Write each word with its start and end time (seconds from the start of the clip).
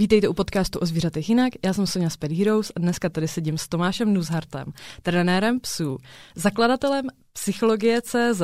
Vítejte 0.00 0.28
u 0.28 0.34
podcastu 0.34 0.78
o 0.78 0.86
zvířatech 0.86 1.28
jinak. 1.28 1.52
Já 1.64 1.72
jsem 1.72 1.86
Sonja 1.86 2.10
z 2.10 2.16
Pet 2.16 2.32
Heroes 2.32 2.72
a 2.76 2.80
dneska 2.80 3.08
tady 3.08 3.28
sedím 3.28 3.58
s 3.58 3.68
Tomášem 3.68 4.14
Nuzhartem, 4.14 4.72
trenérem 5.02 5.60
psů, 5.60 5.98
zakladatelem 6.34 7.04
psychologie 7.32 8.02
CZ 8.02 8.42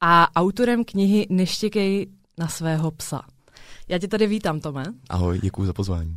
a 0.00 0.36
autorem 0.36 0.84
knihy 0.84 1.26
Neštěkej 1.30 2.06
na 2.38 2.48
svého 2.48 2.90
psa. 2.90 3.22
Já 3.88 3.98
tě 3.98 4.08
tady 4.08 4.26
vítám, 4.26 4.60
Tome. 4.60 4.84
Ahoj, 5.08 5.38
děkuji 5.42 5.66
za 5.66 5.72
pozvání. 5.72 6.16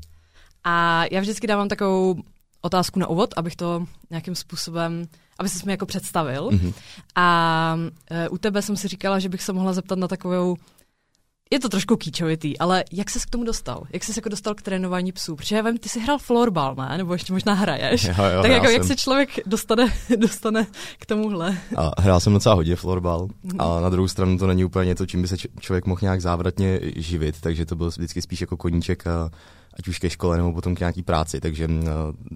A 0.64 1.04
já 1.12 1.22
vždycky 1.22 1.48
dávám 1.48 1.70
takovou 1.70 2.16
otázku 2.62 3.00
na 3.00 3.08
úvod, 3.08 3.34
abych 3.38 3.56
to 3.56 3.86
nějakým 4.10 4.36
způsobem, 4.36 5.06
aby 5.40 5.50
se 5.50 5.66
mi 5.66 5.72
jako 5.72 5.86
představil. 5.86 6.50
Mm-hmm. 6.50 6.74
A 7.16 7.78
e, 8.12 8.30
u 8.30 8.38
tebe 8.38 8.62
jsem 8.62 8.78
si 8.78 8.88
říkala, 8.88 9.20
že 9.20 9.30
bych 9.30 9.44
se 9.44 9.54
mohla 9.54 9.74
zeptat 9.74 10.00
na 10.00 10.08
takovou 10.08 10.58
je 11.52 11.60
to 11.60 11.70
trošku 11.70 11.98
kýčovitý, 11.98 12.58
ale 12.58 12.84
jak 12.92 13.10
jsi 13.10 13.20
k 13.20 13.30
tomu 13.30 13.44
dostal? 13.44 13.84
Jak 13.94 14.04
jsi 14.04 14.14
se 14.14 14.18
jako 14.18 14.30
dostal 14.30 14.56
k 14.56 14.62
trénování 14.62 15.12
psů? 15.12 15.36
Protože 15.36 15.56
já 15.56 15.62
vím, 15.62 15.78
ty 15.78 15.90
jsi 15.90 16.00
hrál 16.00 16.18
florbal, 16.18 16.76
ne? 16.76 16.98
Nebo 16.98 17.14
ještě 17.14 17.34
možná 17.34 17.54
hraješ. 17.54 18.04
Jo, 18.04 18.14
jo, 18.36 18.42
tak 18.42 18.52
jako 18.52 18.66
jsem. 18.66 18.74
jak 18.74 18.84
se 18.84 18.96
člověk 18.96 19.30
dostane, 19.46 19.94
dostane 20.18 20.68
k 21.00 21.06
tomuhle? 21.06 21.58
A 21.76 22.02
hrál 22.02 22.20
jsem 22.20 22.34
docela 22.34 22.56
hodně 22.56 22.76
florbal, 22.76 23.28
mm. 23.44 23.62
a 23.62 23.80
na 23.80 23.90
druhou 23.90 24.08
stranu 24.08 24.38
to 24.38 24.48
není 24.48 24.66
úplně 24.66 24.88
něco, 24.88 25.06
čím 25.06 25.22
by 25.22 25.28
se 25.28 25.38
člověk 25.60 25.86
mohl 25.86 26.00
nějak 26.02 26.22
závratně 26.22 26.80
živit, 26.96 27.42
takže 27.42 27.66
to 27.66 27.76
byl 27.76 27.90
vždycky 27.90 28.22
spíš 28.22 28.42
jako 28.42 28.58
koníček 28.58 29.08
a 29.08 29.30
ať 29.80 29.88
už 29.88 30.00
ke 30.00 30.10
škole 30.10 30.38
nebo 30.38 30.54
potom 30.54 30.76
k 30.76 30.80
nějaký 30.80 31.04
práci, 31.04 31.42
takže 31.42 31.68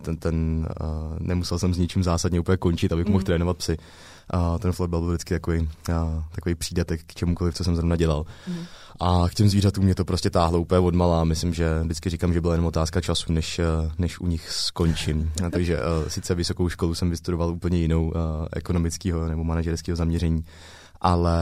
ten, 0.01 0.17
ten 0.17 0.67
nemusel 1.19 1.59
jsem 1.59 1.73
s 1.73 1.77
ničím 1.77 2.03
zásadně 2.03 2.39
úplně 2.39 2.57
končit, 2.57 2.91
abych 2.91 3.05
mm. 3.05 3.11
mohl 3.11 3.23
trénovat 3.23 3.57
psy. 3.57 3.77
A 4.29 4.57
ten 4.57 4.71
florbal 4.71 5.01
byl 5.01 5.09
vždycky 5.09 5.33
takový, 5.33 5.69
takový 6.35 6.55
přídatek 6.55 7.01
k 7.07 7.15
čemukoliv, 7.15 7.55
co 7.55 7.63
jsem 7.63 7.75
zrovna 7.75 7.95
dělal. 7.95 8.25
Mm. 8.47 8.65
A 8.99 9.29
k 9.29 9.33
těm 9.33 9.49
zvířatům 9.49 9.83
mě 9.83 9.95
to 9.95 10.05
prostě 10.05 10.29
táhlo 10.29 10.59
úplně 10.59 10.79
od 10.79 10.95
malá. 10.95 11.23
Myslím, 11.23 11.53
že 11.53 11.79
vždycky 11.83 12.09
říkám, 12.09 12.33
že 12.33 12.41
byla 12.41 12.55
jen 12.55 12.65
otázka 12.65 13.01
času, 13.01 13.33
než, 13.33 13.61
než 13.97 14.19
u 14.19 14.27
nich 14.27 14.51
skončím. 14.51 15.31
A 15.45 15.49
takže 15.49 15.77
uh, 15.77 16.07
sice 16.07 16.35
vysokou 16.35 16.69
školu 16.69 16.95
jsem 16.95 17.09
vystudoval 17.09 17.49
úplně 17.49 17.77
jinou 17.77 18.05
uh, 18.05 18.11
ekonomického 18.53 19.29
nebo 19.29 19.43
manažerského 19.43 19.95
zaměření, 19.95 20.45
ale 21.05 21.37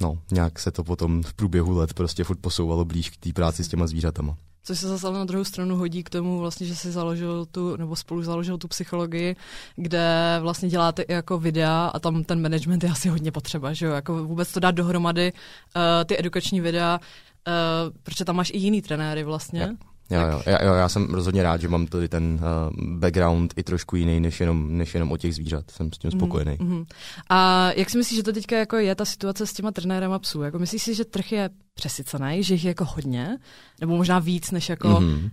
no, 0.00 0.18
nějak 0.32 0.58
se 0.58 0.70
to 0.70 0.84
potom 0.84 1.22
v 1.22 1.34
průběhu 1.34 1.78
let 1.78 1.94
prostě 1.94 2.24
furt 2.24 2.38
posouvalo 2.38 2.84
blíž 2.84 3.10
k 3.10 3.16
té 3.16 3.32
práci 3.32 3.64
s 3.64 3.68
těma 3.68 3.86
zvířatama. 3.86 4.36
Což 4.62 4.78
se 4.78 4.88
zase 4.88 5.12
na 5.12 5.24
druhou 5.24 5.44
stranu 5.44 5.76
hodí 5.76 6.02
k 6.02 6.10
tomu, 6.10 6.38
vlastně, 6.38 6.66
že 6.66 6.76
si 6.76 6.92
založil 6.92 7.46
tu, 7.46 7.76
nebo 7.76 7.96
spolu 7.96 8.22
založil 8.22 8.58
tu 8.58 8.68
psychologii, 8.68 9.36
kde 9.76 10.38
vlastně 10.40 10.68
děláte 10.68 11.02
i 11.02 11.12
jako 11.12 11.38
videa 11.38 11.90
a 11.94 11.98
tam 11.98 12.24
ten 12.24 12.42
management 12.42 12.84
je 12.84 12.90
asi 12.90 13.08
hodně 13.08 13.32
potřeba, 13.32 13.72
že 13.72 13.86
jo? 13.86 13.92
Jako 13.92 14.24
vůbec 14.24 14.52
to 14.52 14.60
dát 14.60 14.70
dohromady, 14.70 15.32
uh, 15.32 15.82
ty 16.06 16.18
edukační 16.18 16.60
videa, 16.60 17.00
uh, 17.00 17.96
protože 18.02 18.24
tam 18.24 18.36
máš 18.36 18.50
i 18.50 18.58
jiný 18.58 18.82
trenéry 18.82 19.24
vlastně. 19.24 19.60
Yeah. 19.60 19.76
Jo, 20.10 20.20
jo, 20.20 20.42
já, 20.46 20.64
jo, 20.64 20.74
já 20.74 20.88
jsem 20.88 21.14
rozhodně 21.14 21.42
rád, 21.42 21.60
že 21.60 21.68
mám 21.68 21.86
tady 21.86 22.08
ten 22.08 22.34
uh, 22.34 22.96
background 22.98 23.54
i 23.56 23.62
trošku 23.62 23.96
jiný, 23.96 24.20
než 24.20 24.40
jenom, 24.40 24.78
než 24.78 24.94
jenom 24.94 25.12
o 25.12 25.16
těch 25.16 25.34
zvířat. 25.34 25.70
Jsem 25.70 25.92
s 25.92 25.98
tím 25.98 26.10
mhm, 26.10 26.20
spokojený. 26.20 26.56
Mm-hmm. 26.56 26.86
A 27.28 27.70
jak 27.72 27.90
si 27.90 27.98
myslíš, 27.98 28.16
že 28.16 28.22
to 28.22 28.32
teďka 28.32 28.56
jako 28.56 28.76
je 28.76 28.94
ta 28.94 29.04
situace 29.04 29.46
s 29.46 29.52
těma 29.52 29.70
trenérem 29.70 30.12
psů? 30.18 30.42
Jako 30.42 30.58
myslíš 30.58 30.82
si, 30.82 30.94
že 30.94 31.04
trh 31.04 31.32
je 31.32 31.50
přesycený, 31.74 32.42
že 32.42 32.54
jich 32.54 32.64
je 32.64 32.68
jako 32.68 32.84
hodně? 32.84 33.38
Nebo 33.80 33.96
možná 33.96 34.18
víc, 34.18 34.50
než 34.50 34.68
jako 34.68 34.88
mm-hmm. 34.88 35.24
uh, 35.24 35.30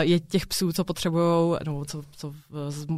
je 0.00 0.20
těch 0.20 0.46
psů, 0.46 0.72
co 0.72 0.84
potřebují, 0.84 1.56
nebo 1.64 1.84
co, 1.84 2.02
co 2.16 2.32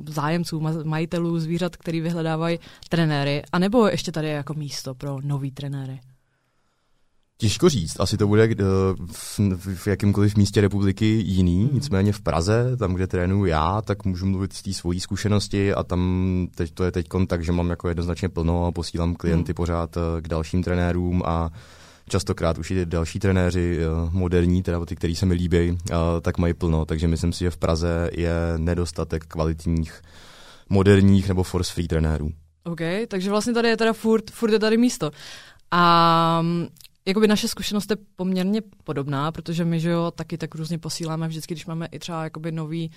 zájemců, 0.08 0.61
majitelů 0.84 1.39
zvířat, 1.39 1.77
který 1.77 2.00
vyhledávají 2.00 2.58
trenéry? 2.89 3.42
A 3.52 3.58
nebo 3.58 3.86
ještě 3.86 4.12
tady 4.12 4.27
je 4.27 4.34
jako 4.34 4.55
místo 4.55 4.94
pro 4.94 5.19
nový 5.22 5.50
trenéry? 5.50 6.00
Těžko 7.41 7.69
říct, 7.69 8.00
asi 8.00 8.17
to 8.17 8.27
bude 8.27 8.44
eh, 8.44 8.56
v, 9.12 9.41
v 9.56 9.86
jakémkoliv 9.86 10.36
místě 10.36 10.61
republiky 10.61 11.05
jiný, 11.06 11.64
mm. 11.64 11.70
nicméně 11.72 12.12
v 12.12 12.20
Praze, 12.20 12.77
tam, 12.77 12.95
kde 12.95 13.06
trénuju 13.06 13.45
já, 13.45 13.83
tak 13.83 14.05
můžu 14.05 14.27
mluvit 14.27 14.52
z 14.52 14.62
té 14.62 14.73
svojí 14.73 15.01
zkušenosti 15.01 15.74
a 15.74 15.83
tam 15.83 16.48
teď, 16.55 16.74
to 16.74 16.85
je 16.85 16.92
teď 16.92 17.07
tak, 17.27 17.45
že 17.45 17.52
mám 17.52 17.70
jako 17.70 17.89
jednoznačně 17.89 18.29
plno 18.29 18.67
a 18.67 18.73
posílám 18.73 19.14
klienty 19.14 19.52
mm. 19.52 19.55
pořád 19.55 19.96
eh, 19.96 20.23
k 20.23 20.29
dalším 20.29 20.62
trenérům 20.62 21.23
a 21.27 21.51
častokrát 22.08 22.58
už 22.58 22.70
i 22.70 22.86
další 22.86 23.18
trenéři, 23.18 23.79
eh, 23.80 24.11
moderní, 24.11 24.62
teda 24.62 24.85
ty, 24.85 24.96
kteří 24.96 25.17
se 25.17 25.27
mi 25.27 25.35
líbí, 25.35 25.79
tak 26.20 26.39
mají 26.39 26.55
plno, 26.55 26.85
takže 26.85 27.08
myslím 27.08 27.33
si, 27.33 27.45
že 27.45 27.51
v 27.51 27.57
Praze 27.57 28.11
je 28.12 28.33
nedostatek 28.57 29.24
kvalitních, 29.24 30.02
moderních 30.68 31.29
nebo 31.29 31.42
force 31.42 31.73
free 31.73 31.89
trenérů. 31.89 32.30
OK, 32.64 32.80
takže 33.08 33.30
vlastně 33.30 33.52
tady 33.52 33.68
je 33.68 33.77
teda 33.77 33.92
furt, 33.92 34.30
furt 34.30 34.52
je 34.52 34.58
tady 34.58 34.77
místo. 34.77 35.11
A 35.70 36.42
jakoby 37.08 37.29
naše 37.29 37.48
zkušenost 37.48 37.91
je 37.91 37.96
poměrně 38.17 38.61
podobná, 38.85 39.33
protože 39.33 39.64
my, 39.64 39.80
že 39.80 39.91
jo, 39.91 40.11
taky 40.11 40.39
tak 40.39 40.55
různě 40.55 40.79
posíláme 40.79 41.29
vždycky, 41.29 41.55
když 41.55 41.67
máme 41.67 41.86
i 41.86 41.98
třeba 41.98 42.24
jakoby 42.24 42.52
nový, 42.52 42.91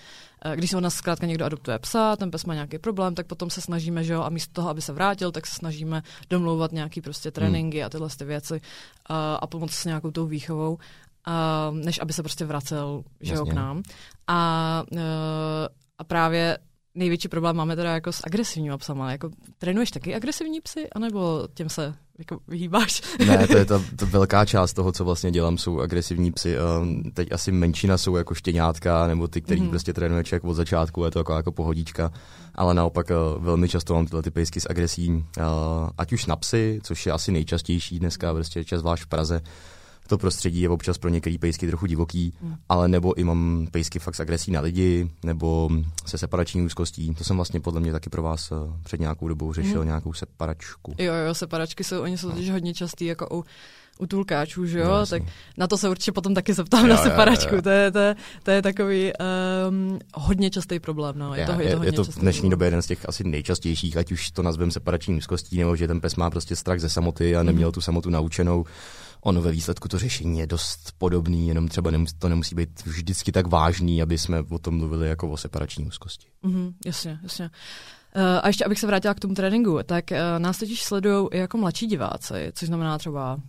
eh, 0.45 0.55
když 0.55 0.69
se 0.69 0.77
od 0.77 0.79
nás 0.79 0.95
zkrátka 0.95 1.27
někdo 1.27 1.45
adoptuje 1.45 1.79
psa, 1.79 2.15
ten 2.15 2.31
pes 2.31 2.45
má 2.45 2.53
nějaký 2.53 2.79
problém, 2.79 3.15
tak 3.15 3.27
potom 3.27 3.49
se 3.49 3.61
snažíme, 3.61 4.03
že 4.03 4.13
jo, 4.13 4.21
a 4.21 4.29
místo 4.29 4.53
toho, 4.53 4.69
aby 4.69 4.81
se 4.81 4.93
vrátil, 4.93 5.31
tak 5.31 5.47
se 5.47 5.55
snažíme 5.55 6.03
domlouvat 6.29 6.71
nějaký 6.71 7.01
prostě 7.01 7.31
tréninky 7.31 7.77
hmm. 7.77 7.85
a 7.85 7.89
tyhle 7.89 8.09
ty 8.17 8.25
věci 8.25 8.61
a, 9.05 9.35
a 9.35 9.47
pomoct 9.47 9.73
s 9.73 9.85
nějakou 9.85 10.11
tou 10.11 10.25
výchovou. 10.25 10.77
A, 11.25 11.71
než 11.71 11.99
aby 12.01 12.13
se 12.13 12.23
prostě 12.23 12.45
vracel 12.45 13.03
že 13.21 13.33
jo, 13.33 13.45
k 13.45 13.53
nám. 13.53 13.83
A, 14.27 14.83
eh, 14.97 15.67
a 15.97 16.03
právě 16.03 16.57
největší 16.95 17.27
problém 17.27 17.55
máme 17.55 17.75
teda 17.75 17.93
jako 17.93 18.11
s 18.11 18.21
agresivníma 18.23 18.77
psama. 18.77 19.11
Jako, 19.11 19.29
trénuješ 19.57 19.91
taky 19.91 20.15
agresivní 20.15 20.61
psy, 20.61 20.89
anebo 20.95 21.47
těm 21.53 21.69
se 21.69 21.93
jako 22.19 22.39
vyhýbáš? 22.47 23.01
Ne, 23.27 23.47
to 23.47 23.57
je 23.57 23.65
ta, 23.65 23.81
ta 23.95 24.05
velká 24.05 24.45
část 24.45 24.73
toho, 24.73 24.91
co 24.91 25.05
vlastně 25.05 25.31
dělám, 25.31 25.57
jsou 25.57 25.79
agresivní 25.79 26.31
psy. 26.31 26.55
Ehm, 26.57 27.03
teď 27.13 27.31
asi 27.31 27.51
menšina 27.51 27.97
jsou 27.97 28.15
jako 28.15 28.33
štěňátka, 28.33 29.07
nebo 29.07 29.27
ty, 29.27 29.41
který 29.41 29.61
mm. 29.61 29.69
prostě 29.69 29.93
trénuje 29.93 30.23
člověk 30.23 30.43
od 30.43 30.53
začátku, 30.53 31.03
je 31.05 31.11
to 31.11 31.19
jako, 31.19 31.33
jako 31.33 31.51
pohodička. 31.51 32.11
Ale 32.55 32.73
naopak 32.73 33.11
eh, 33.11 33.15
velmi 33.37 33.69
často 33.69 33.93
mám 33.93 34.05
tyhle 34.05 34.21
ty 34.21 34.31
pejsky 34.31 34.61
s 34.61 34.69
agresí, 34.69 35.25
eh, 35.37 35.41
ať 35.97 36.13
už 36.13 36.25
na 36.25 36.35
psy, 36.35 36.79
což 36.83 37.05
je 37.05 37.11
asi 37.11 37.31
nejčastější 37.31 37.99
dneska, 37.99 38.33
prostě 38.33 38.63
čas 38.63 38.79
zvlášť 38.79 39.03
v 39.03 39.07
Praze, 39.07 39.41
to 40.07 40.17
prostředí 40.17 40.61
je 40.61 40.69
občas 40.69 40.97
pro 40.97 41.09
některé 41.09 41.35
pejsky 41.39 41.67
trochu 41.67 41.85
divoký, 41.85 42.33
mm. 42.41 42.55
ale 42.69 42.87
nebo 42.87 43.17
i 43.17 43.23
mám 43.23 43.67
pejsky 43.71 43.99
fakt 43.99 44.15
s 44.15 44.19
agresí 44.19 44.51
na 44.51 44.61
lidi, 44.61 45.09
nebo 45.23 45.69
se 46.05 46.17
separační 46.17 46.61
úzkostí. 46.61 47.15
To 47.15 47.23
jsem 47.23 47.35
vlastně 47.35 47.59
podle 47.59 47.81
mě 47.81 47.91
taky 47.91 48.09
pro 48.09 48.23
vás 48.23 48.51
uh, 48.51 48.57
před 48.83 48.99
nějakou 48.99 49.27
dobou 49.27 49.53
řešil, 49.53 49.79
mm. 49.79 49.85
nějakou 49.85 50.13
separačku. 50.13 50.95
Jo, 50.97 51.13
jo, 51.13 51.33
separačky 51.33 51.83
jsou, 51.83 52.01
oni 52.01 52.17
jsou 52.17 52.27
no. 52.27 52.33
totiž 52.33 52.51
hodně 52.51 52.73
častý, 52.73 53.05
jako 53.05 53.27
u 53.31 53.45
u 54.01 54.07
tulkáčů, 54.07 54.65
že 54.65 54.79
jo, 54.79 54.89
no, 54.89 55.05
tak 55.05 55.23
na 55.57 55.67
to 55.67 55.77
se 55.77 55.89
určitě 55.89 56.11
potom 56.11 56.33
taky 56.33 56.53
zeptám 56.53 56.85
jo, 56.85 56.87
na 56.87 56.97
separačku, 56.97 57.49
jo, 57.49 57.55
jo. 57.55 57.61
To, 57.61 57.69
je, 57.69 57.91
to, 57.91 57.99
je, 57.99 58.15
to 58.43 58.51
je 58.51 58.61
takový 58.61 59.11
um, 59.69 59.99
hodně 60.15 60.49
častý 60.49 60.79
problém, 60.79 61.19
no. 61.19 61.35
Je, 61.35 61.41
je, 61.41 61.45
to, 61.45 61.51
je, 61.51 61.67
je, 61.67 61.75
to, 61.75 61.83
je 61.83 61.91
to 61.91 62.03
v 62.03 62.19
dnešní 62.19 62.49
době 62.49 62.67
jeden 62.67 62.81
z 62.81 62.87
těch 62.87 63.09
asi 63.09 63.23
nejčastějších, 63.23 63.97
ať 63.97 64.11
už 64.11 64.31
to 64.31 64.43
nazveme 64.43 64.71
separační 64.71 65.15
úzkostí, 65.17 65.59
nebo 65.59 65.75
že 65.75 65.87
ten 65.87 66.01
pes 66.01 66.15
má 66.15 66.29
prostě 66.29 66.55
strach 66.55 66.79
ze 66.79 66.89
samoty 66.89 67.35
a 67.35 67.43
neměl 67.43 67.67
mm. 67.67 67.73
tu 67.73 67.81
samotu 67.81 68.09
naučenou 68.09 68.65
ono 69.21 69.41
ve 69.41 69.51
výsledku 69.51 69.87
to 69.87 69.97
řešení 69.97 70.39
je 70.39 70.47
dost 70.47 70.93
podobný, 70.97 71.47
jenom 71.47 71.67
třeba 71.67 71.91
nemusí, 71.91 72.15
to 72.19 72.29
nemusí 72.29 72.55
být 72.55 72.85
vždycky 72.85 73.31
tak 73.31 73.47
vážný, 73.47 74.01
aby 74.01 74.17
jsme 74.17 74.39
o 74.49 74.59
tom 74.59 74.77
mluvili 74.77 75.09
jako 75.09 75.29
o 75.29 75.37
separační 75.37 75.85
úzkosti. 75.85 76.27
Mm-hmm, 76.43 76.73
jasně, 76.85 77.19
jasně. 77.23 77.49
Uh, 78.15 78.21
a 78.41 78.47
ještě 78.47 78.65
abych 78.65 78.79
se 78.79 78.87
vrátila 78.87 79.13
k 79.13 79.19
tomu 79.19 79.33
tréninku, 79.33 79.79
tak 79.85 80.05
uh, 80.11 80.17
nás 80.37 80.57
totiž 80.57 80.83
sledují 80.83 81.27
i 81.31 81.37
jako 81.37 81.57
mladší 81.57 81.87
diváci, 81.87 82.51
což 82.53 82.67
znamená 82.67 82.97
třeba 82.97 83.39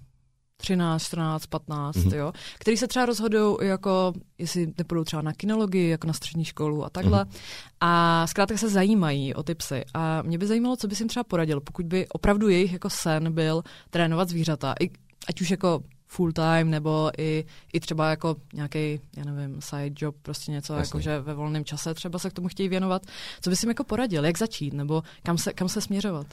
13, 0.57 1.03
14, 1.03 1.47
15, 1.47 1.97
mm-hmm. 1.97 2.17
jo, 2.17 2.33
který 2.59 2.77
se 2.77 2.89
třeba 2.89 3.07
rozhodují 3.07 3.57
jako, 3.63 4.13
jestli 4.39 4.73
nepůjdou 4.79 5.05
třeba 5.05 5.23
na 5.23 5.33
kinologii, 5.33 5.89
jako 5.89 6.07
na 6.07 6.13
střední 6.13 6.45
školu 6.45 6.85
a 6.85 6.91
takhle. 6.91 7.25
Mm-hmm. 7.25 7.41
A 7.81 8.27
zkrátka 8.27 8.57
se 8.57 8.69
zajímají 8.69 9.35
o 9.35 9.43
ty 9.43 9.55
psy. 9.55 9.85
A 9.95 10.23
mě 10.23 10.39
by 10.39 10.47
zajímalo, 10.47 10.77
co 10.77 10.89
bys 10.89 11.01
jim 11.01 11.09
třeba 11.09 11.25
poradil, 11.25 11.61
pokud 11.61 11.87
by 11.87 12.09
opravdu 12.09 12.49
jejich 12.49 12.73
jako 12.73 12.91
sen 12.91 13.33
byl 13.33 13.63
trénovat 13.91 14.29
zvířata. 14.29 14.75
I 14.81 14.91
ať 15.29 15.41
už 15.41 15.51
jako 15.51 15.81
full 16.07 16.33
time, 16.33 16.71
nebo 16.71 17.11
i, 17.19 17.45
i 17.73 17.81
třeba 17.81 18.11
jako 18.11 18.37
nějaký, 18.55 19.01
já 19.17 19.25
nevím, 19.25 19.61
side 19.61 19.95
job, 19.99 20.17
prostě 20.23 20.53
něco, 20.53 20.75
jako 20.75 21.01
že 21.01 21.21
ve 21.21 21.35
volném 21.35 21.65
čase 21.65 21.95
třeba 21.95 22.19
se 22.19 22.31
k 22.31 22.33
tomu 22.33 22.49
chtějí 22.49 22.69
věnovat. 22.69 23.03
Co 23.41 23.51
bys 23.51 23.63
jim 23.63 23.71
jako 23.71 23.85
poradil, 23.85 24.25
jak 24.25 24.39
začít, 24.39 24.75
nebo 24.75 25.03
kam 25.23 25.39
se, 25.39 25.53
kam 25.53 25.69
se 25.69 25.81
směřovat? 25.81 26.27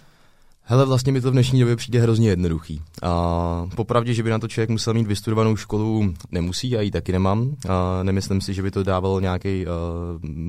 Hele, 0.61 0.85
vlastně 0.85 1.11
mi 1.11 1.21
to 1.21 1.29
v 1.29 1.33
dnešní 1.33 1.59
době 1.59 1.75
přijde 1.75 2.01
hrozně 2.01 2.29
jednoduchý. 2.29 2.81
A 3.03 3.67
popravdě, 3.75 4.13
že 4.13 4.23
by 4.23 4.29
na 4.29 4.39
to 4.39 4.47
člověk 4.47 4.69
musel 4.69 4.93
mít 4.93 5.07
vystudovanou 5.07 5.55
školu, 5.55 6.13
nemusí, 6.31 6.69
já 6.69 6.81
ji 6.81 6.91
taky 6.91 7.11
nemám. 7.11 7.55
A 7.69 8.03
nemyslím 8.03 8.41
si, 8.41 8.53
že 8.53 8.61
by 8.61 8.71
to 8.71 8.83
dávalo 8.83 9.19
nějaký 9.19 9.65
uh, 9.65 9.71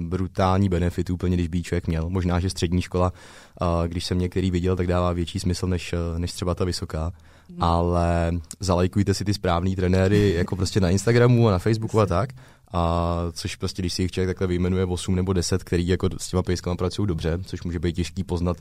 brutální 0.09 0.69
benefit 0.69 1.11
úplně, 1.11 1.37
když 1.37 1.49
by 1.49 1.63
člověk 1.63 1.87
měl. 1.87 2.11
Možná, 2.11 2.41
že 2.41 2.51
střední 2.51 2.83
škola, 2.83 3.13
uh, 3.61 3.87
když 3.87 4.05
jsem 4.05 4.19
některý 4.19 4.51
viděl, 4.51 4.77
tak 4.77 4.87
dává 4.87 5.13
větší 5.13 5.41
smysl 5.41 5.67
než, 5.67 5.93
uh, 5.93 6.19
než 6.19 6.33
třeba 6.33 6.55
ta 6.55 6.65
vysoká. 6.65 7.13
Ale 7.61 8.33
zalajkujte 8.61 9.15
si 9.15 9.25
ty 9.25 9.35
správný 9.35 9.77
trenéry 9.77 10.33
jako 10.35 10.57
prostě 10.57 10.81
na 10.81 10.91
Instagramu 10.91 11.49
a 11.49 11.51
na 11.51 11.59
Facebooku 11.59 12.01
a 12.01 12.07
tak 12.07 12.31
a 12.73 13.17
což 13.33 13.57
prostě, 13.57 13.83
když 13.83 13.93
si 13.93 14.03
jich 14.03 14.13
člověk 14.13 14.29
takhle 14.29 14.47
vyjmenuje 14.47 14.85
8 14.85 15.17
nebo 15.17 15.33
10, 15.33 15.65
který 15.65 15.89
jako 15.89 16.09
s 16.17 16.29
těma 16.29 16.43
pejskama 16.43 16.77
pracují 16.77 17.09
dobře, 17.09 17.39
což 17.45 17.63
může 17.63 17.79
být 17.79 17.97
těžký 17.97 18.25
poznat 18.25 18.57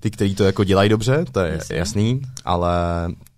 ty, 0.00 0.10
kteří 0.10 0.34
to 0.34 0.44
jako 0.44 0.64
dělají 0.64 0.88
dobře, 0.88 1.24
to 1.32 1.40
je 1.40 1.52
jasný, 1.52 1.76
jasný 1.76 2.22
ale 2.44 2.72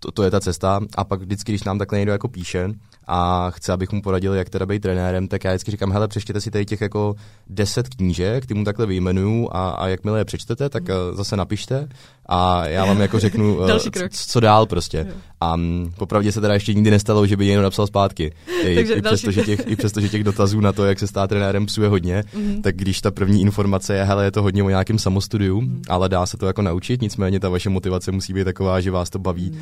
to, 0.01 0.11
to, 0.11 0.23
je 0.23 0.31
ta 0.31 0.41
cesta. 0.41 0.81
A 0.97 1.05
pak 1.05 1.21
vždycky, 1.21 1.53
když 1.53 1.65
nám 1.65 1.79
takhle 1.79 1.99
někdo 1.99 2.13
jako 2.13 2.29
píše, 2.29 2.71
a 3.07 3.51
chce, 3.51 3.73
abych 3.73 3.93
mu 3.93 4.03
poradil, 4.03 4.35
jak 4.35 4.51
teda 4.51 4.67
být 4.67 4.83
trenérem, 4.83 5.29
tak 5.29 5.45
já 5.45 5.51
vždycky 5.51 5.71
říkám, 5.71 5.93
hele, 5.93 6.09
přečtěte 6.09 6.41
si 6.41 6.51
tady 6.51 6.65
těch 6.65 6.81
jako 6.81 7.15
deset 7.47 7.89
knížek, 7.89 8.47
ty 8.47 8.55
mu 8.55 8.65
takhle 8.65 8.87
vyjmenuju 8.87 9.49
a, 9.53 9.71
a 9.71 9.89
jakmile 9.89 10.21
je 10.21 10.25
přečtete, 10.25 10.69
tak 10.69 10.89
mm. 10.89 11.17
zase 11.17 11.37
napište 11.37 11.89
a 12.27 12.67
já 12.67 12.85
vám 12.85 13.01
jako 13.01 13.19
řeknu, 13.19 13.57
uh, 13.59 13.79
co, 13.79 13.91
co 14.11 14.41
dál 14.41 14.67
prostě. 14.67 15.07
A 15.41 15.55
um, 15.55 15.93
popravdě 15.99 16.33
se 16.33 16.41
teda 16.41 16.55
ještě 16.55 16.75
nikdy 16.75 16.91
nestalo, 16.91 17.27
že 17.27 17.37
by 17.37 17.47
někdo 17.47 17.63
napsal 17.63 17.87
zpátky. 17.87 18.33
I, 18.63 18.73
i, 18.81 19.03
přesto, 19.03 19.31
že 19.31 19.43
těch, 19.43 19.61
I 19.67 19.77
přesto, 19.77 20.01
že 20.01 20.09
těch 20.15 20.25
dotazů 20.25 20.61
na 20.61 20.73
to, 20.73 20.85
jak 20.85 20.99
se 20.99 21.07
stát 21.07 21.27
trenérem, 21.27 21.67
psuje 21.67 21.89
hodně, 21.89 22.25
mm. 22.37 22.63
tak 22.63 22.77
když 22.77 23.01
ta 23.01 23.11
první 23.11 23.43
informace 23.43 23.95
je, 23.95 24.05
hele, 24.05 24.25
je 24.25 24.31
to 24.31 24.43
hodně 24.43 24.63
o 24.63 24.69
nějakém 24.69 24.99
samostudiu, 24.99 25.61
mm. 25.61 25.83
ale 25.89 26.09
dá 26.09 26.27
se 26.27 26.37
to 26.37 26.47
jako 26.47 26.63
naučit, 26.63 27.03
nicméně 27.03 27.41
ta 27.41 27.49
vaše 27.49 27.71
motivace 27.71 28.13
musí 28.13 28.33
být 28.33 28.45
taková, 28.45 28.81
že 28.81 28.91
vás 28.91 29.11
to 29.11 29.19
baví. 29.19 29.51
Mm 29.51 29.61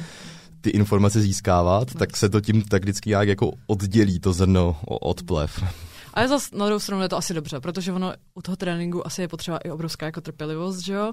ty 0.63 0.71
informace 0.71 1.21
získávat, 1.21 1.95
tak 1.99 2.17
se 2.17 2.29
to 2.29 2.41
tím 2.41 2.63
tak 2.63 2.83
vždycky 2.83 3.11
nějak 3.11 3.29
jako 3.29 3.51
oddělí 3.67 4.21
to 4.21 4.33
zrno 4.33 4.77
od 4.87 5.23
plev. 5.23 5.65
A 6.15 6.21
je 6.21 6.29
zase 6.29 6.57
na 6.57 6.67
druhou 6.67 6.79
stranu 6.79 7.03
je 7.03 7.09
to 7.09 7.17
asi 7.17 7.35
dobře, 7.35 7.61
protože 7.61 7.93
ono 7.93 8.13
u 8.35 8.43
toho 8.43 8.57
tréninku 8.57 9.07
asi 9.07 9.23
je 9.23 9.29
potřeba 9.29 9.59
i 9.59 9.71
obrovská 9.71 10.07
jako 10.07 10.21
trpělivost, 10.21 10.79
že 10.79 10.93
jo? 10.93 11.13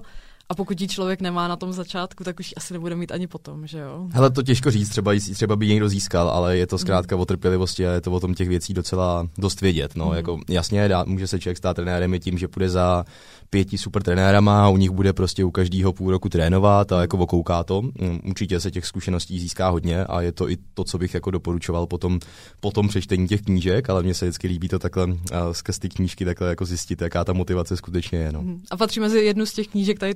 A 0.50 0.54
pokud 0.54 0.80
ji 0.80 0.88
člověk 0.88 1.20
nemá 1.20 1.48
na 1.48 1.56
tom 1.56 1.72
začátku, 1.72 2.24
tak 2.24 2.40
už 2.40 2.54
asi 2.56 2.72
nebude 2.72 2.96
mít 2.96 3.12
ani 3.12 3.26
potom, 3.26 3.66
že 3.66 3.78
jo? 3.78 4.08
Hele, 4.12 4.30
to 4.30 4.42
těžko 4.42 4.70
říct, 4.70 4.88
třeba, 4.88 5.12
třeba 5.34 5.56
by 5.56 5.66
někdo 5.66 5.88
získal, 5.88 6.30
ale 6.30 6.56
je 6.56 6.66
to 6.66 6.78
zkrátka 6.78 7.16
mm. 7.16 7.22
o 7.22 7.24
trpělivosti 7.24 7.86
a 7.86 7.92
je 7.92 8.00
to 8.00 8.12
o 8.12 8.20
tom 8.20 8.34
těch 8.34 8.48
věcí 8.48 8.74
docela 8.74 9.28
dost 9.38 9.60
vědět. 9.60 9.96
No, 9.96 10.06
mm. 10.06 10.14
jako, 10.14 10.38
jasně, 10.48 10.88
dá, 10.88 11.04
může 11.06 11.26
se 11.26 11.38
člověk 11.38 11.58
stát 11.58 11.76
trenérem 11.76 12.20
tím, 12.20 12.38
že 12.38 12.48
půjde 12.48 12.68
za 12.68 13.04
pěti 13.50 13.78
super 13.78 14.02
trenérama 14.02 14.64
a 14.64 14.68
u 14.68 14.76
nich 14.76 14.90
bude 14.90 15.12
prostě 15.12 15.44
u 15.44 15.50
každého 15.50 15.92
půl 15.92 16.10
roku 16.10 16.28
trénovat 16.28 16.92
a 16.92 17.00
jako 17.00 17.18
okouká 17.18 17.64
to. 17.64 17.82
Mm, 17.82 18.20
určitě 18.24 18.60
se 18.60 18.70
těch 18.70 18.86
zkušeností 18.86 19.40
získá 19.40 19.68
hodně 19.68 20.04
a 20.04 20.20
je 20.20 20.32
to 20.32 20.50
i 20.50 20.56
to, 20.74 20.84
co 20.84 20.98
bych 20.98 21.14
jako 21.14 21.30
doporučoval 21.30 21.86
potom, 21.86 22.18
potom 22.60 22.88
přečtení 22.88 23.28
těch 23.28 23.42
knížek, 23.42 23.90
ale 23.90 24.02
mně 24.02 24.14
se 24.14 24.24
vždycky 24.24 24.48
líbí 24.48 24.68
to 24.68 24.78
takhle 24.78 25.06
skrz 25.52 25.78
ty 25.78 25.88
knížky 25.88 26.24
takhle 26.24 26.48
jako 26.48 26.64
zjistit, 26.64 27.02
jaká 27.02 27.24
ta 27.24 27.32
motivace 27.32 27.76
skutečně 27.76 28.18
je. 28.18 28.32
No. 28.32 28.42
Mhm. 28.42 28.60
A 28.70 28.76
patří 28.76 29.00
mezi 29.00 29.18
jednu 29.18 29.46
z 29.46 29.52
těch 29.52 29.68
knížek 29.68 29.98
tady 29.98 30.14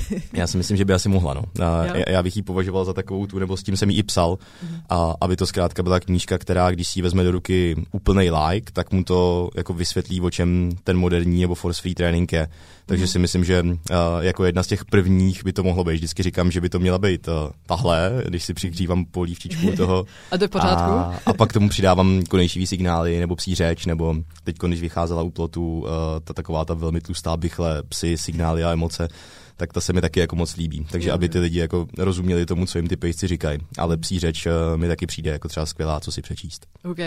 já 0.32 0.46
si 0.46 0.56
myslím, 0.56 0.76
že 0.76 0.84
by 0.84 0.92
asi 0.92 1.08
mohla. 1.08 1.34
No. 1.34 1.42
A 1.66 1.84
já, 1.84 2.04
já 2.08 2.22
bych 2.22 2.36
ji 2.36 2.42
považoval 2.42 2.84
za 2.84 2.92
takovou 2.92 3.26
tu, 3.26 3.38
nebo 3.38 3.56
s 3.56 3.62
tím 3.62 3.76
jsem 3.76 3.90
ji 3.90 3.98
i 3.98 4.02
psal, 4.02 4.38
mm. 4.62 4.76
a 4.88 5.14
aby 5.20 5.36
to 5.36 5.46
zkrátka 5.46 5.82
byla 5.82 6.00
knížka, 6.00 6.38
která, 6.38 6.70
když 6.70 6.88
si 6.88 6.98
ji 6.98 7.02
vezme 7.02 7.24
do 7.24 7.30
ruky 7.30 7.76
úplný 7.92 8.30
like, 8.30 8.72
tak 8.72 8.92
mu 8.92 9.04
to 9.04 9.50
jako 9.56 9.74
vysvětlí, 9.74 10.20
o 10.20 10.30
čem 10.30 10.70
ten 10.84 10.98
moderní 10.98 11.40
nebo 11.40 11.54
force 11.54 11.82
free 11.82 11.94
trénink 11.94 12.32
je. 12.32 12.48
Takže 12.86 13.06
si 13.06 13.18
myslím, 13.18 13.44
že 13.44 13.62
uh, 13.62 13.76
jako 14.20 14.44
jedna 14.44 14.62
z 14.62 14.66
těch 14.66 14.84
prvních 14.84 15.44
by 15.44 15.52
to 15.52 15.62
mohlo 15.62 15.84
být. 15.84 15.94
Vždycky 15.94 16.22
říkám, 16.22 16.50
že 16.50 16.60
by 16.60 16.68
to 16.68 16.78
měla 16.78 16.98
být 16.98 17.28
uh, 17.28 17.34
tahle, 17.66 18.22
když 18.28 18.44
si 18.44 18.54
přikřívám 18.54 19.04
polívčičku 19.04 19.72
toho. 19.76 20.04
a 20.30 20.38
to 20.38 20.44
je 20.44 20.48
pořádku. 20.48 20.90
A, 20.90 21.20
a 21.26 21.32
pak 21.32 21.52
tomu 21.52 21.68
přidávám 21.68 22.22
konejšivý 22.30 22.66
signály, 22.66 23.20
nebo 23.20 23.36
psí 23.36 23.54
řeč, 23.54 23.86
nebo 23.86 24.16
teď, 24.44 24.56
když 24.58 24.80
vycházela 24.80 25.22
u 25.22 25.30
plotu, 25.30 25.78
uh, 25.78 25.88
ta 26.24 26.34
taková 26.34 26.64
ta 26.64 26.74
velmi 26.74 27.00
tlustá 27.00 27.36
bychle, 27.36 27.82
psy, 27.82 28.18
signály 28.18 28.64
a 28.64 28.72
emoce, 28.72 29.08
tak 29.56 29.72
to 29.72 29.80
se 29.80 29.92
mi 29.92 30.00
taky 30.00 30.20
jako 30.20 30.36
moc 30.36 30.56
líbí. 30.56 30.86
Takže 30.90 31.12
aby 31.12 31.28
ty 31.28 31.38
lidi 31.38 31.58
jako 31.58 31.86
rozuměli 31.98 32.46
tomu, 32.46 32.66
co 32.66 32.78
jim 32.78 32.88
ty 32.88 32.96
pejsci 32.96 33.26
říkají. 33.26 33.58
Ale 33.78 33.96
psí 33.96 34.18
řeč 34.18 34.46
uh, 34.46 34.52
mi 34.76 34.88
taky 34.88 35.06
přijde 35.06 35.30
jako 35.30 35.48
třeba 35.48 35.66
skvělá, 35.66 36.00
co 36.00 36.12
si 36.12 36.22
přečíst. 36.22 36.66
OK. 36.84 36.98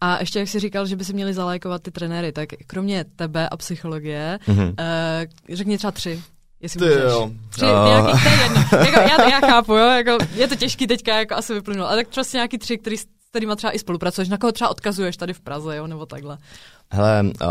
A 0.00 0.20
ještě 0.20 0.38
jak 0.38 0.48
jsi 0.48 0.60
říkal, 0.60 0.86
že 0.86 0.96
by 0.96 1.04
si 1.04 1.12
měli 1.12 1.34
zalajkovat 1.34 1.82
ty 1.82 1.90
trenéry, 1.90 2.32
tak 2.32 2.48
kromě 2.66 3.04
tebe 3.16 3.48
a 3.48 3.56
psychologie, 3.56 4.38
mm-hmm. 4.46 4.68
uh, 4.68 5.56
řekni 5.56 5.78
třeba 5.78 5.90
tři. 5.90 6.22
Jestli 6.60 6.80
Ty 6.80 6.86
můžeš. 6.86 7.02
jo. 7.02 7.30
Tři, 7.50 7.64
uh... 7.64 7.88
nějaký, 7.88 8.22
to 8.22 8.28
je 8.28 8.42
jedno. 8.42 8.64
jako, 8.72 9.00
já, 9.00 9.30
já 9.30 9.40
chápu, 9.40 9.72
jo, 9.72 9.86
jako, 9.86 10.18
je 10.34 10.48
to 10.48 10.54
těžký 10.56 10.86
teďka 10.86 11.18
jako 11.18 11.34
asi 11.34 11.54
vyplynulo, 11.54 11.88
ale 11.88 11.96
tak 11.96 12.14
prostě 12.14 12.36
nějaký 12.36 12.58
tři, 12.58 12.78
který, 12.78 12.96
kterýma 13.36 13.56
třeba 13.56 13.72
i 13.72 13.78
spolupracuješ, 13.78 14.28
na 14.28 14.38
koho 14.38 14.52
třeba 14.52 14.70
odkazuješ 14.70 15.16
tady 15.16 15.32
v 15.32 15.40
Praze, 15.40 15.76
jo, 15.76 15.86
nebo 15.86 16.06
takhle. 16.06 16.38
Hele, 16.90 17.22
uh, 17.22 17.48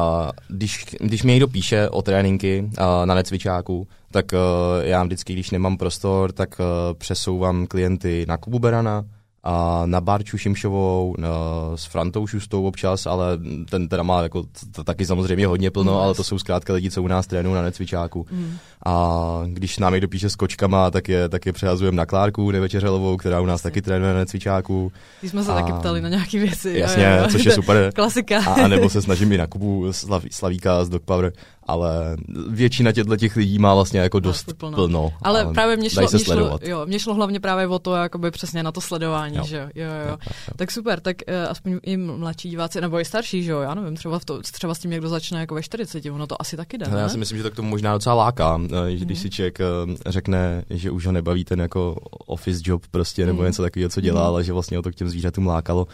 když, 0.48 0.86
když 1.00 1.24
mi 1.24 1.32
někdo 1.32 1.48
píše 1.48 1.90
o 1.90 2.02
tréninky 2.02 2.64
uh, 2.64 3.06
na 3.06 3.16
necvičáku, 3.16 3.88
tak 4.12 4.26
uh, 4.34 4.40
já 4.84 5.04
vždycky, 5.04 5.34
když 5.34 5.52
nemám 5.52 5.78
prostor, 5.78 6.32
tak 6.32 6.60
uh, 6.60 6.66
přesouvám 6.98 7.68
klienty 7.68 8.26
na 8.28 8.38
Kubu 8.38 8.60
Berana, 8.60 9.04
a 9.46 9.84
na 9.86 10.02
Barču 10.02 10.38
Šimšovou, 10.38 11.16
na, 11.18 11.30
s 11.76 11.86
Frantou 11.86 12.28
Šustou 12.28 12.66
občas, 12.68 13.06
ale 13.06 13.40
ten 13.70 13.88
teda 13.88 14.04
má 14.04 14.22
jako 14.22 14.44
t- 14.44 14.84
taky 14.84 15.06
samozřejmě 15.06 15.48
hodně 15.48 15.72
plno, 15.72 15.92
no, 15.92 16.02
ale 16.02 16.14
to 16.14 16.24
jsou 16.24 16.40
zkrátka 16.40 16.74
lidi, 16.74 16.92
co 16.92 17.04
u 17.04 17.08
nás 17.08 17.28
trénují 17.28 17.56
na 17.56 17.62
necvičáku. 17.62 18.26
Mm. 18.32 18.58
A 18.86 19.44
když 19.48 19.78
nám 19.80 19.94
někdo 19.94 20.08
píše 20.08 20.30
s 20.30 20.36
kočkama, 20.36 20.92
tak 20.92 21.10
je, 21.10 21.30
tak 21.30 21.46
je 21.46 21.54
přehazujeme 21.54 21.98
na 21.98 22.06
Klárku 22.06 22.52
Nevečeřelovou, 22.52 23.18
která 23.18 23.42
u 23.42 23.46
nás 23.46 23.62
taky 23.62 23.82
trénuje 23.82 24.14
na 24.14 24.20
necvičáku. 24.20 24.92
Když 25.20 25.32
jsme 25.32 25.44
se 25.44 25.52
a... 25.52 25.56
taky 25.56 25.74
ptali 25.74 26.02
na 26.02 26.10
nějaké 26.10 26.40
věci. 26.40 26.74
Jasně, 26.78 27.04
jo, 27.04 27.22
jo. 27.22 27.28
což 27.32 27.46
je 27.46 27.52
super. 27.52 27.92
Klasika. 27.96 28.38
A, 28.38 28.54
a 28.54 28.68
nebo 28.68 28.90
se 28.90 29.02
snažím 29.02 29.32
i 29.32 29.38
na 29.38 29.48
Kubu 29.48 29.94
Slav, 29.94 30.24
Slavíka 30.32 30.86
z 30.86 30.90
Dog 30.90 31.04
Power 31.04 31.34
ale 31.66 32.18
většina 32.50 32.92
těchto 32.92 33.18
těch 33.18 33.36
lidí 33.36 33.60
má 33.60 33.74
vlastně 33.74 34.00
jako 34.00 34.20
dost 34.20 34.54
plno. 34.54 34.76
plno. 34.76 35.12
Ale, 35.22 35.42
ale 35.42 35.54
právě 35.54 35.78
mě 35.78 35.90
šlo, 35.90 36.08
mě, 36.12 36.20
šlo, 36.20 36.60
jo, 36.62 36.86
mě 36.86 37.00
šlo 37.00 37.14
hlavně 37.14 37.40
právě 37.40 37.68
o 37.68 37.80
to, 37.80 37.96
jakoby 37.96 38.32
přesně 38.32 38.64
na 38.64 38.72
to 38.72 38.82
sledování, 38.82 39.38
jo. 39.38 39.44
že 39.46 39.58
jo, 39.58 39.70
jo, 39.76 39.86
jo. 39.86 40.02
jo, 40.06 40.10
jo. 40.10 40.18
Tak 40.56 40.72
super, 40.72 41.00
tak 41.00 41.18
uh, 41.28 41.52
aspoň 41.52 41.80
i 41.84 41.98
mladší 41.98 42.50
diváci, 42.50 42.82
nebo 42.82 43.00
i 43.00 43.06
starší, 43.06 43.44
že 43.44 43.52
jo, 43.52 43.60
já 43.60 43.74
nevím, 43.74 43.96
třeba, 43.96 44.20
v 44.20 44.26
to, 44.26 44.42
třeba 44.42 44.76
s 44.76 44.80
tím 44.80 44.92
někdo 44.92 45.10
začne 45.10 45.40
jako 45.40 45.56
ve 45.56 45.64
40, 45.64 46.06
ono 46.06 46.28
to 46.28 46.42
asi 46.42 46.58
taky 46.58 46.78
jde, 46.78 46.86
Já 46.98 47.10
si 47.10 47.18
myslím, 47.18 47.38
že 47.38 47.44
to 47.44 47.52
k 47.52 47.56
tomu 47.56 47.70
možná 47.70 47.94
docela 47.94 48.16
láká, 48.16 48.62
eh, 48.64 48.98
že 48.98 49.06
když 49.06 49.18
mm. 49.18 49.22
si 49.22 49.30
člověk 49.30 49.60
eh, 49.60 49.66
řekne, 50.12 50.64
že 50.70 50.92
už 50.92 51.06
ho 51.06 51.12
nebaví 51.12 51.46
ten 51.46 51.60
jako 51.60 51.96
office 52.26 52.62
job 52.64 52.88
prostě, 52.92 53.26
nebo 53.26 53.42
mm. 53.42 53.48
něco 53.48 53.62
takového, 53.62 53.90
co 53.90 54.02
dělá, 54.02 54.22
mm. 54.22 54.28
ale 54.28 54.44
že 54.44 54.54
vlastně 54.54 54.80
o 54.80 54.82
to 54.82 54.92
k 54.92 54.96
těm 54.96 55.10
zvířatům 55.10 55.48
lákalo, 55.48 55.88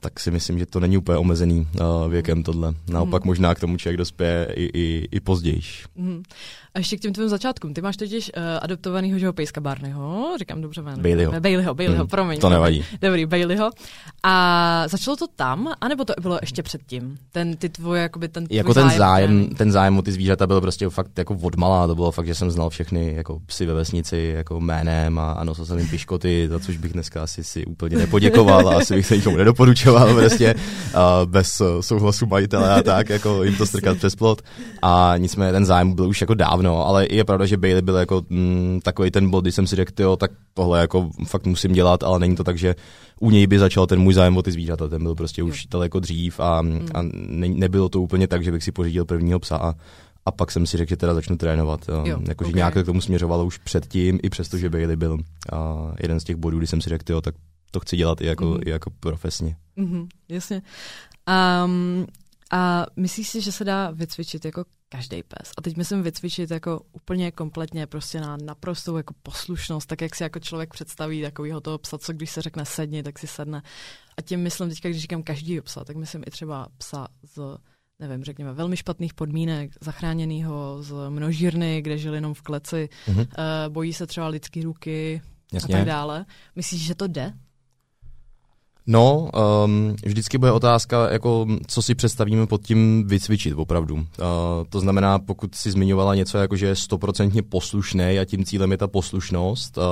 tak 0.00 0.20
si 0.20 0.30
myslím, 0.30 0.58
že 0.58 0.66
to 0.66 0.80
není 0.80 0.96
úplně 0.96 1.18
omezený 1.18 1.66
uh, 1.80 2.10
věkem 2.10 2.42
tohle. 2.42 2.74
Naopak 2.88 3.24
mm. 3.24 3.26
možná 3.26 3.54
k 3.54 3.60
tomu 3.60 3.76
člověk 3.76 3.96
dospěje 3.96 4.48
i, 4.54 4.64
i, 4.64 5.08
i 5.12 5.20
později. 5.20 5.60
Mm. 5.96 6.22
A 6.74 6.78
ještě 6.78 6.96
k 6.96 7.00
těm 7.00 7.12
tvým 7.12 7.28
začátkům. 7.28 7.74
Ty 7.74 7.82
máš 7.82 7.96
totiž 7.96 8.30
uh, 8.36 8.42
adoptovanýho 8.62 9.18
že 9.18 9.32
pejska 9.32 9.60
Barneyho, 9.60 10.34
říkám 10.38 10.60
dobře 10.60 10.82
jméno. 10.82 11.02
Baileyho. 11.02 11.40
Baileyho, 11.40 11.74
Baileyho, 11.74 12.04
mm, 12.04 12.08
promiň. 12.08 12.40
To 12.40 12.48
nevadí. 12.48 12.84
Dobrý, 13.00 13.26
Baileyho. 13.26 13.70
A 14.22 14.84
začalo 14.88 15.16
to 15.16 15.26
tam, 15.36 15.72
anebo 15.80 16.04
to 16.04 16.12
bylo 16.22 16.38
ještě 16.40 16.62
předtím? 16.62 17.18
Ten, 17.32 17.56
ty 17.56 17.68
tvoje, 17.68 18.02
jakoby 18.02 18.28
ten 18.28 18.46
Jako 18.50 18.74
ten 18.74 18.82
zájem, 18.82 18.98
zájem 18.98 19.48
ten 19.54 19.72
zájem 19.72 19.98
o 19.98 20.02
ty 20.02 20.12
zvířata 20.12 20.46
byl 20.46 20.60
prostě 20.60 20.88
fakt 20.88 21.18
jako 21.18 21.34
odmalá. 21.34 21.86
To 21.86 21.94
bylo 21.94 22.10
fakt, 22.10 22.26
že 22.26 22.34
jsem 22.34 22.50
znal 22.50 22.70
všechny 22.70 23.14
jako 23.14 23.40
psy 23.46 23.66
ve 23.66 23.74
vesnici 23.74 24.32
jako 24.36 24.60
jménem 24.60 25.18
a, 25.18 25.32
a 25.32 25.44
nosil 25.44 25.66
jsem 25.66 25.78
jim 25.78 25.88
piškoty, 25.88 26.48
za 26.48 26.60
což 26.60 26.76
bych 26.76 26.92
dneska 26.92 27.22
asi 27.22 27.44
si 27.44 27.66
úplně 27.66 27.96
nepoděkoval 27.96 28.68
a 28.68 28.76
asi 28.76 28.94
bych 28.94 29.06
se 29.06 29.16
nikomu 29.16 29.36
nedoporučoval 29.88 30.14
prostě 30.14 30.54
uh, 30.54 31.30
bez 31.30 31.62
souhlasu 31.80 32.26
majitele 32.26 32.74
a 32.74 32.82
tak, 32.82 33.08
jako 33.08 33.44
jim 33.44 33.56
to 33.56 33.66
strkat 33.66 33.96
přes 33.96 34.16
plot. 34.16 34.42
A 34.82 35.14
nicméně 35.16 35.52
ten 35.52 35.64
zájem 35.64 35.92
byl 35.92 36.08
už 36.08 36.20
jako 36.20 36.34
dávno 36.34 36.68
no, 36.68 36.86
ale 36.86 37.06
je 37.10 37.24
pravda, 37.24 37.46
že 37.46 37.56
Bailey 37.56 37.82
byl 37.82 37.96
jako 37.96 38.22
mm, 38.28 38.80
takový 38.82 39.10
ten 39.10 39.30
bod, 39.30 39.40
kdy 39.40 39.52
jsem 39.52 39.66
si 39.66 39.76
řekl, 39.76 40.02
jo, 40.02 40.16
tak 40.16 40.30
tohle 40.54 40.80
jako 40.80 41.10
fakt 41.26 41.46
musím 41.46 41.72
dělat, 41.72 42.02
ale 42.02 42.18
není 42.18 42.36
to 42.36 42.44
tak, 42.44 42.58
že 42.58 42.74
u 43.20 43.30
něj 43.30 43.46
by 43.46 43.58
začal 43.58 43.86
ten 43.86 44.00
můj 44.00 44.14
zájem 44.14 44.36
o 44.36 44.42
ty 44.42 44.52
zvířata, 44.52 44.88
ten 44.88 45.02
byl 45.02 45.14
prostě 45.14 45.42
už 45.42 45.66
daleko 45.66 46.00
dřív 46.00 46.40
a, 46.40 46.62
mm. 46.62 46.88
a 46.94 47.02
ne, 47.12 47.48
nebylo 47.48 47.88
to 47.88 48.00
úplně 48.00 48.28
tak, 48.28 48.44
že 48.44 48.52
bych 48.52 48.64
si 48.64 48.72
pořídil 48.72 49.04
prvního 49.04 49.38
psa 49.38 49.56
a, 49.56 49.74
a 50.26 50.30
pak 50.30 50.50
jsem 50.50 50.66
si 50.66 50.76
řekl, 50.76 50.90
že 50.90 50.96
teda 50.96 51.14
začnu 51.14 51.36
trénovat. 51.36 51.80
Jakože 52.28 52.50
okay. 52.50 52.58
nějak 52.58 52.74
k 52.74 52.86
tomu 52.86 53.00
směřovalo 53.00 53.44
už 53.44 53.58
předtím, 53.58 54.18
i 54.22 54.30
přesto, 54.30 54.58
že 54.58 54.70
Bailey 54.70 54.96
byl 54.96 55.18
a 55.52 55.92
jeden 56.02 56.20
z 56.20 56.24
těch 56.24 56.36
bodů, 56.36 56.58
kdy 56.58 56.66
jsem 56.66 56.80
si 56.80 56.90
řekl, 56.90 57.12
jo, 57.12 57.20
tak 57.20 57.34
to 57.70 57.80
chci 57.80 57.96
dělat 57.96 58.20
i 58.20 58.26
jako, 58.26 58.44
mm. 58.44 58.58
i 58.66 58.70
jako 58.70 58.90
profesně. 58.90 59.56
Mm-hmm, 59.76 60.08
jasně. 60.28 60.62
Um, 61.64 62.06
a 62.50 62.86
myslíš 62.96 63.28
si, 63.28 63.40
že 63.40 63.52
se 63.52 63.64
dá 63.64 63.90
vycvičit 63.90 64.44
jako 64.44 64.64
každý 64.88 65.22
pes? 65.22 65.52
A 65.58 65.62
teď 65.62 65.76
myslím 65.76 66.02
vycvičit 66.02 66.50
jako 66.50 66.80
úplně 66.92 67.30
kompletně 67.30 67.86
prostě 67.86 68.20
na 68.20 68.36
naprostou 68.36 68.96
jako 68.96 69.14
poslušnost, 69.22 69.88
tak 69.88 70.00
jak 70.00 70.14
si 70.14 70.22
jako 70.22 70.38
člověk 70.38 70.72
představí 70.72 71.22
takovýho 71.22 71.60
toho 71.60 71.78
psa, 71.78 71.98
co 71.98 72.12
když 72.12 72.30
se 72.30 72.42
řekne 72.42 72.64
sedni, 72.64 73.02
tak 73.02 73.18
si 73.18 73.26
sedne. 73.26 73.62
A 74.16 74.22
tím 74.22 74.40
myslím 74.40 74.68
teďka, 74.68 74.88
když 74.88 75.02
říkám 75.02 75.22
každý 75.22 75.60
psa, 75.60 75.84
tak 75.84 75.96
myslím 75.96 76.22
i 76.26 76.30
třeba 76.30 76.68
psa 76.78 77.08
z 77.22 77.58
nevím, 78.00 78.24
řekněme, 78.24 78.52
velmi 78.52 78.76
špatných 78.76 79.14
podmínek, 79.14 79.70
zachráněnýho 79.80 80.82
z 80.82 80.94
množírny, 81.08 81.82
kde 81.82 81.98
žil 81.98 82.14
jenom 82.14 82.34
v 82.34 82.42
kleci, 82.42 82.88
mm-hmm. 83.06 83.26
bojí 83.68 83.92
se 83.92 84.06
třeba 84.06 84.28
lidský 84.28 84.62
ruky 84.62 85.22
Jasně. 85.52 85.74
a 85.74 85.78
tak 85.78 85.86
dále. 85.86 86.26
Myslíš, 86.56 86.86
že 86.86 86.94
to 86.94 87.06
jde? 87.06 87.32
No, 88.90 89.30
um, 89.64 89.96
vždycky 90.04 90.38
bude 90.38 90.52
otázka, 90.52 91.10
jako, 91.10 91.46
co 91.66 91.82
si 91.82 91.94
představíme 91.94 92.46
pod 92.46 92.62
tím 92.62 93.04
vycvičit 93.06 93.54
opravdu. 93.56 93.94
Uh, 93.94 94.04
to 94.68 94.80
znamená, 94.80 95.18
pokud 95.18 95.54
si 95.54 95.70
zmiňovala 95.70 96.14
něco, 96.14 96.38
jako 96.38 96.56
že 96.56 96.66
je 96.66 96.76
stoprocentně 96.76 97.42
poslušný 97.42 98.18
a 98.18 98.24
tím 98.24 98.44
cílem 98.44 98.70
je 98.70 98.78
ta 98.78 98.88
poslušnost, 98.88 99.78
uh, 99.78 99.84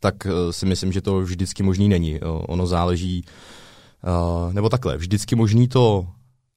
tak 0.00 0.26
uh, 0.26 0.32
si 0.50 0.66
myslím, 0.66 0.92
že 0.92 1.00
to 1.00 1.20
vždycky 1.20 1.62
možný 1.62 1.88
není. 1.88 2.20
Uh, 2.20 2.42
ono 2.48 2.66
záleží, 2.66 3.24
uh, 4.46 4.52
nebo 4.52 4.68
takhle, 4.68 4.96
vždycky 4.96 5.36
možný 5.36 5.68
to 5.68 6.06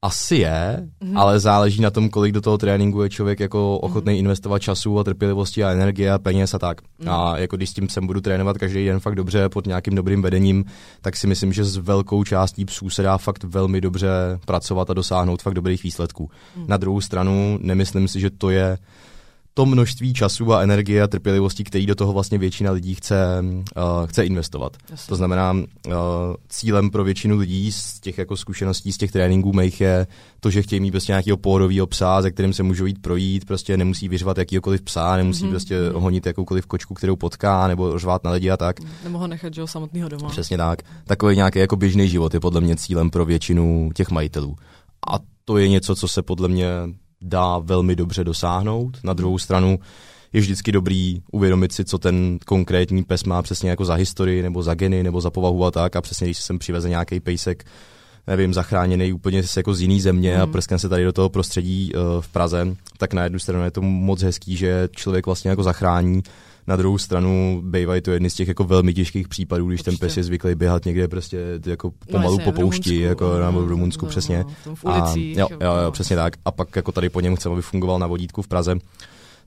asi 0.06 0.36
je, 0.36 0.88
mm-hmm. 1.02 1.20
ale 1.20 1.40
záleží 1.40 1.82
na 1.82 1.90
tom, 1.92 2.10
kolik 2.10 2.34
do 2.34 2.42
toho 2.42 2.58
tréninku 2.58 3.02
je 3.02 3.10
člověk 3.10 3.40
jako 3.40 3.78
ochotný 3.80 4.14
mm-hmm. 4.14 4.20
investovat 4.20 4.60
času 4.60 5.00
a 5.00 5.04
trpělivosti 5.04 5.64
a 5.64 5.72
energie 5.72 6.12
a 6.12 6.20
peněz 6.20 6.54
a 6.54 6.60
tak. 6.60 6.82
Mm-hmm. 6.82 7.12
A 7.12 7.38
jako 7.38 7.58
když 7.58 7.70
s 7.70 7.74
tím 7.74 7.90
sem 7.90 8.08
budu 8.08 8.22
trénovat 8.22 8.58
každý 8.58 8.86
den 8.86 9.00
fakt 9.00 9.16
dobře 9.16 9.50
pod 9.50 9.68
nějakým 9.68 9.96
dobrým 9.96 10.22
vedením, 10.22 10.66
tak 11.02 11.16
si 11.16 11.28
myslím, 11.28 11.54
že 11.54 11.64
s 11.64 11.78
velkou 11.78 12.24
částí 12.24 12.66
psů 12.66 12.90
se 12.90 13.04
dá 13.04 13.18
fakt 13.18 13.44
velmi 13.44 13.82
dobře 13.82 14.10
pracovat 14.46 14.90
a 14.90 14.94
dosáhnout 14.94 15.42
fakt 15.42 15.54
dobrých 15.54 15.84
výsledků. 15.84 16.30
Mm-hmm. 16.30 16.66
Na 16.68 16.78
druhou 16.78 17.02
stranu 17.02 17.58
nemyslím 17.62 18.08
si, 18.08 18.20
že 18.20 18.30
to 18.30 18.50
je 18.50 18.78
to 19.58 19.66
množství 19.66 20.14
času 20.14 20.54
a 20.54 20.62
energie 20.62 21.04
a 21.04 21.08
trpělivosti, 21.08 21.64
který 21.64 21.86
do 21.86 21.96
toho 21.96 22.14
vlastně 22.14 22.38
většina 22.38 22.72
lidí 22.72 22.96
chce, 22.96 23.16
uh, 23.42 24.06
chce 24.06 24.26
investovat. 24.26 24.78
Jasně. 24.92 25.10
To 25.10 25.16
znamená, 25.16 25.52
uh, 25.52 25.94
cílem 26.50 26.90
pro 26.90 27.04
většinu 27.04 27.38
lidí 27.38 27.72
z 27.72 28.00
těch 28.00 28.18
jako 28.18 28.38
zkušeností, 28.38 28.94
z 28.94 28.98
těch 28.98 29.12
tréninků 29.12 29.54
mých 29.54 29.82
je 29.82 30.08
to, 30.40 30.50
že 30.50 30.62
chtějí 30.62 30.80
mít 30.80 30.92
prostě 30.92 31.12
nějakého 31.12 31.38
pohodového 31.38 31.88
psa, 31.88 32.22
ze 32.22 32.32
kterým 32.32 32.54
se 32.54 32.64
můžou 32.64 32.86
jít 32.86 33.02
projít, 33.02 33.46
prostě 33.46 33.78
nemusí 33.78 34.08
vyřvat 34.08 34.38
jakýkoliv 34.38 34.82
psa, 34.82 35.18
nemusí 35.18 35.44
mm-hmm. 35.44 35.50
prostě 35.50 35.80
mhm. 35.82 36.02
honit 36.02 36.26
jakoukoliv 36.26 36.66
kočku, 36.66 36.94
kterou 36.94 37.16
potká, 37.16 37.68
nebo 37.68 38.00
řvát 38.00 38.24
na 38.24 38.32
lidi 38.32 38.52
a 38.52 38.58
tak. 38.58 38.76
Nebo 39.04 39.18
ho 39.18 39.28
nechat, 39.28 39.54
že 39.54 39.62
ho 39.62 39.68
samotného 39.68 40.10
doma. 40.10 40.30
Přesně 40.30 40.58
tak. 40.58 40.80
Takový 41.06 41.36
nějaký 41.36 41.60
jako 41.60 41.76
běžný 41.76 42.10
život 42.10 42.34
je 42.34 42.40
podle 42.40 42.62
mě 42.62 42.76
cílem 42.76 43.10
pro 43.10 43.26
většinu 43.26 43.90
těch 43.96 44.10
majitelů. 44.10 44.56
A 45.12 45.20
to 45.46 45.58
je 45.58 45.68
něco, 45.68 45.96
co 45.96 46.08
se 46.08 46.22
podle 46.22 46.48
mě 46.48 46.68
dá 47.26 47.58
velmi 47.60 47.96
dobře 47.96 48.24
dosáhnout. 48.24 48.98
Na 49.04 49.14
druhou 49.14 49.38
stranu 49.38 49.80
je 50.34 50.42
vždycky 50.42 50.72
dobrý 50.72 51.22
uvědomit 51.32 51.72
si, 51.72 51.86
co 51.86 51.98
ten 51.98 52.40
konkrétní 52.46 53.04
pes 53.04 53.24
má 53.24 53.42
přesně 53.42 53.70
jako 53.70 53.86
za 53.86 53.94
historii, 53.94 54.44
nebo 54.44 54.64
za 54.64 54.74
geny, 54.74 55.04
nebo 55.04 55.22
za 55.22 55.30
povahu 55.30 55.66
a 55.66 55.72
tak. 55.72 55.96
A 55.96 56.02
přesně, 56.02 56.28
když 56.28 56.38
jsem 56.38 56.60
přiveze 56.60 56.90
nějaký 56.90 57.20
pejsek, 57.20 57.66
nevím, 58.28 58.54
zachráněný 58.54 59.14
úplně 59.14 59.44
jako 59.58 59.74
z 59.74 59.82
jiný 59.82 60.02
země 60.02 60.36
mm. 60.36 60.42
a 60.42 60.48
prskne 60.48 60.80
se 60.80 60.90
tady 60.90 61.04
do 61.04 61.14
toho 61.14 61.30
prostředí 61.30 61.92
uh, 61.94 62.22
v 62.22 62.28
Praze, 62.28 62.76
tak 62.98 63.14
na 63.14 63.24
jednu 63.24 63.40
stranu 63.40 63.64
je 63.64 63.72
to 63.72 63.82
moc 63.82 64.22
hezký, 64.22 64.56
že 64.56 64.90
člověk 64.92 65.26
vlastně 65.26 65.50
jako 65.50 65.64
zachrání 65.64 66.24
na 66.68 66.76
druhou 66.76 66.98
stranu 66.98 67.62
bývají 67.66 68.02
to 68.02 68.12
jedny 68.12 68.30
z 68.30 68.34
těch 68.34 68.48
jako 68.48 68.64
velmi 68.64 68.94
těžkých 68.94 69.28
případů, 69.28 69.68
když 69.68 69.80
Určitě. 69.80 69.92
ten 69.92 70.08
pes 70.08 70.18
je 70.18 70.24
zvyklý 70.24 70.56
běhat 70.56 70.86
někde 70.86 71.08
prostě 71.08 71.40
jako 71.66 71.88
no, 71.88 72.12
pomalu 72.12 72.38
no, 72.38 72.44
po 72.44 72.52
poušti, 72.52 73.00
jako 73.00 73.40
no, 73.52 73.62
v 73.62 73.68
Rumunsku, 73.68 74.06
no, 74.06 74.10
přesně. 74.10 74.46
No, 74.66 74.76
v 74.76 74.84
ulicích, 74.84 75.38
a, 75.38 75.42
jo, 75.42 75.48
jo, 75.52 75.76
jo, 75.84 75.92
přesně 75.92 76.16
tak. 76.16 76.34
A 76.46 76.52
pak 76.52 76.76
jako 76.76 76.92
tady 76.92 77.10
po 77.10 77.20
něm 77.20 77.36
chceme, 77.36 77.54
aby 77.54 77.62
fungoval 77.62 78.00
na 78.00 78.08
vodítku 78.08 78.42
v 78.42 78.48
Praze 78.48 78.76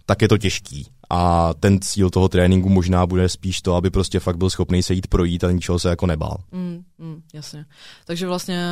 tak 0.08 0.22
je 0.22 0.28
to 0.28 0.38
těžký. 0.38 0.86
A 1.10 1.54
ten 1.60 1.80
cíl 1.80 2.10
toho 2.10 2.28
tréninku 2.28 2.68
možná 2.68 3.06
bude 3.06 3.28
spíš 3.28 3.62
to, 3.62 3.74
aby 3.74 3.90
prostě 3.90 4.20
fakt 4.20 4.36
byl 4.36 4.50
schopný 4.50 4.82
se 4.82 4.94
jít 4.94 5.06
projít 5.06 5.44
a 5.44 5.50
ničeho 5.50 5.78
se 5.78 5.88
jako 5.88 6.06
nebál. 6.06 6.36
Mm, 6.52 6.82
mm, 6.98 7.22
jasně. 7.34 7.64
Takže 8.06 8.26
vlastně 8.26 8.66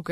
OK, 0.00 0.08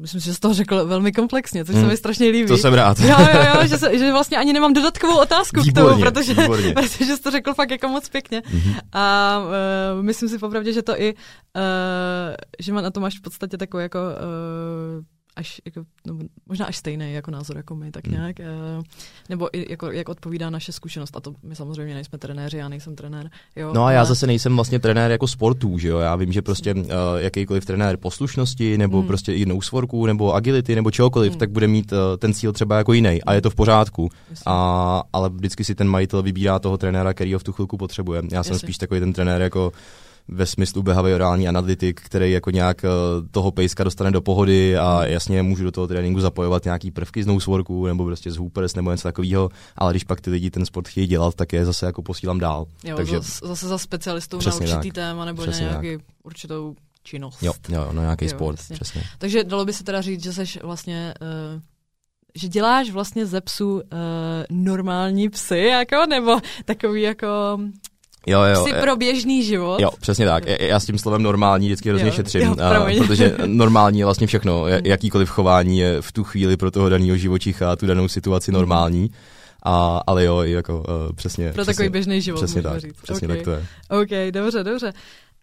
myslím 0.00 0.20
si, 0.20 0.26
že 0.26 0.34
jsi 0.34 0.40
to 0.40 0.54
řekl 0.54 0.86
velmi 0.86 1.12
komplexně, 1.12 1.64
což 1.64 1.74
hmm. 1.74 1.84
se 1.84 1.90
mi 1.90 1.96
strašně 1.96 2.28
líbí. 2.28 2.48
To 2.48 2.56
jsem 2.56 2.74
rád. 2.74 2.98
jo, 2.98 3.16
jo, 3.18 3.40
jo, 3.54 3.66
že, 3.66 3.78
se, 3.78 3.98
že 3.98 4.12
vlastně 4.12 4.38
ani 4.38 4.52
nemám 4.52 4.72
dodatkovou 4.72 5.20
otázku 5.20 5.62
výborně, 5.62 5.90
k 5.90 5.92
tomu, 5.92 6.04
protože, 6.04 6.34
výborně. 6.34 6.72
protože 6.74 7.16
jsi 7.16 7.22
to 7.22 7.30
řekl 7.30 7.54
fakt 7.54 7.70
jako 7.70 7.88
moc 7.88 8.08
pěkně. 8.08 8.40
Mm-hmm. 8.40 8.78
A 8.92 9.38
uh, 9.38 10.02
myslím 10.02 10.28
si 10.28 10.38
popravdě, 10.38 10.72
že 10.72 10.82
to 10.82 11.00
i, 11.00 11.14
uh, 11.14 11.62
že 12.60 12.72
má 12.72 12.80
na 12.80 12.90
to 12.90 13.00
máš 13.00 13.18
v 13.18 13.22
podstatě 13.22 13.56
takovou 13.56 13.80
jako 13.80 13.98
uh, 13.98 15.04
až, 15.38 15.60
jako, 15.64 15.84
no, 16.06 16.18
možná 16.46 16.66
až 16.66 16.76
stejný 16.76 17.12
jako 17.12 17.30
názor 17.30 17.56
jako 17.56 17.74
my, 17.74 17.90
tak 17.90 18.06
hmm. 18.06 18.16
nějak. 18.16 18.40
Hmm. 18.40 18.82
Nebo 19.28 19.56
i 19.56 19.70
jako, 19.70 19.90
jak 19.90 20.08
odpovídá 20.08 20.50
naše 20.50 20.72
zkušenost. 20.72 21.16
A 21.16 21.20
to 21.20 21.34
my 21.42 21.56
samozřejmě 21.56 21.94
nejsme 21.94 22.18
trenéři, 22.18 22.56
já 22.56 22.68
nejsem 22.68 22.96
trenér. 22.96 23.30
Jo, 23.56 23.72
no 23.74 23.84
a 23.84 23.92
já 23.92 24.00
ale... 24.00 24.08
zase 24.08 24.26
nejsem 24.26 24.54
vlastně 24.54 24.78
trenér 24.78 25.10
jako 25.10 25.26
sportů, 25.26 25.78
že 25.78 25.88
jo. 25.88 25.98
Já 25.98 26.16
vím, 26.16 26.32
že 26.32 26.42
prostě 26.42 26.74
uh, 26.74 26.82
jakýkoliv 27.16 27.64
trenér 27.64 27.96
poslušnosti, 27.96 28.78
nebo 28.78 28.98
hmm. 28.98 29.06
prostě 29.06 29.34
i 29.34 29.46
noseworku, 29.46 30.06
nebo 30.06 30.34
agility, 30.34 30.74
nebo 30.74 30.90
čehokoliv, 30.90 31.32
hmm. 31.32 31.38
tak 31.38 31.50
bude 31.50 31.68
mít 31.68 31.92
uh, 31.92 31.98
ten 32.18 32.34
cíl 32.34 32.52
třeba 32.52 32.78
jako 32.78 32.92
jiný. 32.92 33.22
A 33.22 33.34
je 33.34 33.40
to 33.40 33.50
v 33.50 33.54
pořádku. 33.54 34.08
A, 34.46 35.02
ale 35.12 35.28
vždycky 35.28 35.64
si 35.64 35.74
ten 35.74 35.88
majitel 35.88 36.22
vybírá 36.22 36.58
toho 36.58 36.78
trenéra, 36.78 37.14
který 37.14 37.32
ho 37.32 37.38
v 37.38 37.44
tu 37.44 37.52
chvilku 37.52 37.76
potřebuje. 37.76 38.22
Já 38.32 38.42
jsem 38.42 38.52
Jasně. 38.52 38.66
spíš 38.66 38.78
takový 38.78 39.00
ten 39.00 39.12
trenér 39.12 39.42
jako 39.42 39.72
ve 40.28 40.46
smyslu 40.46 40.82
behaviorální 40.82 41.48
analytik, 41.48 42.00
který 42.00 42.32
jako 42.32 42.50
nějak 42.50 42.84
eh, 42.84 42.88
toho 43.30 43.50
pejska 43.50 43.84
dostane 43.84 44.10
do 44.10 44.20
pohody 44.20 44.78
a 44.78 45.06
jasně 45.06 45.42
můžu 45.42 45.64
do 45.64 45.72
toho 45.72 45.86
tréninku 45.86 46.20
zapojovat 46.20 46.64
nějaký 46.64 46.90
prvky 46.90 47.22
z 47.22 47.26
noseworku 47.26 47.86
nebo 47.86 48.04
prostě 48.04 48.30
z 48.30 48.36
hoopers 48.36 48.74
nebo 48.74 48.90
něco 48.90 49.08
takového, 49.08 49.50
ale 49.76 49.92
když 49.92 50.04
pak 50.04 50.20
ty 50.20 50.30
lidi 50.30 50.50
ten 50.50 50.66
sport 50.66 50.88
chtějí 50.88 51.06
dělat, 51.06 51.34
tak 51.34 51.52
je 51.52 51.64
zase 51.64 51.86
jako 51.86 52.02
posílám 52.02 52.38
dál. 52.38 52.66
Jo, 52.84 52.96
Takže 52.96 53.16
zase, 53.16 53.46
zase 53.46 53.68
za 53.68 53.78
specialistou 53.78 54.38
na 54.46 54.54
určitý 54.54 54.88
tak. 54.88 54.94
téma 54.94 55.24
nebo 55.24 55.42
přesně 55.42 55.66
na 55.66 55.70
nějaký 55.70 55.96
tak. 55.96 56.06
určitou 56.22 56.74
činnost. 57.02 57.42
Jo, 57.42 57.52
jo 57.68 57.88
no 57.92 58.02
nějaký 58.02 58.24
jo, 58.24 58.30
sport, 58.30 58.58
jasně. 58.58 58.74
přesně. 58.74 59.02
Takže 59.18 59.44
dalo 59.44 59.64
by 59.64 59.72
se 59.72 59.84
teda 59.84 60.00
říct, 60.00 60.22
že 60.22 60.32
jsi 60.32 60.44
vlastně 60.62 61.14
uh, 61.54 61.60
že 62.34 62.48
děláš 62.48 62.90
vlastně 62.90 63.26
ze 63.26 63.40
psu 63.40 63.74
uh, 63.74 63.80
normální 64.50 65.28
psy, 65.28 65.58
jako, 65.58 66.06
nebo 66.08 66.38
takový 66.64 67.02
jako 67.02 67.58
Jo, 68.26 68.42
jo, 68.42 68.64
Psy 68.64 68.74
pro 68.80 68.96
běžný 68.96 69.42
život. 69.42 69.80
Jo, 69.80 69.90
přesně 70.00 70.26
tak. 70.26 70.44
Já 70.60 70.80
s 70.80 70.86
tím 70.86 70.98
slovem 70.98 71.22
normální 71.22 71.66
vždycky 71.66 71.88
hrozně 71.88 72.08
jo, 72.08 72.12
šetřím, 72.12 72.42
jo, 72.42 72.56
a, 72.60 73.04
protože 73.06 73.36
normální 73.46 73.98
je 73.98 74.04
vlastně 74.04 74.26
všechno. 74.26 74.62
Hmm. 74.62 74.80
Jakýkoliv 74.84 75.30
chování 75.30 75.78
je 75.78 76.02
v 76.02 76.12
tu 76.12 76.24
chvíli 76.24 76.56
pro 76.56 76.70
toho 76.70 76.88
daného 76.88 77.16
živočicha 77.16 77.72
a 77.72 77.76
tu 77.76 77.86
danou 77.86 78.08
situaci 78.08 78.50
hmm. 78.50 78.60
normální. 78.60 79.10
A, 79.62 80.00
ale 80.06 80.24
jo, 80.24 80.42
jako 80.42 80.78
uh, 80.78 81.12
přesně. 81.14 81.52
Pro 81.52 81.62
přesně, 81.62 81.74
takový 81.74 81.88
běžný 81.88 82.20
život, 82.20 82.38
přesně 82.38 82.62
tak, 82.62 82.80
říct. 82.80 82.96
Přesně 83.02 83.28
okay. 83.28 83.36
tak 83.36 83.44
to 83.44 83.50
je. 83.50 83.66
OK, 84.02 84.32
dobře, 84.34 84.64
dobře. 84.64 84.92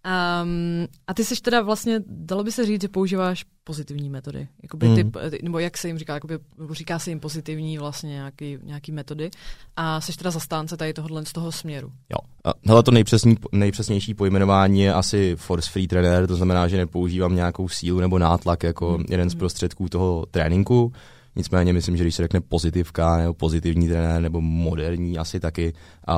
Um, 0.06 0.88
a 1.08 1.14
ty 1.14 1.26
jsi 1.26 1.42
teda 1.42 1.62
vlastně, 1.62 2.04
dalo 2.08 2.44
by 2.44 2.52
se 2.52 2.66
říct, 2.66 2.82
že 2.82 2.88
používáš 2.88 3.46
pozitivní 3.64 4.10
metody, 4.10 4.48
jakoby 4.64 4.88
mm. 4.88 4.96
ty, 4.96 5.40
nebo 5.44 5.60
jak 5.60 5.78
se 5.78 5.88
jim 5.88 5.98
říká, 5.98 6.14
jakoby, 6.14 6.40
nebo 6.58 6.74
říká 6.74 7.00
se 7.00 7.12
jim 7.12 7.20
pozitivní 7.20 7.78
vlastně 7.78 8.10
nějaký, 8.10 8.58
nějaký 8.64 8.92
metody 8.92 9.32
a 9.76 10.02
jsi 10.02 10.18
teda 10.18 10.32
zastánce 10.32 10.78
tady 10.78 10.94
tohohle 10.94 11.26
z 11.26 11.34
toho 11.34 11.52
směru. 11.52 11.92
Jo, 12.10 12.52
hele 12.66 12.84
to 12.84 12.92
nejpřesný, 12.92 13.38
nejpřesnější 13.52 14.14
pojmenování 14.14 14.82
je 14.82 14.94
asi 14.94 15.36
force 15.36 15.70
free 15.72 15.88
trainer, 15.88 16.28
to 16.28 16.36
znamená, 16.36 16.68
že 16.68 16.78
nepoužívám 16.78 17.36
nějakou 17.36 17.70
sílu 17.70 18.00
nebo 18.00 18.20
nátlak 18.20 18.64
jako 18.64 18.98
mm. 18.98 19.06
jeden 19.10 19.30
z 19.30 19.34
hmm. 19.34 19.40
prostředků 19.40 19.90
toho 19.90 20.26
tréninku, 20.32 20.94
Nicméně 21.36 21.74
myslím, 21.74 21.98
že 21.98 22.04
když 22.04 22.16
se 22.16 22.24
řekne 22.24 22.42
pozitivka 22.42 23.18
nebo 23.18 23.34
pozitivní 23.34 23.88
trenér 23.88 24.22
nebo 24.22 24.42
moderní 24.42 25.18
asi 25.18 25.40
taky, 25.40 25.74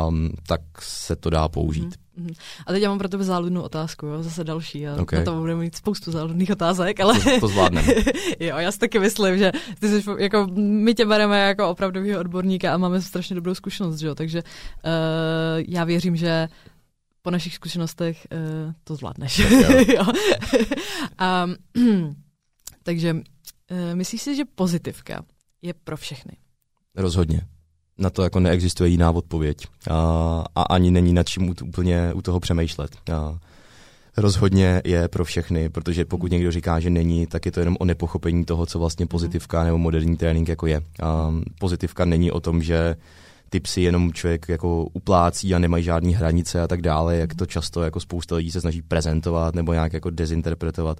um, 0.07 0.31
tak 0.47 0.61
se 0.79 1.15
to 1.15 1.29
dá 1.29 1.49
použít. 1.49 1.95
Mm-hmm. 2.19 2.33
A 2.67 2.71
teď 2.71 2.83
já 2.83 2.89
mám 2.89 2.97
pro 2.97 3.09
tebe 3.09 3.23
záludnou 3.23 3.61
otázku, 3.61 4.05
jo? 4.05 4.23
zase 4.23 4.43
další. 4.43 4.87
A 4.87 5.01
okay. 5.01 5.19
Na 5.19 5.25
to 5.25 5.39
budeme 5.39 5.61
mít 5.61 5.75
spoustu 5.75 6.11
záludných 6.11 6.51
otázek, 6.51 6.99
ale... 6.99 7.19
To, 7.19 7.39
to 7.39 7.47
zvládneme. 7.47 7.87
jo, 8.39 8.57
já 8.57 8.71
si 8.71 8.79
taky 8.79 8.99
myslím, 8.99 9.37
že 9.37 9.51
ty 9.79 9.87
jsi, 9.89 10.09
jako, 10.17 10.47
my 10.57 10.93
tě 10.93 11.05
bereme 11.05 11.39
jako 11.39 11.69
opravdového 11.69 12.19
odborníka 12.19 12.73
a 12.73 12.77
máme 12.77 13.01
strašně 13.01 13.35
dobrou 13.35 13.55
zkušenost, 13.55 13.99
že 13.99 14.07
jo? 14.07 14.15
takže 14.15 14.43
uh, 14.43 15.63
já 15.67 15.83
věřím, 15.83 16.15
že 16.15 16.47
po 17.21 17.31
našich 17.31 17.55
zkušenostech 17.55 18.27
uh, 18.31 18.73
to 18.83 18.95
zvládneš. 18.95 19.39
jo. 19.87 20.05
um, 21.75 22.15
takže 22.83 23.15
myslíš 23.93 24.21
si, 24.21 24.35
že 24.35 24.43
pozitivka 24.55 25.25
je 25.61 25.73
pro 25.73 25.97
všechny? 25.97 26.31
Rozhodně. 26.95 27.41
Na 27.97 28.09
to 28.09 28.23
jako 28.23 28.39
neexistuje 28.39 28.89
jiná 28.89 29.11
odpověď. 29.11 29.57
A, 29.89 30.43
a 30.55 30.61
ani 30.61 30.91
není 30.91 31.13
nad 31.13 31.27
čím 31.27 31.53
úplně 31.63 32.13
u 32.13 32.21
toho 32.21 32.39
přemýšlet. 32.39 32.95
A, 33.13 33.39
rozhodně 34.17 34.81
je 34.85 35.07
pro 35.07 35.25
všechny, 35.25 35.69
protože 35.69 36.05
pokud 36.05 36.31
někdo 36.31 36.51
říká, 36.51 36.79
že 36.79 36.89
není, 36.89 37.27
tak 37.27 37.45
je 37.45 37.51
to 37.51 37.59
jenom 37.59 37.77
o 37.79 37.85
nepochopení 37.85 38.45
toho, 38.45 38.65
co 38.65 38.79
vlastně 38.79 39.05
pozitivka 39.05 39.63
nebo 39.63 39.77
moderní 39.77 40.17
trénink 40.17 40.47
jako 40.47 40.67
je. 40.67 40.81
A 41.03 41.33
pozitivka 41.59 42.05
není 42.05 42.31
o 42.31 42.39
tom, 42.39 42.63
že 42.63 42.95
ty 43.49 43.59
psy 43.59 43.81
jenom 43.81 44.13
člověk 44.13 44.49
jako 44.49 44.83
uplácí 44.83 45.55
a 45.55 45.59
nemají 45.59 45.83
žádné 45.83 46.11
hranice 46.11 46.61
a 46.61 46.67
tak 46.67 46.81
dále, 46.81 47.15
jak 47.17 47.35
to 47.35 47.45
často 47.45 47.83
jako 47.83 47.99
spousta 47.99 48.35
lidí 48.35 48.51
se 48.51 48.61
snaží 48.61 48.81
prezentovat 48.81 49.55
nebo 49.55 49.73
nějak 49.73 49.93
jako 49.93 50.09
dezinterpretovat 50.09 50.97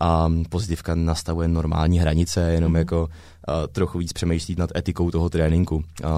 a 0.00 0.32
pozitivka 0.48 0.94
nastavuje 0.94 1.48
normální 1.48 1.98
hranice, 1.98 2.52
jenom 2.52 2.72
mm. 2.72 2.76
jako 2.76 3.02
uh, 3.02 3.54
trochu 3.72 3.98
víc 3.98 4.12
přemýšlít 4.12 4.58
nad 4.58 4.70
etikou 4.76 5.10
toho 5.10 5.28
tréninku. 5.30 5.76
Uh, 5.76 6.12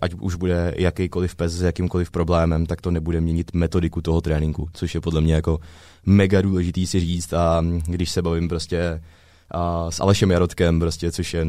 ať 0.00 0.14
už 0.14 0.34
bude 0.34 0.74
jakýkoliv 0.76 1.34
pes 1.34 1.52
s 1.52 1.62
jakýmkoliv 1.62 2.10
problémem, 2.10 2.66
tak 2.66 2.80
to 2.80 2.90
nebude 2.90 3.20
měnit 3.20 3.54
metodiku 3.54 4.00
toho 4.00 4.20
tréninku, 4.20 4.68
což 4.72 4.94
je 4.94 5.00
podle 5.00 5.20
mě 5.20 5.34
jako 5.34 5.58
mega 6.06 6.42
důležitý 6.42 6.86
si 6.86 7.00
říct 7.00 7.32
a 7.32 7.64
když 7.86 8.10
se 8.10 8.22
bavím 8.22 8.48
prostě 8.48 9.00
a 9.50 9.90
s 9.90 10.00
Alešem 10.00 10.30
Jarotkem, 10.30 10.80
prostě, 10.80 11.12
což 11.12 11.34
je, 11.34 11.42
a, 11.42 11.48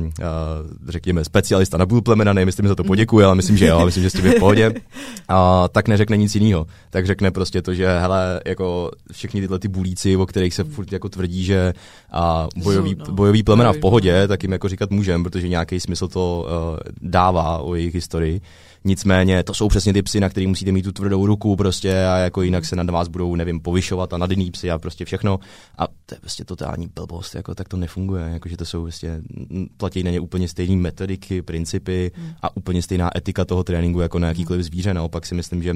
řekněme, 0.88 1.24
specialista 1.26 1.78
na 1.78 1.86
bůl 1.86 2.02
plemena, 2.02 2.34
nevím, 2.34 2.48
jestli 2.48 2.64
mi 2.64 2.70
za 2.70 2.76
to 2.76 2.84
poděkuje, 2.84 3.26
ale 3.26 3.36
myslím, 3.36 3.58
že 3.58 3.68
jo, 3.68 3.86
myslím, 3.86 4.04
že 4.04 4.10
s 4.10 4.14
tím 4.14 4.26
je 4.26 4.32
v 4.32 4.40
pohodě, 4.40 4.74
a, 5.28 5.68
tak 5.68 5.88
neřekne 5.88 6.18
nic 6.18 6.36
jiného. 6.36 6.68
Tak 6.90 7.06
řekne 7.06 7.32
prostě 7.32 7.62
to, 7.62 7.74
že 7.74 8.00
hele, 8.00 8.42
jako 8.46 8.92
všichni 9.12 9.42
tyhle 9.42 9.60
ty 9.60 9.68
bulíci, 9.68 10.18
o 10.18 10.26
kterých 10.26 10.54
se 10.54 10.64
furt 10.64 10.92
jako 10.92 11.10
tvrdí, 11.10 11.44
že 11.44 11.74
a 12.12 12.48
bojový, 12.64 12.96
no. 13.00 13.14
bojový 13.14 13.44
plemena 13.44 13.74
v 13.74 13.78
pohodě, 13.78 14.28
tak 14.28 14.44
jim 14.44 14.52
jako 14.52 14.70
říkat 14.70 14.92
můžem, 14.92 15.24
protože 15.24 15.48
nějaký 15.48 15.80
smysl 15.80 16.08
to 16.08 16.46
uh, 16.46 16.78
dává 17.02 17.58
o 17.58 17.76
jejich 17.76 17.94
historii. 17.94 18.42
Nicméně 18.86 19.44
to 19.44 19.54
jsou 19.54 19.68
přesně 19.68 19.94
ty 19.94 20.02
psy, 20.02 20.20
na 20.20 20.30
který 20.30 20.48
musíte 20.48 20.72
mít 20.72 20.82
tu 20.82 20.92
tvrdou 20.92 21.26
ruku 21.26 21.56
prostě 21.56 22.06
a 22.06 22.18
jako 22.18 22.42
jinak 22.42 22.66
se 22.66 22.76
nad 22.76 22.90
vás 22.90 23.08
budou, 23.08 23.36
nevím, 23.36 23.60
povyšovat 23.60 24.14
a 24.14 24.18
nad 24.18 24.32
jiný 24.32 24.52
psy 24.52 24.72
a 24.72 24.80
prostě 24.80 25.06
všechno. 25.06 25.40
A 25.78 25.88
to 26.06 26.16
je 26.16 26.20
prostě 26.20 26.46
totální 26.46 26.88
blbost, 26.96 27.36
jako 27.36 27.56
tak 27.56 27.68
to 27.68 27.78
nefunguje, 27.78 28.24
jako 28.24 28.50
že 28.50 28.58
to 28.58 28.66
jsou 28.66 28.82
prostě, 28.82 29.22
platí 29.78 30.04
na 30.04 30.12
ně 30.12 30.20
úplně 30.20 30.48
stejné 30.48 30.76
metodiky, 30.76 31.42
principy 31.42 32.12
hmm. 32.16 32.30
a 32.42 32.58
úplně 32.58 32.82
stejná 32.82 33.18
etika 33.18 33.46
toho 33.46 33.64
tréninku 33.64 34.00
jako 34.00 34.20
na 34.20 34.28
jakýkoliv 34.28 34.66
zvíře. 34.66 34.94
Naopak 34.94 35.26
si 35.26 35.36
myslím, 35.36 35.64
že 35.64 35.74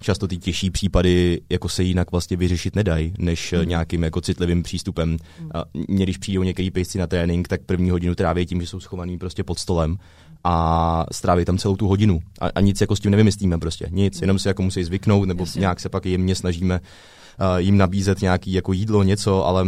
často 0.00 0.28
ty 0.28 0.38
těžší 0.38 0.70
případy 0.70 1.40
jako 1.50 1.68
se 1.68 1.82
jinak 1.82 2.10
vlastně 2.10 2.36
vyřešit 2.36 2.76
nedají, 2.76 3.14
než 3.18 3.52
mm. 3.52 3.68
nějakým 3.68 4.02
jako 4.02 4.20
citlivým 4.20 4.62
přístupem. 4.62 5.10
Mm. 5.10 5.50
A 5.54 5.64
mě, 5.88 6.04
když 6.04 6.18
přijdou 6.18 6.42
některý 6.42 6.70
pejsci 6.70 6.98
na 6.98 7.06
trénink, 7.06 7.48
tak 7.48 7.60
první 7.66 7.90
hodinu 7.90 8.14
tráví 8.14 8.46
tím, 8.46 8.60
že 8.60 8.66
jsou 8.66 8.80
schovaný 8.80 9.18
prostě 9.18 9.44
pod 9.44 9.58
stolem 9.58 9.96
a 10.44 11.06
stráví 11.12 11.44
tam 11.44 11.58
celou 11.58 11.76
tu 11.76 11.88
hodinu. 11.88 12.20
A, 12.40 12.48
a 12.54 12.60
nic 12.60 12.80
jako 12.80 12.96
s 12.96 13.00
tím 13.00 13.10
nevymyslíme 13.10 13.58
prostě. 13.58 13.86
Nic, 13.90 14.20
jenom 14.20 14.38
se 14.38 14.48
jako 14.48 14.62
musí 14.62 14.84
zvyknout, 14.84 15.28
nebo 15.28 15.42
Jasně. 15.42 15.60
nějak 15.60 15.80
se 15.80 15.88
pak 15.88 16.06
jemně 16.06 16.34
snažíme 16.34 16.80
uh, 16.80 17.56
jim 17.56 17.76
nabízet 17.76 18.20
nějaký 18.20 18.52
jako 18.52 18.72
jídlo, 18.72 19.02
něco, 19.02 19.46
ale 19.46 19.66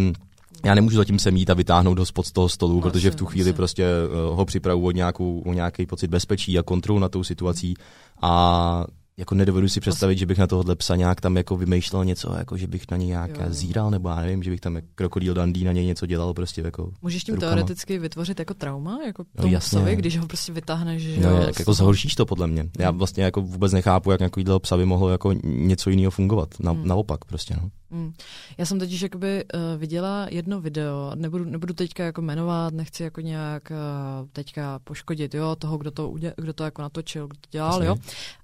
já 0.65 0.75
nemůžu 0.75 0.97
zatím 0.97 1.19
se 1.19 1.31
mít 1.31 1.51
a 1.51 1.55
vytáhnout 1.55 1.99
ho 1.99 2.07
spod 2.07 2.33
toho 2.33 2.49
stolu, 2.49 2.79
asi, 2.79 2.83
protože 2.83 3.11
v 3.11 3.15
tu 3.15 3.27
chvíli 3.27 3.51
asi. 3.51 3.57
prostě 3.57 3.87
uh, 4.31 4.37
ho 4.37 4.45
připravu 4.45 4.87
o, 4.87 4.91
nějakou, 4.91 5.43
o 5.47 5.53
nějaký 5.53 5.87
pocit 5.87 6.09
bezpečí 6.09 6.59
a 6.59 6.63
kontrolu 6.63 6.99
na 6.99 7.09
tou 7.09 7.25
situací 7.25 7.75
a 8.23 8.85
jako 9.17 9.35
nedovedu 9.35 9.69
si 9.69 9.81
představit, 9.81 10.19
že 10.19 10.27
bych 10.27 10.39
na 10.39 10.47
tohohle 10.47 10.77
psa 10.77 10.97
nějak 10.97 11.21
tam 11.21 11.37
jako 11.37 11.57
vymýšlel 11.57 12.05
něco, 12.05 12.35
jako 12.39 12.57
že 12.57 12.67
bych 12.67 12.91
na 12.91 12.97
něj 12.97 13.09
nějak 13.09 13.31
jo. 13.31 13.47
zíral, 13.49 13.91
nebo 13.91 14.09
já 14.09 14.17
nevím, 14.17 14.43
že 14.43 14.51
bych 14.51 14.61
tam 14.61 14.75
jako 14.75 14.89
krokodýl 14.95 15.35
dandý 15.35 15.65
na 15.65 15.73
něj 15.73 15.87
něco 15.87 16.07
dělal 16.07 16.35
prostě 16.35 16.61
jako 16.61 16.93
Můžeš 17.03 17.25
tím 17.25 17.35
rukama. 17.35 17.53
teoreticky 17.53 17.99
vytvořit 17.99 18.39
jako 18.39 18.55
trauma, 18.55 18.99
jako 19.07 19.25
no, 19.35 19.43
tomu 19.43 19.59
psovi, 19.59 19.97
když 19.97 20.19
ho 20.19 20.27
prostě 20.27 20.53
vytáhneš, 20.53 21.03
že 21.03 21.21
no, 21.21 21.31
jo, 21.31 21.37
jak, 21.37 21.59
jako 21.59 21.75
zhoršíš 21.75 22.15
to 22.15 22.27
podle 22.27 22.47
mě. 22.47 22.69
Já 22.79 22.89
hmm. 22.89 22.99
vlastně 22.99 23.25
jako 23.25 23.41
vůbec 23.41 23.73
nechápu, 23.73 24.11
jak 24.11 24.21
takovýhle 24.21 24.61
psa 24.61 24.77
by 24.77 24.85
mohlo 24.85 25.09
jako 25.09 25.33
něco 25.45 25.91
jiného 25.91 26.11
fungovat. 26.11 26.49
Na, 26.61 26.73
hmm. 26.73 26.89
Naopak 26.89 27.25
prostě, 27.25 27.55
no. 27.63 27.71
Mm. 27.93 28.13
Já 28.59 28.67
jsem 28.67 28.79
totiž 28.79 29.03
jakoby 29.03 29.45
uh, 29.55 29.61
viděla 29.81 30.27
jedno 30.31 30.61
video, 30.61 31.13
nebudu, 31.15 31.45
nebudu 31.45 31.75
teďka 31.75 32.05
jako 32.05 32.23
jmenovat, 32.23 32.75
nechci 32.75 33.03
jako 33.03 33.21
nějak 33.21 33.71
uh, 33.71 34.29
teďka 34.33 34.79
poškodit, 34.85 35.35
jo, 35.35 35.57
toho, 35.57 35.79
kdo 35.79 35.91
to, 35.91 36.15
kdo 36.37 36.53
to 36.53 36.65
jako 36.65 36.83
natočil, 36.83 37.27
kdo 37.27 37.37
to 37.41 37.49
dělal, 37.51 37.73
Jasně. 37.73 37.87
jo, 37.87 37.97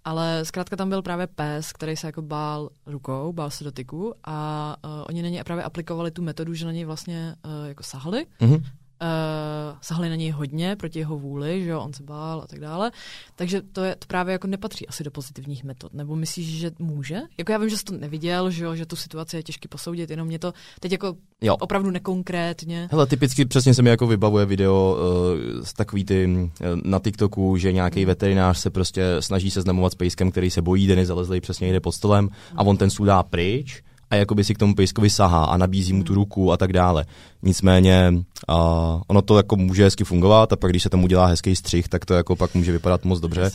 ale 0.04 0.44
zkrátka 0.44 0.67
tam 0.76 0.88
byl 0.88 1.02
právě 1.02 1.26
pes, 1.26 1.72
který 1.72 1.96
se 1.96 2.06
jako 2.06 2.22
bál 2.22 2.70
rukou, 2.86 3.32
bál 3.32 3.50
se 3.50 3.64
dotyku 3.64 4.14
a 4.24 4.76
uh, 4.84 4.90
oni 5.08 5.22
na 5.22 5.28
něj 5.28 5.44
právě 5.44 5.64
aplikovali 5.64 6.10
tu 6.10 6.22
metodu, 6.22 6.54
že 6.54 6.66
na 6.66 6.72
něj 6.72 6.84
vlastně 6.84 7.34
uh, 7.44 7.68
jako 7.68 7.82
sahli, 7.82 8.26
mm-hmm 8.40 8.62
uh, 9.02 9.78
sahli 9.80 10.08
na 10.08 10.14
něj 10.14 10.30
hodně 10.30 10.76
proti 10.76 10.98
jeho 10.98 11.18
vůli, 11.18 11.64
že 11.64 11.70
jo, 11.70 11.80
on 11.80 11.92
se 11.92 12.02
bál 12.02 12.40
a 12.40 12.46
tak 12.46 12.60
dále. 12.60 12.90
Takže 13.36 13.62
to, 13.72 13.84
je, 13.84 13.96
to 13.96 14.06
právě 14.06 14.32
jako 14.32 14.46
nepatří 14.46 14.88
asi 14.88 15.04
do 15.04 15.10
pozitivních 15.10 15.64
metod. 15.64 15.94
Nebo 15.94 16.16
myslíš, 16.16 16.46
že 16.46 16.70
může? 16.78 17.20
Jako 17.38 17.52
já 17.52 17.58
vím, 17.58 17.68
že 17.68 17.76
jsi 17.76 17.84
to 17.84 17.92
neviděl, 17.92 18.50
že 18.50 18.64
jo, 18.64 18.74
že 18.74 18.86
tu 18.86 18.96
situaci 18.96 19.36
je 19.36 19.42
těžké 19.42 19.68
posoudit, 19.68 20.10
jenom 20.10 20.28
mě 20.28 20.38
to 20.38 20.52
teď 20.80 20.92
jako 20.92 21.16
jo. 21.40 21.56
opravdu 21.56 21.90
nekonkrétně. 21.90 22.88
Hele, 22.90 23.06
typicky 23.06 23.44
přesně 23.44 23.74
se 23.74 23.82
mi 23.82 23.90
jako 23.90 24.06
vybavuje 24.06 24.46
video 24.46 24.96
uh, 24.96 25.64
z 25.64 25.72
takový 25.72 26.04
ty 26.04 26.26
uh, 26.26 26.48
na 26.84 26.98
TikToku, 26.98 27.56
že 27.56 27.72
nějaký 27.72 28.00
hmm. 28.00 28.06
veterinář 28.06 28.58
se 28.58 28.70
prostě 28.70 29.02
snaží 29.20 29.50
se 29.50 29.62
znamovat 29.62 29.92
s 29.92 29.94
pejskem, 29.94 30.30
který 30.30 30.50
se 30.50 30.62
bojí, 30.62 30.86
Denis 30.86 31.08
zalezlej 31.08 31.40
přesně 31.40 31.72
jde 31.72 31.80
pod 31.80 31.92
stolem 31.92 32.28
a 32.56 32.62
on 32.62 32.76
ten 32.76 32.90
sudá 32.90 33.22
pryč 33.22 33.82
a 34.10 34.16
jakoby 34.16 34.44
si 34.44 34.54
k 34.54 34.58
tomu 34.58 34.74
pejskovi 34.74 35.10
sahá 35.10 35.44
a 35.44 35.56
nabízí 35.56 35.92
mu 35.92 36.04
tu 36.04 36.14
ruku 36.14 36.52
a 36.52 36.56
tak 36.56 36.72
dále. 36.72 37.04
Nicméně 37.42 38.14
uh, 38.14 39.02
ono 39.06 39.22
to 39.22 39.36
jako 39.36 39.56
může 39.56 39.84
hezky 39.84 40.04
fungovat 40.04 40.52
a 40.52 40.56
pak 40.56 40.70
když 40.70 40.82
se 40.82 40.90
tomu 40.90 41.06
dělá 41.06 41.26
hezký 41.26 41.56
střih, 41.56 41.88
tak 41.88 42.04
to 42.04 42.14
jako 42.14 42.36
pak 42.36 42.54
může 42.54 42.72
vypadat 42.72 43.04
moc 43.04 43.20
dobře. 43.20 43.50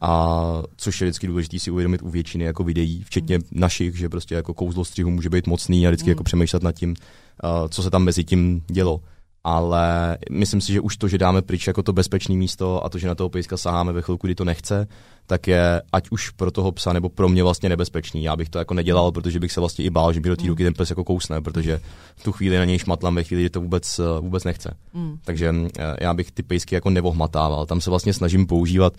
A 0.00 0.62
což 0.76 1.00
je 1.00 1.06
vždycky 1.06 1.26
důležité 1.26 1.58
si 1.58 1.70
uvědomit 1.70 2.02
u 2.02 2.10
většiny 2.10 2.44
jako 2.44 2.64
videí, 2.64 3.02
včetně 3.02 3.38
mm. 3.38 3.44
našich, 3.52 3.98
že 3.98 4.08
prostě 4.08 4.34
jako 4.34 4.54
kouzlo 4.54 4.84
střihu 4.84 5.10
může 5.10 5.30
být 5.30 5.46
mocný 5.46 5.86
a 5.86 5.90
vždycky 5.90 6.06
mm. 6.06 6.10
jako 6.10 6.24
přemýšlet 6.24 6.62
nad 6.62 6.72
tím, 6.72 6.90
uh, 6.90 7.68
co 7.68 7.82
se 7.82 7.90
tam 7.90 8.02
mezi 8.02 8.24
tím 8.24 8.62
dělo 8.66 9.00
ale 9.44 10.18
myslím 10.30 10.60
si, 10.60 10.72
že 10.72 10.80
už 10.80 10.96
to, 10.96 11.08
že 11.08 11.18
dáme 11.18 11.42
pryč 11.42 11.66
jako 11.66 11.82
to 11.82 11.92
bezpečné 11.92 12.34
místo 12.34 12.84
a 12.84 12.88
to, 12.88 12.98
že 12.98 13.08
na 13.08 13.14
toho 13.14 13.28
pejska 13.28 13.56
saháme 13.56 13.92
ve 13.92 14.02
chvilku, 14.02 14.26
kdy 14.26 14.34
to 14.34 14.44
nechce, 14.44 14.86
tak 15.26 15.48
je 15.48 15.82
ať 15.92 16.08
už 16.10 16.30
pro 16.30 16.50
toho 16.50 16.72
psa 16.72 16.92
nebo 16.92 17.08
pro 17.08 17.28
mě 17.28 17.42
vlastně 17.42 17.68
nebezpečný. 17.68 18.22
Já 18.22 18.36
bych 18.36 18.48
to 18.48 18.58
jako 18.58 18.74
nedělal, 18.74 19.12
protože 19.12 19.40
bych 19.40 19.52
se 19.52 19.60
vlastně 19.60 19.84
i 19.84 19.90
bál, 19.90 20.12
že 20.12 20.20
by 20.20 20.28
do 20.28 20.36
té 20.36 20.42
mm. 20.42 20.48
ruky 20.48 20.64
ten 20.64 20.74
pes 20.74 20.90
jako 20.90 21.04
kousne, 21.04 21.40
protože 21.40 21.80
v 22.16 22.22
tu 22.22 22.32
chvíli 22.32 22.58
na 22.58 22.64
něj 22.64 22.78
šmatlam 22.78 23.14
ve 23.14 23.24
chvíli, 23.24 23.42
že 23.42 23.50
to 23.50 23.60
vůbec, 23.60 24.00
vůbec 24.20 24.44
nechce. 24.44 24.76
Mm. 24.94 25.18
Takže 25.24 25.54
eh, 25.78 25.96
já 26.00 26.14
bych 26.14 26.30
ty 26.30 26.42
pejsky 26.42 26.74
jako 26.74 26.90
nevohmatával. 26.90 27.66
Tam 27.66 27.80
se 27.80 27.90
vlastně 27.90 28.12
snažím 28.12 28.46
používat 28.46 28.92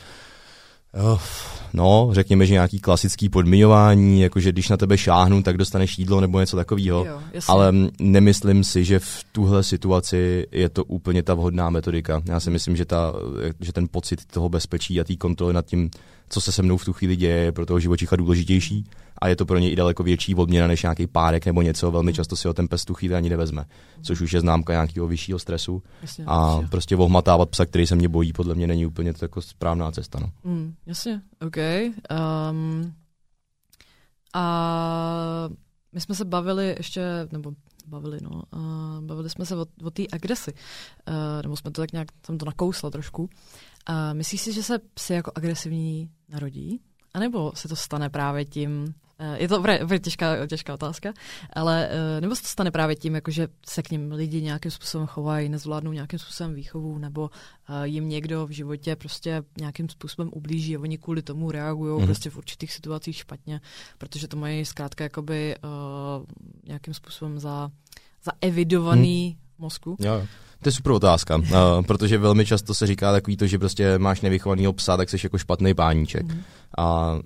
no, 1.73 2.09
řekněme, 2.11 2.45
že 2.45 2.53
nějaký 2.53 2.79
klasický 2.79 3.29
podmiňování, 3.29 4.21
jakože 4.21 4.51
když 4.51 4.69
na 4.69 4.77
tebe 4.77 4.97
šáhnu, 4.97 5.43
tak 5.43 5.57
dostaneš 5.57 5.99
jídlo 5.99 6.21
nebo 6.21 6.39
něco 6.39 6.57
takového. 6.57 7.05
Ale 7.47 7.73
nemyslím 7.99 8.63
si, 8.63 8.85
že 8.85 8.99
v 8.99 9.25
tuhle 9.31 9.63
situaci 9.63 10.47
je 10.51 10.69
to 10.69 10.83
úplně 10.83 11.23
ta 11.23 11.33
vhodná 11.33 11.69
metodika. 11.69 12.21
Já 12.25 12.39
si 12.39 12.49
myslím, 12.49 12.75
že, 12.75 12.85
ta, 12.85 13.13
že 13.59 13.73
ten 13.73 13.87
pocit 13.91 14.25
toho 14.25 14.49
bezpečí 14.49 15.01
a 15.01 15.03
té 15.03 15.15
kontroly 15.15 15.53
nad 15.53 15.65
tím, 15.65 15.89
co 16.29 16.41
se 16.41 16.51
se 16.51 16.61
mnou 16.61 16.77
v 16.77 16.85
tu 16.85 16.93
chvíli 16.93 17.15
děje, 17.15 17.35
je 17.35 17.51
pro 17.51 17.65
toho 17.65 17.79
živočicha 17.79 18.15
důležitější 18.15 18.85
a 19.21 19.27
je 19.27 19.35
to 19.35 19.45
pro 19.45 19.57
něj 19.57 19.71
i 19.71 19.75
daleko 19.75 20.03
větší 20.03 20.35
odměna 20.35 20.67
než 20.67 20.81
nějaký 20.81 21.07
párek 21.07 21.45
nebo 21.45 21.61
něco. 21.61 21.91
Velmi 21.91 22.13
často 22.13 22.35
si 22.35 22.47
o 22.47 22.53
ten 22.53 22.67
pes 22.67 22.85
tu 22.85 22.93
chvíli 22.93 23.15
ani 23.15 23.29
nevezme, 23.29 23.65
což 24.01 24.21
už 24.21 24.33
je 24.33 24.41
známka 24.41 24.73
nějakého 24.73 25.07
vyššího 25.07 25.39
stresu. 25.39 25.83
Jasně, 26.01 26.25
a 26.27 26.51
jasně. 26.51 26.67
prostě 26.67 26.95
vohmatávat 26.95 27.49
psa, 27.49 27.65
který 27.65 27.87
se 27.87 27.95
mě 27.95 28.09
bojí, 28.09 28.33
podle 28.33 28.55
mě 28.55 28.67
není 28.67 28.85
úplně 28.85 29.13
to 29.13 29.25
jako 29.25 29.41
správná 29.41 29.91
cesta. 29.91 30.19
No. 30.19 30.31
Mm, 30.43 30.73
jasně, 30.85 31.21
OK. 31.47 31.57
Um, 32.51 32.93
a 34.33 35.49
my 35.93 36.01
jsme 36.01 36.15
se 36.15 36.25
bavili 36.25 36.75
ještě, 36.77 37.01
nebo 37.31 37.53
bavili, 37.87 38.17
no, 38.21 38.29
uh, 38.29 39.05
bavili 39.05 39.29
jsme 39.29 39.45
se 39.45 39.55
o, 39.55 39.65
o 39.83 39.89
té 39.89 40.03
agresi, 40.11 40.53
uh, 40.53 41.13
nebo 41.43 41.57
jsme 41.57 41.71
to 41.71 41.81
tak 41.81 41.91
nějak, 41.91 42.07
jsem 42.25 42.37
to 42.37 42.45
nakousla 42.45 42.89
trošku. 42.89 43.29
Uh, 43.89 44.13
myslíš 44.13 44.41
si, 44.41 44.53
že 44.53 44.63
se 44.63 44.79
psy 44.79 45.13
jako 45.13 45.31
agresivní 45.35 46.09
narodí? 46.29 46.79
A 47.13 47.19
nebo 47.19 47.51
se 47.55 47.67
to 47.67 47.75
stane 47.75 48.09
právě 48.09 48.45
tím, 48.45 48.93
eh, 49.19 49.41
je 49.41 49.47
to 49.47 49.59
opravdu 49.59 49.97
těžká, 49.97 50.47
těžká 50.47 50.73
otázka, 50.73 51.13
ale 51.53 51.89
eh, 51.91 52.21
nebo 52.21 52.35
se 52.35 52.41
to 52.41 52.47
stane 52.47 52.71
právě 52.71 52.95
tím, 52.95 53.15
jako 53.15 53.31
že 53.31 53.47
se 53.65 53.83
k 53.83 53.91
ním 53.91 54.11
lidi 54.11 54.41
nějakým 54.41 54.71
způsobem 54.71 55.07
chovají, 55.07 55.49
nezvládnou 55.49 55.91
nějakým 55.91 56.19
způsobem 56.19 56.53
výchovu, 56.53 56.97
nebo 56.97 57.29
eh, 57.69 57.87
jim 57.87 58.09
někdo 58.09 58.47
v 58.47 58.49
životě 58.49 58.95
prostě 58.95 59.43
nějakým 59.59 59.89
způsobem 59.89 60.29
ublíží 60.33 60.77
a 60.77 60.79
oni 60.79 60.97
kvůli 60.97 61.21
tomu 61.21 61.51
reagují 61.51 61.99
mm. 61.99 62.05
prostě 62.05 62.29
v 62.29 62.37
určitých 62.37 62.73
situacích 62.73 63.15
špatně, 63.15 63.61
protože 63.97 64.27
to 64.27 64.37
mají 64.37 64.65
zkrátka 64.65 65.03
jakoby 65.03 65.55
uh, 65.63 66.25
nějakým 66.63 66.93
způsobem 66.93 67.39
za, 67.39 67.71
zaevidovaný 68.23 69.37
mm. 69.39 69.63
mozku. 69.63 69.97
Jo. 69.99 70.27
To 70.61 70.69
je 70.69 70.73
super 70.73 70.91
otázka, 70.91 71.35
uh, 71.35 71.45
protože 71.87 72.17
velmi 72.17 72.45
často 72.45 72.73
se 72.73 72.87
říká 72.87 73.11
takový 73.11 73.37
to, 73.37 73.47
že 73.47 73.59
prostě 73.59 73.97
máš 73.97 74.21
nevychovaný 74.21 74.73
psa, 74.73 74.97
tak 74.97 75.09
jsi 75.09 75.17
jako 75.23 75.37
špatný 75.37 75.73
páníček. 75.73 76.23
Mm. 76.23 76.41
A 76.77 77.19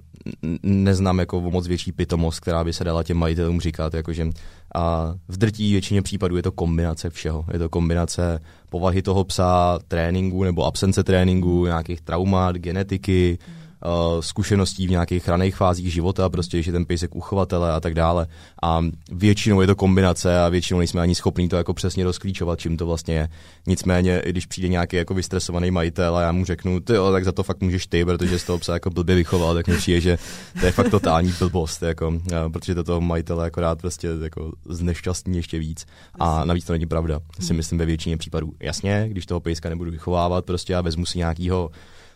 neznám 0.64 1.20
jako 1.20 1.42
moc 1.42 1.68
větší 1.68 1.92
pitomost, 1.92 2.40
která 2.40 2.64
by 2.64 2.74
se 2.74 2.84
dala 2.84 3.04
těm 3.04 3.18
majitelům 3.18 3.62
říkat, 3.62 3.94
jakože 3.94 4.28
a 4.76 5.14
v 5.28 5.38
drtí 5.38 5.72
většině 5.72 6.02
případů 6.02 6.38
je 6.38 6.44
to 6.44 6.52
kombinace 6.52 7.10
všeho. 7.10 7.46
Je 7.54 7.60
to 7.60 7.70
kombinace 7.70 8.40
povahy 8.70 9.02
toho 9.02 9.24
psa, 9.24 9.80
tréninku 9.88 10.44
nebo 10.44 10.66
absence 10.66 11.04
tréninku, 11.04 11.66
nějakých 11.66 12.02
traumat, 12.02 12.56
genetiky, 12.56 13.38
mm 13.48 13.63
uh, 13.86 14.22
zkušeností 14.22 14.88
v 14.88 14.92
nějakých 14.92 15.28
raných 15.28 15.56
fázích 15.56 15.94
života, 15.94 16.30
prostě, 16.30 16.62
že 16.62 16.72
ten 16.72 16.86
pejsek 16.86 17.16
uchovatele 17.16 17.72
a 17.72 17.80
tak 17.80 17.94
dále. 17.94 18.28
A 18.64 18.82
většinou 19.12 19.62
je 19.62 19.68
to 19.68 19.76
kombinace 19.76 20.42
a 20.42 20.50
většinou 20.50 20.80
nejsme 20.80 21.02
ani 21.02 21.16
schopní 21.16 21.50
to 21.50 21.56
jako 21.56 21.74
přesně 21.74 22.04
rozklíčovat, 22.04 22.60
čím 22.60 22.78
to 22.78 22.86
vlastně 22.86 23.16
je. 23.16 23.30
Nicméně, 23.68 24.22
když 24.26 24.46
přijde 24.46 24.68
nějaký 24.68 24.96
jako 24.96 25.14
vystresovaný 25.14 25.72
majitel 25.72 26.18
a 26.18 26.22
já 26.22 26.32
mu 26.32 26.46
řeknu, 26.46 26.80
ty 26.80 26.94
jo, 26.94 27.12
tak 27.12 27.26
za 27.26 27.32
to 27.32 27.44
fakt 27.44 27.62
můžeš 27.62 27.88
ty, 27.88 28.06
protože 28.06 28.40
z 28.40 28.44
toho 28.44 28.60
psa 28.60 28.74
jako 28.74 28.90
blbě 28.90 29.16
vychoval, 29.16 29.54
tak 29.54 29.68
mi 29.68 29.78
přijde, 29.78 30.02
že 30.02 30.18
to 30.60 30.66
je 30.66 30.72
fakt 30.72 30.90
totální 30.90 31.34
blbost, 31.40 31.82
jako, 31.82 32.08
uh, 32.08 32.22
protože 32.54 32.76
to 32.76 32.84
toho 32.84 33.02
majitele 33.02 33.46
akorát 33.46 33.80
prostě 33.80 34.08
jako 34.24 34.52
znešťastní 34.70 35.38
ještě 35.38 35.60
víc. 35.60 35.86
A 36.20 36.46
navíc 36.46 36.66
to 36.66 36.74
není 36.74 36.86
pravda, 36.86 37.20
si 37.40 37.54
myslím 37.54 37.80
ve 37.80 37.86
většině 37.86 38.18
případů. 38.18 38.54
Jasně, 38.60 39.06
když 39.10 39.26
toho 39.26 39.40
pejska 39.40 39.70
nebudu 39.70 39.92
vychovávat, 39.92 40.46
prostě 40.46 40.76
a 40.76 40.82
vezmu 40.82 41.06
si 41.06 41.18
nějakýho 41.18 41.70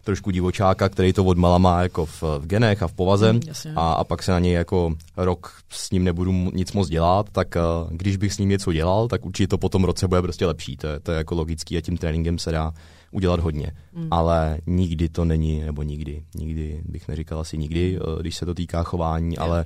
trošku 0.08 0.32
divočáka, 0.32 0.90
který 0.90 1.14
to 1.14 1.26
odmala 1.26 1.58
má 1.58 1.82
jako 1.82 2.06
v, 2.06 2.24
v 2.40 2.46
genech 2.48 2.84
a 2.84 2.88
v 2.88 2.94
povaze 2.94 3.34
mm, 3.34 3.42
a, 3.76 3.94
a 3.94 4.04
pak 4.04 4.24
se 4.24 4.32
na 4.32 4.40
něj 4.40 4.54
jako 4.54 4.94
rok 5.18 5.52
s 5.70 5.92
ním 5.92 6.04
nebudu 6.04 6.32
nic 6.32 6.72
moc 6.72 6.88
dělat, 6.88 7.30
tak 7.32 7.56
uh, 7.56 7.92
když 7.92 8.18
bych 8.18 8.34
s 8.34 8.38
ním 8.38 8.50
něco 8.50 8.74
dělal, 8.74 9.08
tak 9.08 9.26
určitě 9.26 9.48
to 9.48 9.58
po 9.58 9.70
tom 9.70 9.84
roce 9.84 10.08
bude 10.08 10.22
prostě 10.22 10.46
lepší. 10.46 10.78
To 10.78 10.88
je, 10.88 11.00
to 11.00 11.12
je 11.12 11.18
jako 11.18 11.36
logický 11.36 11.78
a 11.78 11.82
tím 11.82 11.98
tréninkem 11.98 12.40
se 12.40 12.52
dá 12.52 12.72
udělat 13.12 13.40
hodně. 13.40 13.72
Mm. 13.94 14.08
Ale 14.12 14.58
nikdy 14.68 15.10
to 15.10 15.26
není, 15.26 15.60
nebo 15.60 15.84
nikdy, 15.84 16.24
nikdy 16.36 16.82
bych 16.86 17.08
neříkal 17.08 17.40
asi 17.40 17.58
nikdy, 17.58 18.00
uh, 18.00 18.20
když 18.20 18.36
se 18.36 18.46
to 18.46 18.54
týká 18.54 18.84
chování, 18.84 19.34
yeah. 19.34 19.44
ale 19.44 19.66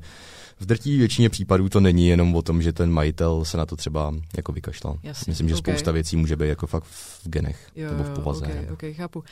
v 0.61 0.65
drtí 0.65 0.97
většině 0.97 1.29
případů 1.29 1.69
to 1.69 1.79
není 1.79 2.07
jenom 2.07 2.35
o 2.35 2.41
tom, 2.41 2.61
že 2.61 2.73
ten 2.73 2.91
majitel 2.91 3.45
se 3.45 3.57
na 3.57 3.65
to 3.65 3.75
třeba 3.75 4.13
jako 4.37 4.51
vykašlal. 4.51 4.97
Jasně, 5.03 5.31
Myslím, 5.31 5.49
že 5.49 5.55
okay. 5.55 5.73
spousta 5.73 5.91
věcí 5.91 6.17
může 6.17 6.35
být 6.35 6.47
jako 6.47 6.67
fakt 6.67 6.83
v 6.83 7.29
genech 7.29 7.69
jo, 7.75 7.91
nebo 7.91 8.03
v 8.03 8.09
povaze. 8.09 8.45
Okay, 8.45 8.67
okay, 8.73 8.93
chápu. 8.93 9.23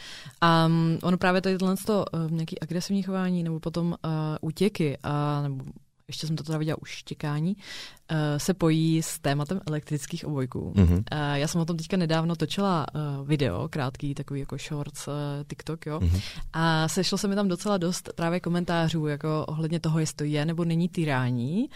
Um, 0.67 0.99
ono 1.03 1.17
právě 1.17 1.41
tady 1.41 1.57
tohle 1.57 1.75
to, 1.85 2.05
uh, 2.13 2.31
nějaký 2.31 2.59
agresivní 2.59 3.03
chování 3.03 3.43
nebo 3.43 3.59
potom 3.59 3.87
uh, 3.87 4.11
útěky 4.41 4.97
a 5.03 5.41
nebo 5.41 5.63
ještě 6.09 6.27
jsem 6.27 6.35
to 6.35 6.43
teda 6.43 6.57
viděla 6.57 6.81
už 6.81 6.89
štěkání, 6.89 7.55
uh, 7.55 8.17
se 8.37 8.53
pojí 8.53 9.01
s 9.03 9.19
tématem 9.19 9.61
elektrických 9.67 10.25
obojků. 10.25 10.73
Mm-hmm. 10.75 10.97
Uh, 10.97 11.03
já 11.33 11.47
jsem 11.47 11.61
o 11.61 11.65
tom 11.65 11.77
teďka 11.77 11.97
nedávno 11.97 12.35
točila 12.35 12.85
uh, 12.93 13.27
video, 13.27 13.67
krátký, 13.69 14.13
takový 14.13 14.39
jako 14.39 14.57
shorts, 14.57 15.07
uh, 15.07 15.13
TikTok, 15.47 15.85
jo. 15.85 15.99
Mm-hmm. 15.99 16.21
A 16.53 16.87
sešlo 16.87 17.17
se 17.17 17.27
mi 17.27 17.35
tam 17.35 17.47
docela 17.47 17.77
dost 17.77 18.09
právě 18.15 18.39
komentářů, 18.39 19.07
jako 19.07 19.45
ohledně 19.47 19.79
toho, 19.79 19.99
jestli 19.99 20.15
to 20.15 20.23
je 20.23 20.45
nebo 20.45 20.65
není 20.65 20.89
tyrání 20.89 21.69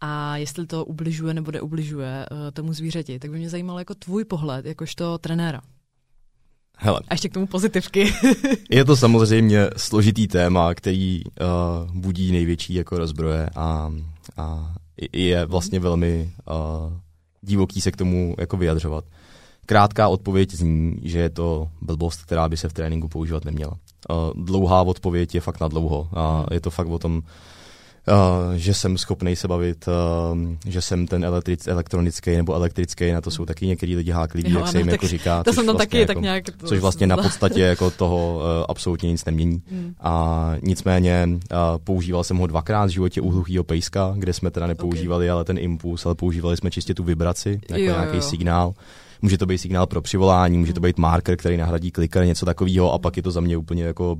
a 0.00 0.36
jestli 0.36 0.66
to 0.66 0.84
ubližuje 0.84 1.34
nebo 1.34 1.50
neubližuje 1.50 2.26
uh, 2.30 2.38
tomu 2.52 2.72
zvířeti. 2.72 3.18
Tak 3.18 3.30
by 3.30 3.38
mě 3.38 3.50
zajímalo 3.50 3.78
jako 3.78 3.94
tvůj 3.94 4.24
pohled, 4.24 4.66
jakožto 4.66 5.18
trenéra. 5.18 5.60
Hele. 6.82 7.00
A 7.08 7.14
ještě 7.14 7.28
k 7.28 7.32
tomu 7.32 7.46
pozitivky. 7.46 8.12
je 8.70 8.84
to 8.84 8.96
samozřejmě 8.96 9.70
složitý 9.76 10.28
téma, 10.28 10.74
který 10.74 11.22
uh, 11.24 11.94
budí 11.94 12.32
největší 12.32 12.74
jako 12.74 12.98
rozbroje 12.98 13.50
a, 13.56 13.92
a 14.36 14.74
je 15.12 15.46
vlastně 15.46 15.80
velmi 15.80 16.30
uh, 16.50 16.92
divoký 17.42 17.80
se 17.80 17.90
k 17.90 17.96
tomu 17.96 18.34
jako 18.38 18.56
vyjadřovat. 18.56 19.04
Krátká 19.66 20.08
odpověď 20.08 20.50
zní, 20.50 20.96
že 21.02 21.18
je 21.18 21.30
to 21.30 21.68
blbost, 21.80 22.22
která 22.22 22.48
by 22.48 22.56
se 22.56 22.68
v 22.68 22.72
tréninku 22.72 23.08
používat 23.08 23.44
neměla. 23.44 23.72
Uh, 23.72 24.44
dlouhá 24.44 24.82
odpověď 24.82 25.34
je 25.34 25.40
fakt 25.40 25.60
na 25.60 25.68
dlouho. 25.68 26.08
A 26.16 26.46
je 26.50 26.60
to 26.60 26.70
fakt 26.70 26.88
o 26.88 26.98
tom, 26.98 27.22
Uh, 28.08 28.54
že 28.54 28.74
jsem 28.74 28.98
schopný 28.98 29.36
se 29.36 29.48
bavit, 29.48 29.88
uh, 29.88 30.38
že 30.66 30.80
jsem 30.80 31.06
ten 31.06 31.24
elektric, 31.24 31.66
elektronický 31.66 32.36
nebo 32.36 32.54
elektrický, 32.54 33.12
na 33.12 33.20
to 33.20 33.30
jsou 33.30 33.44
taky 33.44 33.66
některý 33.66 33.96
lidi 33.96 34.10
hákliví, 34.10 34.52
jak 34.52 34.68
se 34.68 34.78
jim 34.78 34.88
jako 34.88 35.06
říká. 35.06 35.42
To 35.42 35.52
jsem 35.52 35.66
tam 35.66 35.76
vlastně 35.76 35.86
taky 35.86 36.00
jako, 36.00 36.12
tak 36.12 36.22
nějak... 36.22 36.44
To 36.56 36.66
což 36.66 36.78
vlastně 36.78 37.06
na 37.06 37.16
podstatě 37.16 37.60
jako 37.60 37.90
toho 37.90 38.36
uh, 38.36 38.64
absolutně 38.68 39.10
nic 39.10 39.24
nemění. 39.24 39.62
Hmm. 39.70 39.94
A 40.00 40.54
nicméně 40.62 41.28
uh, 41.28 41.58
používal 41.84 42.24
jsem 42.24 42.36
ho 42.36 42.46
dvakrát 42.46 42.86
v 42.86 42.88
životě 42.88 43.20
u 43.20 43.30
hluchýho 43.30 43.64
pejska, 43.64 44.14
kde 44.16 44.32
jsme 44.32 44.50
teda 44.50 44.66
nepoužívali 44.66 45.24
okay. 45.24 45.30
ale 45.30 45.44
ten 45.44 45.58
impuls, 45.58 46.06
ale 46.06 46.14
používali 46.14 46.56
jsme 46.56 46.70
čistě 46.70 46.94
tu 46.94 47.04
vibraci, 47.04 47.60
jako 47.70 47.82
jo, 47.82 47.92
nějaký 47.92 48.16
jo. 48.16 48.22
signál. 48.22 48.74
Může 49.22 49.38
to 49.38 49.46
být 49.46 49.58
signál 49.58 49.86
pro 49.86 50.02
přivolání, 50.02 50.58
může 50.58 50.72
to 50.72 50.80
být 50.80 50.98
marker, 50.98 51.36
který 51.36 51.56
nahradí 51.56 51.90
kliker, 51.90 52.24
něco 52.24 52.46
takového 52.46 52.92
a 52.92 52.98
pak 52.98 53.16
je 53.16 53.22
to 53.22 53.30
za 53.30 53.40
mě 53.40 53.56
úplně 53.56 53.84
jako 53.84 54.16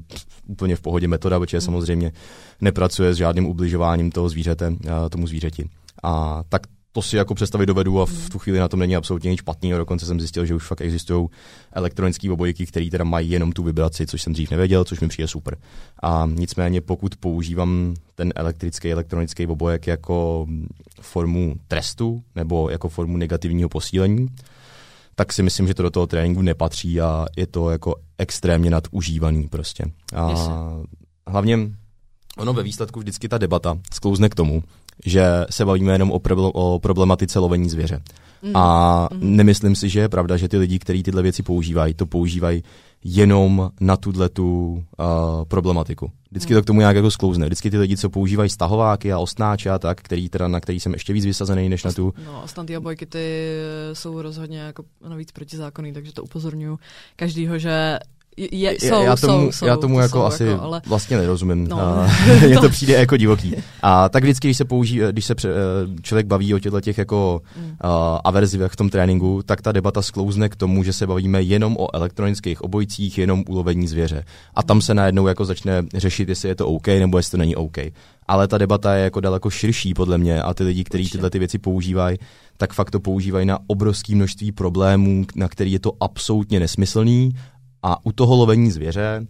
úplně 0.46 0.76
v 0.76 0.80
pohodě 0.80 1.08
metoda, 1.08 1.38
protože 1.38 1.56
mm. 1.56 1.60
samozřejmě 1.60 2.12
nepracuje 2.60 3.14
s 3.14 3.16
žádným 3.16 3.46
ubližováním 3.46 4.10
toho 4.10 4.28
zvířete, 4.28 4.74
tomu 5.10 5.26
zvířeti. 5.26 5.68
A 6.02 6.42
tak 6.48 6.62
to 6.92 7.02
si 7.02 7.16
jako 7.16 7.34
představit 7.34 7.66
dovedu 7.66 8.00
a 8.00 8.06
v 8.06 8.30
tu 8.30 8.38
chvíli 8.38 8.58
na 8.58 8.68
tom 8.68 8.80
není 8.80 8.96
absolutně 8.96 9.30
nic 9.30 9.40
špatného. 9.40 9.78
Dokonce 9.78 10.06
jsem 10.06 10.20
zjistil, 10.20 10.46
že 10.46 10.54
už 10.54 10.66
fakt 10.66 10.80
existují 10.80 11.28
elektronické 11.72 12.30
obojky, 12.30 12.66
které 12.66 12.90
teda 12.90 13.04
mají 13.04 13.30
jenom 13.30 13.52
tu 13.52 13.62
vibraci, 13.62 14.06
což 14.06 14.22
jsem 14.22 14.32
dřív 14.32 14.50
nevěděl, 14.50 14.84
což 14.84 15.00
mi 15.00 15.08
přijde 15.08 15.28
super. 15.28 15.56
A 16.02 16.28
nicméně, 16.34 16.80
pokud 16.80 17.16
používám 17.16 17.94
ten 18.14 18.32
elektrický, 18.36 18.92
elektronický 18.92 19.46
obojek 19.46 19.86
jako 19.86 20.46
formu 21.00 21.54
trestu 21.68 22.22
nebo 22.36 22.70
jako 22.70 22.88
formu 22.88 23.16
negativního 23.16 23.68
posílení, 23.68 24.28
tak 25.20 25.33
si 25.33 25.42
myslím, 25.42 25.66
že 25.66 25.74
to 25.74 25.83
do 25.83 25.90
toho 25.90 26.06
tréninku 26.06 26.42
nepatří 26.42 27.00
a 27.00 27.26
je 27.37 27.46
to 27.46 27.70
jako 27.70 27.94
extrémně 28.18 28.70
nadužívaný 28.70 29.48
prostě. 29.48 29.85
A 30.16 30.35
hlavně 31.26 31.59
ono 32.38 32.52
ve 32.52 32.62
výsledku 32.62 33.00
vždycky 33.00 33.28
ta 33.28 33.38
debata 33.38 33.78
sklouzne 33.92 34.28
k 34.28 34.35
tomu, 34.35 34.62
že 35.06 35.24
se 35.50 35.64
bavíme 35.64 35.92
jenom 35.92 36.11
o, 36.11 36.18
pro, 36.18 36.37
o 36.37 36.78
problematice 36.78 37.38
lovení 37.38 37.68
zvěře. 37.68 38.02
Mm. 38.42 38.56
A 38.56 39.09
mm. 39.12 39.37
nemyslím 39.37 39.76
si, 39.76 39.88
že 39.88 40.00
je 40.00 40.09
pravda, 40.09 40.37
že 40.37 40.48
ty 40.48 40.59
lidi, 40.59 40.78
kteří 40.78 41.02
tyhle 41.02 41.22
věci 41.22 41.42
používají, 41.42 41.94
to 41.94 42.06
používají 42.06 42.62
jenom 43.04 43.70
na 43.80 43.96
tuhle 43.96 44.28
tu 44.28 44.72
uh, 44.72 45.44
problematiku. 45.48 46.10
Vždycky 46.30 46.54
to 46.54 46.62
k 46.62 46.66
tomu 46.66 46.80
nějak 46.80 46.96
jako 46.96 47.10
sklouzne. 47.10 47.46
Vždycky 47.46 47.70
ty 47.70 47.78
lidi, 47.78 47.96
co 47.96 48.10
používají 48.10 48.50
stahováky 48.50 49.12
a 49.12 49.18
ostnáče 49.18 49.70
a 49.70 49.78
tak, 49.78 50.00
který 50.00 50.28
teda, 50.28 50.48
na 50.48 50.60
který 50.60 50.80
jsem 50.80 50.92
ještě 50.92 51.12
víc 51.12 51.24
vysazený 51.24 51.68
než 51.68 51.84
na 51.84 51.92
tu. 51.92 52.14
No, 52.26 52.42
ostnatý 52.42 52.76
obojky 52.76 53.06
ty 53.06 53.54
jsou 53.92 54.22
rozhodně 54.22 54.58
jako 54.58 54.84
navíc 55.08 55.32
protizákonný, 55.32 55.92
takže 55.92 56.12
to 56.12 56.22
upozorňuji 56.22 56.78
každýho, 57.16 57.58
že 57.58 57.98
je, 58.53 58.76
jsou, 58.81 59.03
já 59.03 59.16
tomu, 59.16 59.53
jsou, 59.53 59.66
já 59.66 59.76
tomu 59.76 59.94
jsou, 59.94 60.00
jako 60.00 60.18
jsou, 60.18 60.24
asi 60.24 60.44
jako, 60.44 60.62
ale... 60.62 60.83
vlastně 60.87 61.16
nerozumím. 61.16 61.68
No. 61.68 61.76
Mně 62.46 62.59
to 62.59 62.68
přijde 62.68 62.94
jako 62.94 63.16
divoký. 63.16 63.55
A 63.83 64.09
tak 64.09 64.22
vždycky, 64.22 64.48
když 64.48 64.57
se 64.57 64.64
použí, 64.64 65.00
když 65.11 65.24
se 65.24 65.35
člověk 66.03 66.26
baví 66.26 66.55
o 66.55 66.59
těchto 66.59 66.81
těch 66.81 66.98
jako 66.98 67.42
mm. 67.57 67.64
uh, 67.64 67.70
averzivech 68.24 68.72
v 68.72 68.76
tom 68.76 68.90
tréninku, 68.90 69.42
tak 69.46 69.62
ta 69.62 69.72
debata 69.72 70.03
sklouzne 70.03 70.48
k 70.48 70.57
tomu, 70.57 70.83
že 70.85 70.92
se 70.92 71.07
bavíme 71.07 71.42
jenom 71.42 71.76
o 71.76 71.96
elektronických 71.96 72.62
obojcích, 72.62 73.18
jenom 73.18 73.44
ulovení 73.48 73.88
zvěře. 73.88 74.24
A 74.55 74.62
tam 74.62 74.81
se 74.81 74.94
najednou 74.94 75.26
jako 75.26 75.44
začne 75.44 75.83
řešit, 75.94 76.29
jestli 76.29 76.48
je 76.48 76.55
to 76.55 76.68
OK 76.68 76.87
nebo 76.87 77.18
jestli 77.18 77.31
to 77.31 77.37
není 77.37 77.57
OK. 77.57 77.76
Ale 78.29 78.48
ta 78.48 78.59
debata 78.59 78.94
je 78.94 79.05
jako 79.05 79.20
daleko 79.20 79.50
širší 79.50 79.94
podle 79.94 80.18
mě 80.18 80.42
a 80.42 80.55
ty 80.55 80.64
lidi, 80.64 80.85
kteří 80.85 81.11
tyhle 81.11 81.31
ty 81.31 81.38
věci 81.38 81.59
používají, 81.59 82.18
tak 82.57 82.72
fakt 82.72 82.90
to 82.90 83.00
používají 83.00 83.46
na 83.46 83.59
obrovské 83.66 84.14
množství 84.14 84.53
problémů, 84.53 85.24
na 85.35 85.48
který 85.48 85.72
je 85.72 85.81
to 85.81 85.92
absolutně 86.00 86.61
nesmyslný 86.61 87.33
a 87.83 88.07
u 88.07 88.12
toho 88.12 88.37
lovení 88.37 88.71
zvěře 88.71 89.27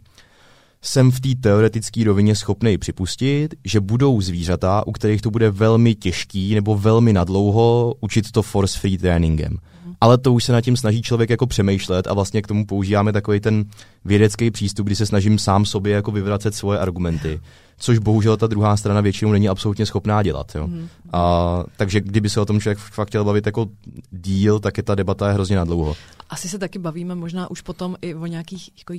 jsem 0.83 1.11
v 1.11 1.21
té 1.21 1.29
teoretické 1.41 2.05
rovině 2.05 2.37
schopný 2.37 2.79
připustit, 2.79 3.55
že 3.65 3.81
budou 3.81 4.21
zvířata, 4.21 4.87
u 4.87 4.93
kterých 4.93 5.23
to 5.23 5.31
bude 5.31 5.51
velmi 5.51 5.95
těžký 5.95 6.55
nebo 6.55 6.77
velmi 6.77 7.13
nadlouho 7.13 7.95
učit 8.01 8.31
to 8.31 8.43
force 8.43 8.79
free 8.79 8.99
tréninkem. 8.99 9.57
Ale 10.01 10.19
to 10.19 10.33
už 10.33 10.45
se 10.45 10.53
nad 10.53 10.61
tím 10.61 10.77
snaží 10.77 11.03
člověk 11.03 11.31
jako 11.31 11.47
přemýšlet 11.47 12.07
a 12.07 12.15
vlastně 12.15 12.43
k 12.43 12.47
tomu 12.47 12.67
používáme 12.67 13.13
takový 13.13 13.41
ten 13.41 13.65
vědecký 14.05 14.51
přístup, 14.51 14.87
kdy 14.87 14.97
se 14.97 15.07
snažím 15.07 15.39
sám 15.39 15.65
sobě 15.65 15.93
jako 15.93 16.11
vyvracet 16.11 16.55
svoje 16.55 16.79
argumenty. 16.79 17.41
Což 17.79 17.99
bohužel 17.99 18.37
ta 18.37 18.47
druhá 18.47 18.77
strana 18.77 19.01
většinou 19.01 19.33
není 19.33 19.49
absolutně 19.49 19.87
schopná 19.87 20.23
dělat. 20.23 20.53
Jo. 20.55 20.67
Mm. 20.67 20.89
A, 21.13 21.65
takže 21.77 22.01
kdyby 22.01 22.31
se 22.31 22.41
o 22.41 22.45
tom 22.45 22.61
člověk 22.61 22.79
fakt 22.79 23.09
chtěl 23.09 23.25
bavit 23.25 23.47
jako 23.47 23.67
díl, 24.11 24.61
tak 24.61 24.77
je 24.77 24.83
ta 24.83 24.95
debata 24.95 25.29
je 25.29 25.35
hrozně 25.35 25.57
nadlouho. 25.57 25.97
Asi 26.31 26.49
se 26.49 26.59
taky 26.59 26.79
bavíme 26.79 27.15
možná 27.15 27.51
už 27.51 27.61
potom 27.61 27.97
i 28.03 28.15
o 28.15 28.27
nějakých 28.27 28.71
jako 28.79 28.93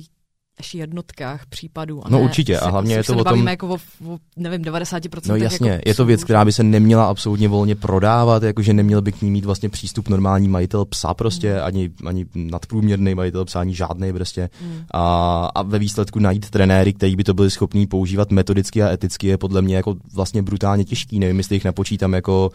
ještě 0.58 0.78
jednotkách 0.78 1.46
případů. 1.46 2.06
A 2.06 2.10
no 2.10 2.20
určitě 2.20 2.58
a 2.58 2.70
hlavně 2.70 2.94
je 2.94 3.04
to 3.04 3.16
o 3.16 3.24
tom... 3.24 3.48
jako 3.48 3.68
o, 3.68 3.74
o, 4.08 4.18
nevím, 4.36 4.62
90%. 4.62 5.20
No 5.28 5.36
jasně, 5.36 5.70
jako 5.70 5.82
je 5.88 5.94
to 5.94 6.04
věc, 6.04 6.24
která 6.24 6.44
by 6.44 6.52
se 6.52 6.62
neměla 6.62 7.06
absolutně 7.06 7.48
volně 7.48 7.74
prodávat, 7.74 8.42
jakože 8.42 8.72
neměl 8.72 9.02
by 9.02 9.12
k 9.12 9.22
ní 9.22 9.30
mít 9.30 9.44
vlastně 9.44 9.68
přístup 9.68 10.08
normální 10.08 10.48
majitel 10.48 10.84
psa 10.84 11.14
prostě, 11.14 11.54
mm. 11.54 11.60
ani, 11.62 11.90
ani 12.06 12.26
nadprůměrný 12.34 13.14
majitel 13.14 13.44
psa, 13.44 13.60
ani 13.60 13.74
žádný 13.74 14.12
prostě. 14.12 14.50
Mm. 14.62 14.80
A, 14.94 15.44
a 15.54 15.62
ve 15.62 15.78
výsledku 15.78 16.18
najít 16.18 16.50
trenéry, 16.50 16.92
kteří 16.92 17.16
by 17.16 17.24
to 17.24 17.34
byli 17.34 17.50
schopní 17.50 17.86
používat 17.86 18.30
metodicky 18.30 18.82
a 18.82 18.90
eticky, 18.90 19.26
je 19.26 19.38
podle 19.38 19.62
mě 19.62 19.76
jako 19.76 19.96
vlastně 20.14 20.42
brutálně 20.42 20.84
těžký. 20.84 21.18
Nevím, 21.18 21.38
jestli 21.38 21.56
jich 21.56 21.64
napočítám 21.64 22.12
jako 22.12 22.50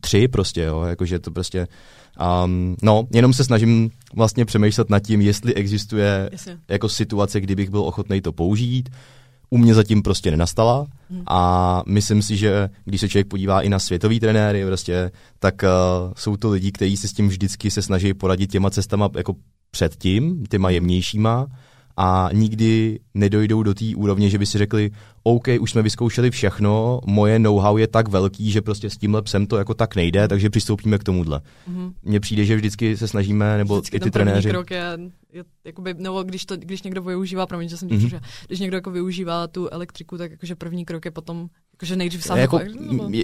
tři 0.00 0.28
prostě, 0.28 0.62
jo, 0.62 0.82
jakože 0.82 1.18
to 1.18 1.30
prostě 1.30 1.66
Um, 2.44 2.76
no, 2.82 3.06
jenom 3.12 3.32
se 3.32 3.44
snažím 3.44 3.90
vlastně 4.14 4.44
přemýšlet 4.44 4.90
nad 4.90 5.00
tím, 5.00 5.20
jestli 5.20 5.54
existuje 5.54 6.28
Jasně. 6.32 6.58
jako 6.68 6.88
situace, 6.88 7.40
kdybych 7.40 7.70
byl 7.70 7.80
ochotný 7.80 8.20
to 8.20 8.32
použít. 8.32 8.88
U 9.50 9.58
mě 9.58 9.74
zatím 9.74 10.02
prostě 10.02 10.30
nenastala 10.30 10.86
hmm. 11.10 11.22
a 11.26 11.82
myslím 11.86 12.22
si, 12.22 12.36
že 12.36 12.68
když 12.84 13.00
se 13.00 13.08
člověk 13.08 13.26
podívá 13.26 13.62
i 13.62 13.68
na 13.68 13.78
světový 13.78 14.20
trenéry, 14.20 14.66
prostě, 14.66 15.10
tak 15.38 15.54
uh, 15.62 16.12
jsou 16.16 16.36
to 16.36 16.50
lidi, 16.50 16.72
kteří 16.72 16.96
se 16.96 17.08
s 17.08 17.12
tím 17.12 17.28
vždycky 17.28 17.70
se 17.70 17.82
snaží 17.82 18.14
poradit 18.14 18.50
těma 18.50 18.70
cestama 18.70 19.10
jako 19.16 19.34
předtím, 19.70 20.46
těma 20.46 20.70
jemnějšíma 20.70 21.46
a 21.96 22.28
nikdy 22.32 23.00
nedojdou 23.14 23.62
do 23.62 23.74
té 23.74 23.84
úrovně, 23.96 24.30
že 24.30 24.38
by 24.38 24.46
si 24.46 24.58
řekli, 24.58 24.90
OK, 25.22 25.48
už 25.60 25.70
jsme 25.70 25.82
vyzkoušeli 25.82 26.30
všechno, 26.30 27.00
moje 27.06 27.38
know-how 27.38 27.76
je 27.76 27.86
tak 27.86 28.08
velký, 28.08 28.50
že 28.50 28.62
prostě 28.62 28.90
s 28.90 28.96
tímhle 28.96 29.22
psem 29.22 29.46
to 29.46 29.56
jako 29.56 29.74
tak 29.74 29.96
nejde, 29.96 30.28
takže 30.28 30.50
přistoupíme 30.50 30.98
k 30.98 31.04
tomuhle. 31.04 31.40
Mm-hmm. 31.70 31.92
Mně 32.02 32.20
přijde, 32.20 32.44
že 32.44 32.56
vždycky 32.56 32.96
se 32.96 33.08
snažíme, 33.08 33.58
nebo 33.58 33.74
vždycky 33.74 33.96
i 33.96 34.00
ty 34.00 34.10
trenéři. 34.10 34.50
krok 34.50 34.70
je, 34.70 34.98
je 35.34 35.44
jakoby, 35.64 35.94
nebo 35.94 36.22
když, 36.22 36.44
to, 36.44 36.56
když 36.56 36.82
někdo 36.82 37.02
využívá, 37.02 37.46
promiň, 37.46 37.68
že 37.68 37.76
jsem 37.76 37.88
mm-hmm. 37.88 38.08
že 38.08 38.20
když 38.46 38.60
někdo 38.60 38.76
jako 38.76 38.90
využívá 38.90 39.46
tu 39.46 39.68
elektriku, 39.68 40.18
tak 40.18 40.30
jakože 40.30 40.54
první 40.54 40.84
krok 40.84 41.04
je 41.04 41.10
potom 41.10 41.48
Jakože 41.74 41.96
nejdřív 41.96 42.24
sám 42.24 42.38
jako, 42.38 42.60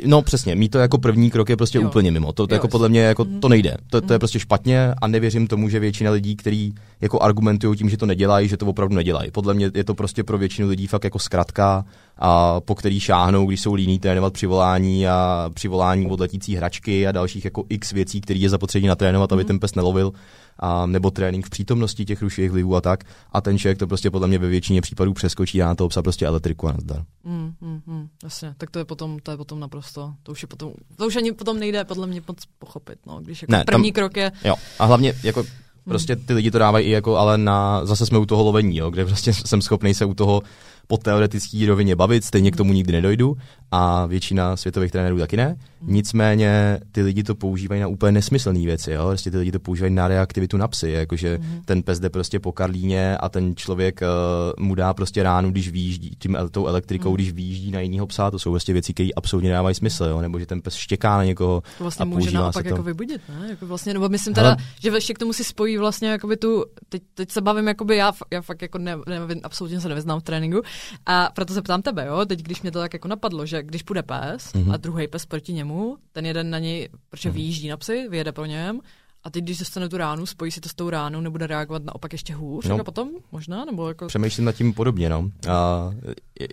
No 0.04 0.22
přesně, 0.22 0.54
mít 0.54 0.68
to 0.68 0.78
jako 0.78 0.98
první 0.98 1.30
krok 1.30 1.48
je 1.48 1.56
prostě 1.56 1.78
jo. 1.78 1.88
úplně 1.88 2.10
mimo. 2.10 2.32
To, 2.32 2.46
to 2.46 2.54
jo, 2.54 2.56
jako 2.56 2.68
podle 2.68 2.88
mě 2.88 3.00
jako, 3.00 3.24
mm. 3.24 3.40
to 3.40 3.48
nejde. 3.48 3.76
To, 3.90 4.00
to 4.00 4.12
je 4.12 4.16
mhm. 4.16 4.18
prostě 4.18 4.40
špatně 4.40 4.94
a 5.02 5.06
nevěřím 5.06 5.46
tomu, 5.46 5.68
že 5.68 5.80
většina 5.80 6.10
lidí, 6.10 6.36
kteří 6.36 6.74
jako 7.00 7.22
argumentují 7.22 7.78
tím, 7.78 7.88
že 7.88 7.96
to 7.96 8.06
nedělají, 8.06 8.48
že 8.48 8.56
to 8.56 8.66
opravdu 8.66 8.94
nedělají. 8.94 9.30
Podle 9.30 9.54
mě 9.54 9.70
je 9.74 9.84
to 9.84 9.94
prostě 9.94 10.24
pro 10.24 10.38
většinu 10.38 10.68
lidí 10.68 10.86
fakt 10.86 11.04
jako 11.04 11.18
zkratka, 11.18 11.84
a 12.18 12.60
po 12.60 12.74
který 12.74 13.00
šáhnou, 13.00 13.46
když 13.46 13.60
jsou 13.60 13.74
líní 13.74 13.98
trénovat 13.98 14.32
přivolání 14.32 15.08
a 15.08 15.50
přivolání 15.54 16.06
od 16.06 16.20
letící 16.20 16.56
hračky 16.56 17.06
a 17.06 17.12
dalších 17.12 17.44
jako 17.44 17.64
x 17.68 17.92
věcí, 17.92 18.20
které 18.20 18.38
je 18.40 18.50
zapotřebí 18.50 18.86
natrénovat, 18.86 19.32
aby 19.32 19.42
mm. 19.42 19.46
ten 19.46 19.58
pes 19.58 19.74
nelovil 19.74 20.12
a, 20.60 20.86
nebo 20.86 21.10
trénink 21.10 21.46
v 21.46 21.50
přítomnosti 21.50 22.04
těch 22.04 22.22
rušivých 22.22 22.50
vlivů 22.50 22.76
a 22.76 22.80
tak. 22.80 23.04
A 23.32 23.40
ten 23.40 23.58
člověk 23.58 23.78
to 23.78 23.86
prostě 23.86 24.10
podle 24.10 24.28
mě 24.28 24.38
ve 24.38 24.48
většině 24.48 24.80
případů 24.80 25.12
přeskočí 25.12 25.62
a 25.62 25.66
na 25.66 25.74
toho 25.74 25.88
psa 25.88 26.02
prostě 26.02 26.26
elektriku 26.26 26.68
a 26.68 26.72
nazdar. 26.72 27.04
Mm, 27.24 27.52
mm, 27.60 27.80
mm, 27.86 28.08
jasně, 28.24 28.54
tak 28.58 28.70
to 28.70 28.78
je 28.78 28.84
potom, 28.84 29.18
to 29.22 29.30
je 29.30 29.36
potom 29.36 29.60
naprosto, 29.60 30.14
to 30.22 30.32
už 30.32 30.42
je 30.42 30.48
potom, 30.48 30.72
to 30.96 31.06
už 31.06 31.16
ani 31.16 31.32
potom 31.32 31.58
nejde 31.58 31.84
podle 31.84 32.06
mě 32.06 32.22
moc 32.28 32.38
pochopit, 32.58 32.98
no, 33.06 33.20
když 33.20 33.42
jako 33.42 33.52
ne, 33.52 33.64
první 33.66 33.92
tam, 33.92 33.94
krok 33.94 34.16
je... 34.16 34.32
Jo, 34.44 34.54
a 34.78 34.84
hlavně 34.84 35.14
jako 35.22 35.44
Prostě 35.84 36.16
ty 36.16 36.32
lidi 36.32 36.50
to 36.50 36.58
dávají 36.58 36.86
i 36.86 36.90
jako, 36.90 37.16
ale 37.16 37.38
na, 37.38 37.86
zase 37.86 38.06
jsme 38.06 38.18
u 38.18 38.26
toho 38.26 38.44
lovení, 38.44 38.76
jo, 38.76 38.90
kde 38.90 39.04
prostě 39.04 39.32
jsem 39.32 39.62
schopný 39.62 39.94
se 39.94 40.04
u 40.04 40.14
toho 40.14 40.42
po 40.90 40.96
teoretické 40.96 41.66
rovině 41.66 41.96
bavit, 41.96 42.24
stejně 42.24 42.50
k 42.50 42.56
tomu 42.56 42.72
nikdy 42.72 42.92
nedojdu 42.92 43.36
a 43.70 44.06
většina 44.06 44.56
světových 44.56 44.90
trenérů 44.90 45.18
taky 45.18 45.36
ne. 45.36 45.56
Nicméně 45.82 46.80
ty 46.92 47.02
lidi 47.02 47.22
to 47.22 47.34
používají 47.34 47.80
na 47.80 47.86
úplně 47.86 48.12
nesmyslné 48.12 48.60
věci, 48.60 48.92
jo? 48.92 49.06
Prostě 49.06 49.30
ty 49.30 49.36
lidi 49.36 49.52
to 49.52 49.60
používají 49.60 49.94
na 49.94 50.08
reaktivitu 50.08 50.56
na 50.56 50.68
psy, 50.68 50.90
jakože 50.90 51.38
mm-hmm. 51.38 51.62
ten 51.64 51.82
pes 51.82 52.00
jde 52.00 52.10
prostě 52.10 52.40
po 52.40 52.52
Karlíně 52.52 53.16
a 53.16 53.28
ten 53.28 53.56
člověk 53.56 54.00
uh, 54.02 54.64
mu 54.66 54.74
dá 54.74 54.94
prostě 54.94 55.22
ránu, 55.22 55.50
když 55.50 55.68
výjíždí 55.68 56.16
tím 56.18 56.38
tou 56.50 56.66
elektrikou, 56.66 57.08
mm. 57.08 57.14
když 57.14 57.32
výjíždí 57.32 57.70
na 57.70 57.80
jiného 57.80 58.06
psa, 58.06 58.30
to 58.30 58.38
jsou 58.38 58.50
prostě 58.50 58.72
věci, 58.72 58.94
které 58.94 59.08
absolutně 59.16 59.50
dávají 59.50 59.74
smysl, 59.74 60.04
jo? 60.04 60.20
nebo 60.20 60.38
že 60.38 60.46
ten 60.46 60.62
pes 60.62 60.74
štěká 60.74 61.16
na 61.16 61.24
někoho 61.24 61.62
to 61.78 61.84
vlastně 61.84 62.02
a 62.02 62.06
může 62.06 62.30
naopak 62.30 62.64
jako 62.64 62.82
vybudit, 62.82 63.22
ne? 63.28 63.46
Jako 63.50 63.66
vlastně, 63.66 63.94
nebo 63.94 64.08
myslím 64.08 64.34
teda, 64.34 64.48
Hele, 64.48 64.70
že 64.82 64.88
ještě 64.88 65.14
k 65.14 65.18
tomu 65.18 65.32
si 65.32 65.44
spojí 65.44 65.78
vlastně 65.78 66.08
jakoby 66.08 66.36
tu, 66.36 66.64
teď, 66.88 67.02
teď 67.14 67.30
se 67.30 67.40
bavím, 67.40 67.68
jakoby 67.68 67.96
já, 67.96 68.12
já 68.32 68.42
fakt 68.42 68.62
jako 68.62 68.78
ne, 68.78 68.96
ne, 68.96 69.40
absolutně 69.42 69.80
se 69.80 69.88
nevyznám 69.88 70.20
v 70.20 70.22
tréninku 70.22 70.62
a 71.06 71.30
proto 71.34 71.54
se 71.54 71.62
ptám 71.62 71.82
tebe, 71.82 72.06
jo, 72.06 72.24
teď 72.26 72.42
když 72.42 72.62
mě 72.62 72.70
to 72.70 72.78
tak 72.78 72.92
jako 72.92 73.08
napadlo, 73.08 73.46
že 73.46 73.62
když 73.62 73.82
půjde 73.82 74.02
pes 74.02 74.52
mm-hmm. 74.52 74.72
a 74.72 74.76
druhý 74.76 75.08
pes 75.08 75.26
proti 75.26 75.52
němu, 75.52 75.96
ten 76.12 76.26
jeden 76.26 76.50
na 76.50 76.58
něj, 76.58 76.88
protože 77.10 77.28
mm-hmm. 77.28 77.32
vyjíždí 77.32 77.68
na 77.68 77.76
psy, 77.76 78.06
vyjede 78.10 78.32
po 78.32 78.44
něm, 78.44 78.80
a 79.24 79.30
teď, 79.30 79.44
když 79.44 79.58
dostane 79.58 79.88
tu 79.88 79.96
ránu, 79.96 80.26
spojí 80.26 80.50
si 80.50 80.60
to 80.60 80.68
s 80.68 80.74
tou 80.74 80.90
ránou, 80.90 81.20
nebude 81.20 81.46
reagovat 81.46 81.84
naopak 81.84 82.12
ještě 82.12 82.34
hůř, 82.34 82.66
no, 82.66 82.80
a 82.80 82.84
potom 82.84 83.08
možná? 83.32 83.64
Nebo 83.64 83.88
jako... 83.88 84.06
Přemýšlím 84.06 84.44
nad 84.44 84.52
tím 84.52 84.74
podobně, 84.74 85.08
no. 85.10 85.30
A 85.48 85.90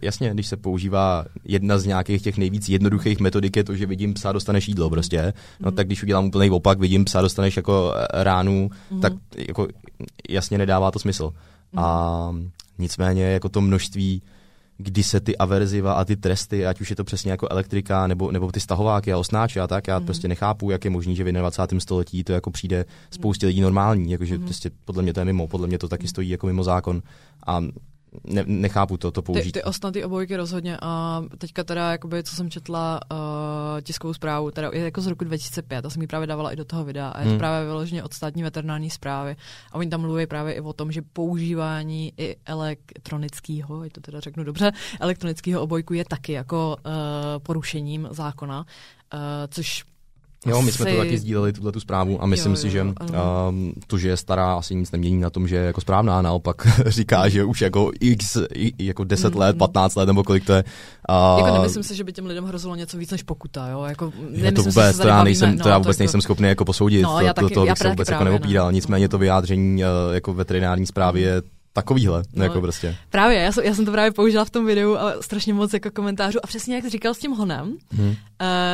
jasně, 0.01 0.33
když 0.33 0.47
se 0.47 0.57
používá 0.57 1.25
jedna 1.43 1.79
z 1.79 1.85
nějakých 1.85 2.21
těch 2.21 2.37
nejvíc 2.37 2.69
jednoduchých 2.69 3.19
metodik 3.19 3.55
je 3.55 3.63
to, 3.63 3.75
že 3.75 3.85
vidím 3.85 4.13
psa, 4.13 4.31
dostaneš 4.31 4.67
jídlo 4.67 4.89
prostě, 4.89 5.33
no 5.59 5.71
mm. 5.71 5.75
tak 5.75 5.87
když 5.87 6.03
udělám 6.03 6.25
úplný 6.25 6.49
opak, 6.49 6.79
vidím 6.79 7.05
psa, 7.05 7.21
dostaneš 7.21 7.57
jako 7.57 7.93
eh, 7.95 8.23
ránu, 8.23 8.69
mm. 8.91 9.01
tak 9.01 9.13
jako 9.37 9.67
jasně 10.29 10.57
nedává 10.57 10.91
to 10.91 10.99
smysl. 10.99 11.33
Mm. 11.71 11.79
A 11.79 12.35
nicméně 12.77 13.23
jako 13.23 13.49
to 13.49 13.61
množství 13.61 14.21
kdy 14.77 15.03
se 15.03 15.19
ty 15.19 15.37
averziva 15.37 15.93
a 15.93 16.05
ty 16.05 16.15
tresty, 16.15 16.65
ať 16.65 16.81
už 16.81 16.89
je 16.89 16.95
to 16.95 17.03
přesně 17.03 17.31
jako 17.31 17.47
elektrika 17.51 18.07
nebo, 18.07 18.31
nebo 18.31 18.51
ty 18.51 18.59
stahováky 18.59 19.13
a 19.13 19.17
osnáče 19.17 19.59
a 19.59 19.67
tak, 19.67 19.87
já 19.87 19.99
mm. 19.99 20.05
prostě 20.05 20.27
nechápu, 20.27 20.71
jak 20.71 20.85
je 20.85 20.91
možný, 20.91 21.15
že 21.15 21.23
v 21.23 21.31
21. 21.31 21.79
století 21.79 22.23
to 22.23 22.33
jako 22.33 22.51
přijde 22.51 22.85
spoustě 23.11 23.47
lidí 23.47 23.61
normální, 23.61 24.11
jakože 24.11 24.37
mm. 24.37 24.43
prostě 24.43 24.71
podle 24.85 25.03
mě 25.03 25.13
to 25.13 25.19
je 25.19 25.25
mimo, 25.25 25.47
podle 25.47 25.67
mě 25.67 25.77
to 25.77 25.87
taky 25.87 26.07
stojí 26.07 26.29
jako 26.29 26.47
mimo 26.47 26.63
zákon 26.63 27.01
a 27.47 27.61
ne, 28.23 28.43
nechápu 28.47 28.97
to, 28.97 29.11
to 29.11 29.21
použít. 29.21 29.51
Ty, 29.51 29.51
ty 29.51 29.63
osnaté 29.63 30.05
obojky 30.05 30.35
rozhodně 30.35 30.77
a 30.81 31.23
teďka 31.37 31.63
teda, 31.63 31.91
jakoby, 31.91 32.23
co 32.23 32.35
jsem 32.35 32.49
četla 32.49 32.99
uh, 33.11 33.17
tiskovou 33.81 34.13
zprávu, 34.13 34.51
teda 34.51 34.69
je 34.73 34.83
jako 34.83 35.01
z 35.01 35.07
roku 35.07 35.23
2005, 35.23 35.85
a 35.85 35.89
jsem 35.89 36.01
ji 36.01 36.07
právě 36.07 36.27
dávala 36.27 36.51
i 36.51 36.55
do 36.55 36.65
toho 36.65 36.85
videa 36.85 37.09
a 37.09 37.19
je 37.19 37.25
to 37.25 37.29
hmm. 37.29 37.39
právě 37.39 37.67
vyloženě 37.67 38.03
od 38.03 38.13
státní 38.13 38.43
veterinární 38.43 38.89
zprávy 38.89 39.35
a 39.71 39.75
oni 39.75 39.89
tam 39.89 40.01
mluví 40.01 40.27
právě 40.27 40.53
i 40.53 40.61
o 40.61 40.73
tom, 40.73 40.91
že 40.91 41.01
používání 41.01 42.13
i 42.17 42.35
elektronického, 42.45 43.81
ať 43.81 43.91
to 43.91 44.01
teda 44.01 44.19
řeknu 44.19 44.43
dobře, 44.43 44.71
elektronického 44.99 45.61
obojku 45.61 45.93
je 45.93 46.05
taky 46.05 46.31
jako 46.31 46.75
uh, 46.85 46.93
porušením 47.43 48.07
zákona, 48.11 48.59
uh, 48.59 49.19
což 49.49 49.83
Jo, 50.47 50.61
my 50.61 50.71
jsme 50.71 50.85
to 50.85 50.97
taky 50.97 51.17
sdíleli, 51.17 51.53
tuhle 51.53 51.71
tu 51.71 51.79
zprávu 51.79 52.23
a 52.23 52.25
myslím 52.25 52.51
jo, 52.51 52.57
jo, 52.57 52.61
si, 52.61 52.69
že 52.69 52.81
um, 52.83 53.73
to, 53.87 53.97
že 53.97 54.09
je 54.09 54.17
stará, 54.17 54.53
asi 54.53 54.75
nic 54.75 54.91
nemění 54.91 55.19
na 55.19 55.29
tom, 55.29 55.47
že 55.47 55.55
je 55.55 55.63
jako 55.63 55.81
správná, 55.81 56.21
naopak 56.21 56.67
říká, 56.87 57.29
že 57.29 57.43
už 57.43 57.61
jako 57.61 57.91
x, 57.99 58.37
jako 58.79 59.03
10 59.03 59.33
mm, 59.33 59.39
let, 59.39 59.57
15 59.57 59.95
let 59.95 60.05
nebo 60.05 60.23
kolik 60.23 60.45
to 60.45 60.53
je. 60.53 60.63
Uh, 61.09 61.39
jako 61.39 61.53
nemyslím 61.53 61.83
si, 61.83 61.95
že 61.95 62.03
by 62.03 62.13
těm 62.13 62.25
lidem 62.25 62.45
hrozilo 62.45 62.75
něco 62.75 62.97
víc 62.97 63.11
než 63.11 63.23
pokuta, 63.23 63.67
jo? 63.67 63.83
Jako, 63.83 64.13
je 64.31 64.51
to 64.51 64.63
vůbec, 64.63 64.95
si, 64.95 65.01
to 65.01 65.07
já, 65.07 65.23
nejsem, 65.23 65.57
no, 65.57 65.63
to 65.63 65.69
já 65.69 65.77
vůbec 65.77 65.97
to 65.97 66.01
nejsem 66.01 66.17
jako... 66.17 66.23
schopný 66.23 66.47
jako 66.47 66.65
posoudit, 66.65 67.01
no, 67.01 67.19
to, 67.19 67.25
taky, 67.33 67.41
to, 67.41 67.49
to, 67.49 67.65
bych 67.65 67.77
se 67.77 67.89
vůbec 67.89 68.09
jako 68.09 68.23
neopíral, 68.23 68.65
no. 68.65 68.71
nicméně 68.71 69.09
to 69.09 69.17
vyjádření 69.17 69.83
uh, 69.83 70.13
jako 70.13 70.33
veterinární 70.33 70.85
zprávy 70.85 71.21
je 71.21 71.41
takovýhle, 71.77 72.23
no, 72.33 72.43
jako 72.43 72.61
prostě. 72.61 72.97
Právě, 73.09 73.37
já 73.37 73.51
jsem, 73.51 73.63
já 73.63 73.75
jsem 73.75 73.85
to 73.85 73.91
právě 73.91 74.11
použila 74.11 74.45
v 74.45 74.49
tom 74.49 74.65
videu 74.65 74.95
a 74.95 75.21
strašně 75.21 75.53
moc 75.53 75.73
jako 75.73 75.91
komentářů 75.91 76.39
a 76.43 76.47
přesně 76.47 76.75
jak 76.75 76.83
jsi 76.83 76.89
říkal 76.89 77.13
s 77.13 77.19
tím 77.19 77.31
honem, 77.31 77.77
hmm. 77.91 78.09
uh, 78.09 78.15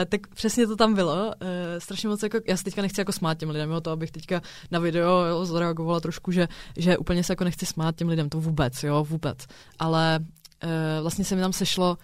tak 0.09 0.27
přesně 0.35 0.67
to 0.67 0.75
tam 0.75 0.93
bylo. 0.93 1.25
Uh, 1.25 1.31
strašně 1.77 2.09
moc 2.09 2.23
jako, 2.23 2.39
já 2.47 2.57
se 2.57 2.63
teďka 2.63 2.81
nechci 2.81 3.01
jako 3.01 3.11
smát 3.11 3.37
těm 3.37 3.49
lidem, 3.49 3.71
jo, 3.71 3.81
to 3.81 3.91
abych 3.91 4.11
teďka 4.11 4.41
na 4.71 4.79
video 4.79 5.25
jo, 5.25 5.45
zareagovala 5.45 5.99
trošku, 5.99 6.31
že, 6.31 6.47
že 6.77 6.97
úplně 6.97 7.23
se 7.23 7.31
jako 7.33 7.43
nechci 7.43 7.65
smát 7.65 7.95
těm 7.95 8.07
lidem, 8.07 8.29
to 8.29 8.39
vůbec, 8.39 8.83
jo, 8.83 9.05
vůbec. 9.09 9.37
Ale 9.79 10.19
uh, 10.19 10.69
vlastně 11.01 11.25
se 11.25 11.35
mi 11.35 11.41
tam 11.41 11.53
sešlo 11.53 11.97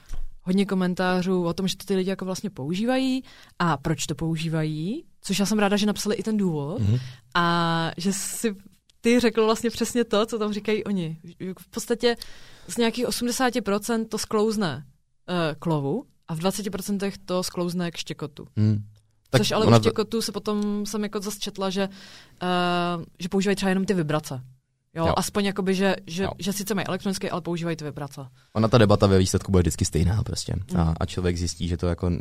hodně 0.44 0.66
komentářů 0.66 1.44
o 1.44 1.54
tom, 1.54 1.68
že 1.68 1.78
to 1.78 1.86
ty 1.86 1.96
lidi 1.96 2.10
jako 2.10 2.26
vlastně 2.26 2.50
používají 2.50 3.24
a 3.60 3.78
proč 3.78 4.06
to 4.06 4.16
používají, 4.16 5.04
což 5.22 5.40
já 5.40 5.46
jsem 5.46 5.60
ráda, 5.60 5.78
že 5.78 5.86
napsali 5.86 6.16
i 6.16 6.24
ten 6.24 6.38
důvod 6.38 6.82
mm-hmm. 6.82 7.00
a 7.36 7.92
že 7.98 8.14
si 8.14 8.56
ty 9.02 9.20
řekl 9.20 9.46
vlastně 9.46 9.70
přesně 9.70 10.04
to, 10.04 10.26
co 10.26 10.40
tam 10.40 10.54
říkají 10.54 10.84
oni. 10.84 11.18
V 11.60 11.68
podstatě 11.68 12.16
z 12.68 12.78
nějakých 12.78 13.06
80% 13.08 14.08
to 14.08 14.18
sklouzne 14.18 14.86
uh, 15.30 15.36
klovu 15.60 16.06
a 16.28 16.36
v 16.36 16.40
20% 16.40 17.12
to 17.26 17.44
sklouzne 17.44 17.92
k 17.92 17.98
štěkotu. 17.98 18.48
Hmm. 18.58 18.84
Tak 19.30 19.42
Což 19.42 19.52
ale 19.52 19.66
u 19.66 19.80
štěkotu 19.80 20.22
se 20.22 20.32
potom 20.32 20.86
jsem 20.86 21.04
jako 21.04 21.20
zase 21.20 21.40
četla, 21.40 21.70
že, 21.70 21.88
uh, 21.88 23.04
že 23.20 23.30
používají 23.30 23.56
třeba 23.56 23.70
jenom 23.70 23.86
ty 23.86 23.94
vibrace. 23.94 24.42
Jo, 24.96 25.08
jo. 25.08 25.14
aspoň 25.18 25.46
jakoby, 25.46 25.76
že, 25.76 25.96
že, 26.08 26.28
že 26.40 26.54
sice 26.54 26.76
mají 26.76 26.88
elektronické, 26.88 27.30
ale 27.30 27.42
používají 27.42 27.78
ty 27.78 27.86
vibrace. 27.86 28.22
Ona 28.54 28.68
ta 28.68 28.78
debata 28.78 29.08
ve 29.08 29.18
výsledku 29.18 29.52
bude 29.52 29.62
vždycky 29.62 29.86
stejná 29.86 30.24
prostě. 30.24 30.54
Mm. 30.56 30.80
A, 30.80 30.94
a 31.00 31.06
člověk 31.06 31.38
zjistí, 31.38 31.68
že 31.68 31.78
to 31.78 31.88
jako, 31.88 32.12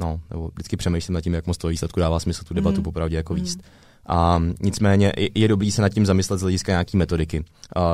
no, 0.00 0.20
nebo 0.30 0.48
vždycky 0.48 0.76
přemýšlím 0.76 1.14
nad 1.14 1.20
tím, 1.20 1.34
jak 1.34 1.46
moc 1.46 1.58
to 1.58 1.68
výsledku 1.68 2.00
dává 2.00 2.20
smysl 2.20 2.44
tu 2.44 2.54
debatu 2.54 2.76
mm. 2.76 2.82
popravdě 2.82 3.16
jako 3.16 3.34
mm. 3.34 3.40
výst. 3.40 3.60
A 4.06 4.42
nicméně 4.60 5.12
je, 5.16 5.28
je 5.34 5.48
dobrý 5.48 5.72
se 5.72 5.82
nad 5.82 5.88
tím 5.88 6.06
zamyslet 6.06 6.38
z 6.38 6.42
hlediska 6.42 6.72
nějaký 6.72 6.96
metodiky. 6.96 7.38
Uh, 7.40 7.84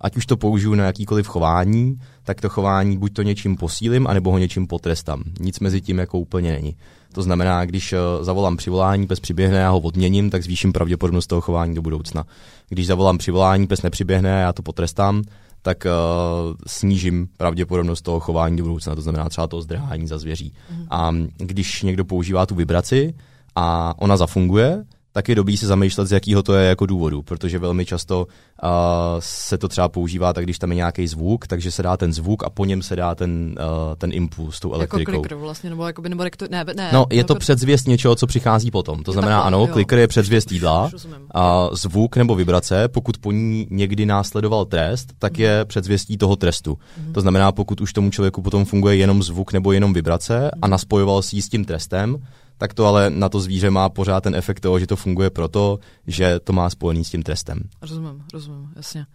ať 0.00 0.16
už 0.16 0.26
to 0.26 0.36
použiju 0.36 0.74
na 0.74 0.84
jakýkoliv 0.84 1.26
chování, 1.26 2.00
tak 2.24 2.40
to 2.40 2.48
chování 2.48 2.98
buď 2.98 3.12
to 3.12 3.22
něčím 3.22 3.56
posílím, 3.56 4.06
anebo 4.06 4.30
ho 4.30 4.38
něčím 4.38 4.66
potrestám. 4.66 5.22
Nic 5.40 5.60
mezi 5.60 5.80
tím 5.80 5.98
jako 5.98 6.18
úplně 6.18 6.52
není. 6.52 6.76
To 7.12 7.22
znamená, 7.22 7.64
když 7.64 7.92
uh, 7.92 7.98
zavolám 8.24 8.56
přivolání, 8.56 9.06
pes 9.06 9.20
přiběhne, 9.20 9.58
já 9.58 9.70
ho 9.70 9.80
odměním, 9.80 10.30
tak 10.30 10.42
zvýším 10.42 10.72
pravděpodobnost 10.72 11.26
toho 11.26 11.40
chování 11.40 11.74
do 11.74 11.82
budoucna. 11.82 12.24
Když 12.68 12.86
zavolám 12.86 13.18
přivolání, 13.18 13.66
pes 13.66 13.82
nepřiběhne, 13.82 14.28
já 14.28 14.52
to 14.52 14.62
potrestám, 14.62 15.22
tak 15.62 15.84
uh, 15.84 16.54
snížím 16.66 17.28
pravděpodobnost 17.36 18.02
toho 18.02 18.20
chování 18.20 18.56
do 18.56 18.64
budoucna, 18.64 18.94
to 18.94 19.02
znamená 19.02 19.28
třeba 19.28 19.46
toho 19.46 19.62
zdrhání 19.62 20.06
za 20.06 20.18
zvěří. 20.18 20.52
Mm. 20.70 20.86
A 20.90 21.10
když 21.36 21.82
někdo 21.82 22.04
používá 22.04 22.46
tu 22.46 22.54
vibraci 22.54 23.14
a 23.56 23.94
ona 23.98 24.16
zafunguje, 24.16 24.84
tak 25.12 25.28
je 25.28 25.34
dobrý 25.34 25.56
se 25.56 25.66
zamýšlet, 25.66 26.06
z 26.06 26.12
jakého 26.12 26.42
to 26.42 26.54
je 26.54 26.68
jako 26.68 26.86
důvodu, 26.86 27.22
protože 27.22 27.58
velmi 27.58 27.84
často 27.84 28.26
uh, 28.26 28.70
se 29.18 29.58
to 29.58 29.68
třeba 29.68 29.88
používá 29.88 30.32
tak, 30.32 30.44
když 30.44 30.58
tam 30.58 30.70
je 30.70 30.76
nějaký 30.76 31.06
zvuk, 31.06 31.46
takže 31.46 31.70
se 31.70 31.82
dá 31.82 31.96
ten 31.96 32.12
zvuk 32.12 32.44
a 32.44 32.50
po 32.50 32.64
něm 32.64 32.82
se 32.82 32.96
dá 32.96 33.14
ten, 33.14 33.54
uh, 33.58 33.94
ten 33.96 34.10
impuls 34.12 34.60
tou 34.60 34.68
jako 34.68 34.74
elektrikou. 34.74 35.12
Jako 35.12 35.12
clicker 35.12 35.38
vlastně, 35.38 35.70
nebo, 35.70 35.86
jakoby, 35.86 36.08
nebo 36.08 36.24
rektor, 36.24 36.50
ne, 36.50 36.64
ne, 36.76 36.90
No, 36.92 37.06
je 37.10 37.24
to 37.24 37.32
jako... 37.32 37.40
předzvěst 37.40 37.86
něčeho, 37.86 38.14
co 38.14 38.26
přichází 38.26 38.70
potom. 38.70 39.02
To 39.02 39.12
znamená, 39.12 39.36
takhle, 39.36 39.46
ano, 39.46 39.58
jo. 39.58 39.72
clicker 39.72 39.98
je 39.98 40.08
předzvěst 40.08 40.52
jídla, 40.52 40.90
a 41.34 41.68
zvuk 41.72 42.16
nebo 42.16 42.34
vibrace, 42.34 42.88
pokud 42.88 43.18
po 43.18 43.32
ní 43.32 43.66
někdy 43.70 44.06
následoval 44.06 44.64
trest, 44.64 45.12
tak 45.18 45.36
mm. 45.36 45.42
je 45.42 45.64
předzvěstí 45.64 46.18
toho 46.18 46.36
trestu. 46.36 46.78
Mm. 47.06 47.12
To 47.12 47.20
znamená, 47.20 47.52
pokud 47.52 47.80
už 47.80 47.92
tomu 47.92 48.10
člověku 48.10 48.42
potom 48.42 48.64
funguje 48.64 48.96
jenom 48.96 49.22
zvuk 49.22 49.52
nebo 49.52 49.72
jenom 49.72 49.92
vibrace 49.92 50.38
mm. 50.38 50.48
a 50.62 50.66
mhm. 50.66 50.70
naspojoval 50.70 51.22
si 51.22 51.42
s 51.42 51.48
tím 51.48 51.64
trestem, 51.64 52.18
tak 52.58 52.74
to 52.74 52.86
ale 52.86 53.10
na 53.10 53.28
to 53.28 53.40
zvíře 53.40 53.70
má 53.70 53.88
pořád 53.88 54.20
ten 54.20 54.34
efekt 54.34 54.60
toho, 54.60 54.78
že 54.78 54.86
to 54.86 54.96
funguje 54.96 55.30
proto, 55.30 55.78
že 56.06 56.40
to 56.40 56.52
má 56.52 56.70
spojený 56.70 57.04
s 57.04 57.10
tím 57.10 57.22
trestem. 57.22 57.60
Rozumím, 57.82 58.22
rozumím, 58.32 58.68
jasně. 58.76 59.06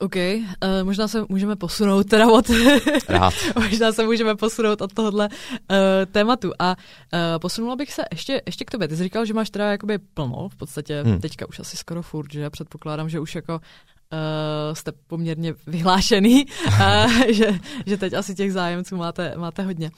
OK, 0.00 0.16
uh, 0.16 0.42
možná 0.82 1.08
se 1.08 1.24
můžeme 1.28 1.56
posunout 1.56 2.08
teda 2.08 2.32
od... 2.32 2.50
Rád. 3.08 3.34
možná 3.54 3.92
se 3.92 4.04
můžeme 4.04 4.34
posunout 4.34 4.80
od 4.80 4.92
tohohle 4.92 5.28
uh, 5.28 5.76
tématu. 6.12 6.52
A 6.58 6.76
uh, 6.76 7.18
posunula 7.38 7.76
bych 7.76 7.92
se 7.92 8.02
ještě, 8.12 8.42
ještě 8.46 8.64
k 8.64 8.70
tobě. 8.70 8.88
Ty 8.88 8.96
jsi 8.96 9.02
říkal, 9.02 9.24
že 9.24 9.34
máš 9.34 9.50
teda 9.50 9.70
jakoby 9.70 9.98
plno, 9.98 10.48
v 10.48 10.56
podstatě 10.56 11.02
hmm. 11.02 11.20
teďka 11.20 11.48
už 11.48 11.60
asi 11.60 11.76
skoro 11.76 12.02
furt, 12.02 12.32
že 12.32 12.50
předpokládám, 12.50 13.08
že 13.08 13.20
už 13.20 13.34
jako 13.34 13.60
uh, 14.12 14.74
jste 14.74 14.92
poměrně 15.06 15.54
vyhlášený, 15.66 16.46
uh, 16.66 17.12
že, 17.28 17.50
že 17.86 17.96
teď 17.96 18.12
asi 18.12 18.34
těch 18.34 18.52
zájemců 18.52 18.96
máte, 18.96 19.34
máte 19.36 19.62
hodně. 19.62 19.90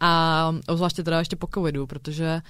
A 0.00 0.52
obzvláště 0.68 1.02
teda 1.02 1.18
ještě 1.18 1.36
po 1.36 1.48
covidu, 1.54 1.86
protože 1.86 2.42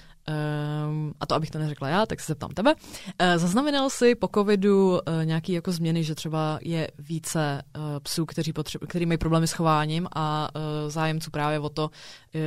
Um, 0.88 1.14
a 1.20 1.26
to 1.26 1.34
abych 1.34 1.50
to 1.50 1.58
neřekla 1.58 1.88
já, 1.88 2.06
tak 2.06 2.20
se 2.20 2.32
zeptám 2.32 2.50
tebe. 2.50 2.74
Uh, 2.74 3.26
zaznamenal 3.36 3.90
jsi 3.90 4.14
po 4.14 4.28
covidu 4.34 4.90
uh, 4.90 4.98
nějaký 5.24 5.52
jako 5.52 5.72
změny, 5.72 6.04
že 6.04 6.14
třeba 6.14 6.58
je 6.62 6.88
více 6.98 7.62
uh, 7.76 7.82
psů, 8.02 8.26
kteří, 8.26 8.52
potřebu, 8.52 8.86
který 8.86 9.06
mají 9.06 9.18
problémy 9.18 9.46
s 9.46 9.52
chováním 9.52 10.08
a 10.16 10.48
uh, 10.54 10.90
zájemců 10.90 11.30
právě 11.30 11.58
o 11.58 11.68
to 11.68 11.84
uh, 11.84 12.40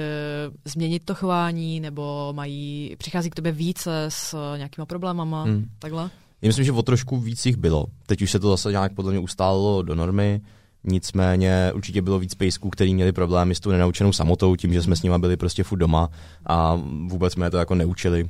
změnit 0.65 1.05
to 1.05 1.15
chování, 1.15 1.79
nebo 1.79 2.33
mají, 2.35 2.95
přichází 2.97 3.29
k 3.29 3.35
tobě 3.35 3.51
více 3.51 4.05
s 4.09 4.33
uh, 4.33 4.57
nějakýma 4.57 4.85
problémama, 4.85 5.43
hmm. 5.43 5.69
takhle? 5.79 6.09
Já 6.41 6.47
myslím, 6.47 6.65
že 6.65 6.71
o 6.71 6.81
trošku 6.81 7.17
víc 7.17 7.45
jich 7.45 7.55
bylo. 7.55 7.85
Teď 8.05 8.21
už 8.21 8.31
se 8.31 8.39
to 8.39 8.49
zase 8.49 8.71
nějak 8.71 8.93
podle 8.93 9.11
mě 9.11 9.19
ustálilo 9.19 9.81
do 9.81 9.95
normy, 9.95 10.41
nicméně 10.83 11.71
určitě 11.75 12.01
bylo 12.01 12.19
víc 12.19 12.35
pejsků, 12.35 12.69
který 12.69 12.93
měli 12.93 13.11
problémy 13.11 13.55
s 13.55 13.59
tou 13.59 13.71
nenaučenou 13.71 14.13
samotou, 14.13 14.55
tím, 14.55 14.73
že 14.73 14.81
jsme 14.81 14.95
s 14.95 15.01
nimi 15.01 15.19
byli 15.19 15.37
prostě 15.37 15.63
furt 15.63 15.79
doma 15.79 16.09
a 16.45 16.81
vůbec 17.07 17.33
jsme 17.33 17.45
je 17.45 17.49
to 17.49 17.57
jako 17.57 17.75
neučili. 17.75 18.29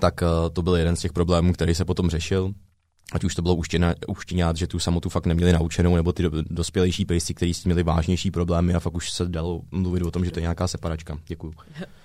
Tak 0.00 0.22
uh, 0.22 0.28
to 0.52 0.62
byl 0.62 0.76
jeden 0.76 0.96
z 0.96 1.00
těch 1.00 1.12
problémů, 1.12 1.52
který 1.52 1.74
se 1.74 1.84
potom 1.84 2.10
řešil. 2.10 2.52
ať 3.12 3.24
už 3.24 3.34
to 3.34 3.42
bylo 3.42 3.56
uštěňat, 4.08 4.56
že 4.56 4.66
tu 4.66 4.78
samotu 4.78 5.08
fakt 5.08 5.26
neměli 5.26 5.52
naučenou, 5.52 5.96
nebo 5.96 6.12
ty 6.12 6.24
dospělejší 6.50 7.04
pejsci, 7.04 7.34
kteří 7.34 7.54
s 7.54 7.62
tím 7.62 7.70
měli 7.70 7.82
vážnější 7.82 8.30
problémy 8.30 8.74
a 8.74 8.80
fakt 8.80 8.94
už 8.94 9.10
se 9.10 9.28
dalo 9.28 9.60
mluvit 9.70 10.02
o 10.02 10.10
tom, 10.10 10.24
že 10.24 10.30
to 10.30 10.38
je 10.38 10.42
nějaká 10.42 10.68
separačka. 10.68 11.18
Děkuju. 11.26 11.52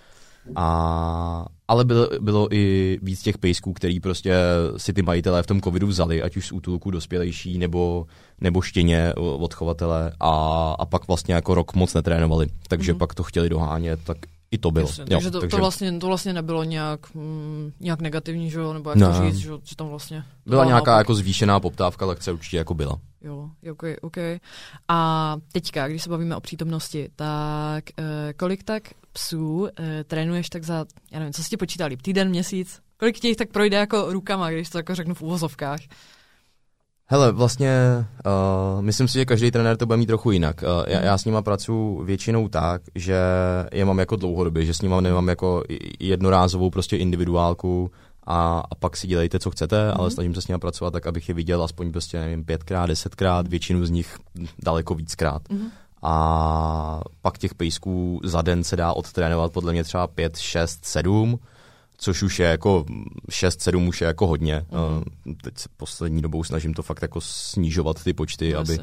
A, 0.55 1.45
ale 1.67 1.85
bylo, 1.85 2.09
bylo 2.19 2.53
i 2.53 2.97
víc 3.01 3.21
těch 3.21 3.37
pejsků, 3.37 3.73
který 3.73 3.99
prostě 3.99 4.35
si 4.77 4.93
ty 4.93 5.01
majitelé 5.01 5.43
v 5.43 5.47
tom 5.47 5.61
covidu 5.61 5.87
vzali, 5.87 6.21
ať 6.21 6.37
už 6.37 6.47
z 6.47 6.51
útulku 6.51 6.91
dospělejší 6.91 7.57
nebo, 7.57 8.05
nebo 8.41 8.61
štěně 8.61 9.13
od 9.15 9.53
chovatele 9.53 10.11
a, 10.19 10.31
a 10.79 10.85
pak 10.85 11.07
vlastně 11.07 11.33
jako 11.33 11.55
rok 11.55 11.73
moc 11.73 11.93
netrénovali. 11.93 12.47
Takže 12.67 12.93
mm-hmm. 12.93 12.97
pak 12.97 13.15
to 13.15 13.23
chtěli 13.23 13.49
dohánět, 13.49 13.99
tak 14.03 14.17
i 14.51 14.57
to 14.57 14.71
bylo. 14.71 14.87
Jasně, 14.87 15.03
jo, 15.03 15.07
takže, 15.09 15.31
to, 15.31 15.39
takže 15.39 15.57
to, 15.57 15.61
vlastně, 15.61 15.99
to 15.99 16.07
vlastně 16.07 16.33
nebylo 16.33 16.63
nějak, 16.63 17.13
mm, 17.13 17.71
nějak 17.79 18.01
negativní, 18.01 18.49
že 18.49 18.59
jo, 18.59 18.73
nebo 18.73 18.89
jak 18.89 18.99
ne. 18.99 19.07
to 19.07 19.13
říct, 19.13 19.37
že, 19.37 19.51
že 19.63 19.75
tam 19.75 19.87
vlastně... 19.87 20.23
Byla 20.45 20.65
nějaká 20.65 20.97
jako 20.97 21.15
zvýšená 21.15 21.59
poptávka, 21.59 22.05
lekce 22.05 22.31
určitě 22.31 22.57
jako 22.57 22.73
byla. 22.73 22.99
Jo, 23.21 23.49
OK, 23.71 23.83
OK. 24.01 24.17
A 24.87 25.35
teďka, 25.51 25.87
když 25.87 26.03
se 26.03 26.09
bavíme 26.09 26.35
o 26.35 26.41
přítomnosti, 26.41 27.09
tak 27.15 27.83
eh, 27.99 28.33
kolik 28.33 28.63
tak 28.63 28.83
psů 29.13 29.67
eh, 29.79 30.03
trénuješ 30.03 30.49
tak 30.49 30.63
za, 30.63 30.85
já 31.11 31.19
nevím, 31.19 31.33
co 31.33 31.43
si 31.43 31.49
ti 31.49 31.57
počítali, 31.57 31.97
týden, 31.97 32.29
měsíc? 32.29 32.79
Kolik 32.97 33.19
těch 33.19 33.35
tak 33.35 33.49
projde 33.49 33.77
jako 33.77 34.13
rukama, 34.13 34.51
když 34.51 34.69
to 34.69 34.77
jako 34.77 34.95
řeknu 34.95 35.13
v 35.13 35.21
úvozovkách? 35.21 35.79
Hele, 37.11 37.31
vlastně 37.31 37.71
uh, 38.25 38.81
myslím 38.81 39.07
si, 39.07 39.13
že 39.13 39.25
každý 39.25 39.51
trenér 39.51 39.77
to 39.77 39.85
bude 39.85 39.97
mít 39.97 40.05
trochu 40.05 40.31
jinak. 40.31 40.63
Uh, 40.63 40.83
já, 40.87 41.01
já 41.01 41.17
s 41.17 41.25
nima 41.25 41.41
pracuji 41.41 42.03
většinou 42.03 42.47
tak, 42.47 42.81
že 42.95 43.19
je 43.71 43.85
mám 43.85 43.99
jako 43.99 44.15
dlouhodobě, 44.15 44.65
že 44.65 44.73
s 44.73 44.81
nima 44.81 45.01
nemám 45.01 45.27
jako 45.27 45.63
jednorázovou 45.99 46.69
prostě 46.69 46.97
individuálku 46.97 47.91
a, 48.23 48.63
a 48.71 48.75
pak 48.75 48.97
si 48.97 49.07
dělejte, 49.07 49.39
co 49.39 49.51
chcete, 49.51 49.75
mm-hmm. 49.75 49.95
ale 49.99 50.11
snažím 50.11 50.35
se 50.35 50.41
s 50.41 50.47
nimi 50.47 50.59
pracovat 50.59 50.91
tak, 50.91 51.07
abych 51.07 51.29
je 51.29 51.35
viděl 51.35 51.63
aspoň 51.63 51.91
prostě, 51.91 52.19
nevím, 52.19 52.45
pětkrát, 52.45 52.89
desetkrát, 52.89 53.47
většinu 53.47 53.85
z 53.85 53.89
nich 53.89 54.17
daleko 54.63 54.95
víckrát. 54.95 55.41
Mm-hmm. 55.49 55.69
A 56.01 57.01
pak 57.21 57.37
těch 57.37 57.55
pejsků 57.55 58.21
za 58.23 58.41
den 58.41 58.63
se 58.63 58.75
dá 58.75 58.93
odtrénovat 58.93 59.51
podle 59.51 59.71
mě 59.71 59.83
třeba 59.83 60.07
pět, 60.07 60.37
šest, 60.37 60.85
sedm 60.85 61.39
což 62.03 62.23
už 62.23 62.39
je 62.39 62.47
jako 62.47 62.85
6-7 63.29 63.87
už 63.87 64.01
je 64.01 64.07
jako 64.07 64.27
hodně. 64.27 64.65
Mm-hmm. 64.71 65.35
Teď 65.43 65.57
se 65.57 65.69
poslední 65.77 66.21
dobou 66.21 66.43
snažím 66.43 66.73
to 66.73 66.83
fakt 66.83 67.01
jako 67.01 67.21
snižovat 67.21 68.03
ty 68.03 68.13
počty, 68.13 68.55
aby, 68.55 68.77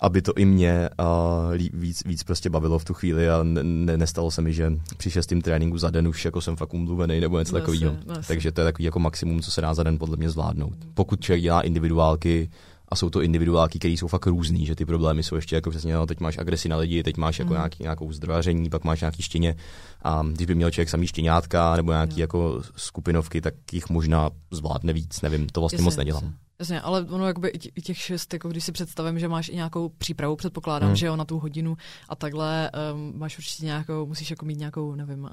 aby 0.00 0.22
to 0.22 0.32
i 0.36 0.44
mě 0.44 0.88
uh, 1.00 1.80
víc, 1.80 2.02
víc 2.04 2.22
prostě 2.22 2.50
bavilo 2.50 2.78
v 2.78 2.84
tu 2.84 2.94
chvíli 2.94 3.30
a 3.30 3.40
ne, 3.42 3.96
nestalo 3.96 4.30
se 4.30 4.42
mi, 4.42 4.52
že 4.52 4.72
při 4.96 5.10
šestým 5.10 5.42
tréninku 5.42 5.78
za 5.78 5.90
den 5.90 6.08
už 6.08 6.24
jako 6.24 6.40
jsem 6.40 6.56
fakt 6.56 6.74
umluvený 6.74 7.20
nebo 7.20 7.38
něco 7.38 7.52
takového. 7.52 7.96
Takže 8.26 8.52
to 8.52 8.60
je 8.60 8.64
takový 8.64 8.84
jako 8.84 8.98
maximum, 8.98 9.42
co 9.42 9.50
se 9.50 9.60
dá 9.60 9.74
za 9.74 9.82
den 9.82 9.98
podle 9.98 10.16
mě 10.16 10.30
zvládnout. 10.30 10.74
Pokud 10.94 11.20
člověk 11.20 11.42
dělá 11.42 11.60
individuálky, 11.60 12.50
a 12.88 12.96
jsou 12.96 13.10
to 13.10 13.22
individuálky, 13.22 13.78
které 13.78 13.94
jsou 13.94 14.06
fakt 14.06 14.26
různý, 14.26 14.66
že 14.66 14.74
ty 14.74 14.84
problémy 14.84 15.22
jsou 15.22 15.36
ještě 15.36 15.54
jako 15.54 15.70
přesně, 15.70 15.94
no, 15.94 16.06
teď 16.06 16.20
máš 16.20 16.38
agresi 16.38 16.68
na 16.68 16.76
lidi, 16.76 17.02
teď 17.02 17.16
máš 17.16 17.38
jako 17.38 17.50
mm. 17.50 17.56
nějaký, 17.56 17.82
nějakou 17.82 18.12
zdrojaření, 18.12 18.70
pak 18.70 18.84
máš 18.84 19.00
nějaký 19.00 19.22
štěně 19.22 19.56
a 20.02 20.22
když 20.32 20.46
by 20.46 20.54
měl 20.54 20.70
člověk 20.70 20.88
samý 20.88 21.06
štěňátka 21.06 21.76
nebo 21.76 21.92
nějaký 21.92 22.14
mm. 22.14 22.20
jako 22.20 22.62
skupinovky, 22.76 23.40
tak 23.40 23.54
jich 23.72 23.90
možná 23.90 24.30
zvládne 24.50 24.92
víc, 24.92 25.20
nevím, 25.20 25.46
to 25.46 25.60
vlastně 25.60 25.76
jasně, 25.76 25.84
moc 25.84 25.96
nedělám. 25.96 26.34
Jasně. 26.60 26.80
Ale 26.80 27.06
ono 27.10 27.26
jakoby 27.26 27.48
i 27.48 27.82
těch 27.82 27.98
šest, 27.98 28.32
jako 28.32 28.48
když 28.48 28.64
si 28.64 28.72
představím, 28.72 29.18
že 29.18 29.28
máš 29.28 29.48
i 29.48 29.54
nějakou 29.54 29.88
přípravu, 29.88 30.36
předpokládám, 30.36 30.88
hmm. 30.88 30.96
že 30.96 31.06
jo, 31.06 31.16
na 31.16 31.24
tu 31.24 31.38
hodinu 31.38 31.76
a 32.08 32.16
takhle 32.16 32.70
um, 32.94 33.12
máš 33.18 33.38
určitě 33.38 33.66
nějakou, 33.66 34.06
musíš 34.06 34.30
jako 34.30 34.46
mít 34.46 34.58
nějakou, 34.58 34.94
nevím, 34.94 35.24
uh, 35.24 35.30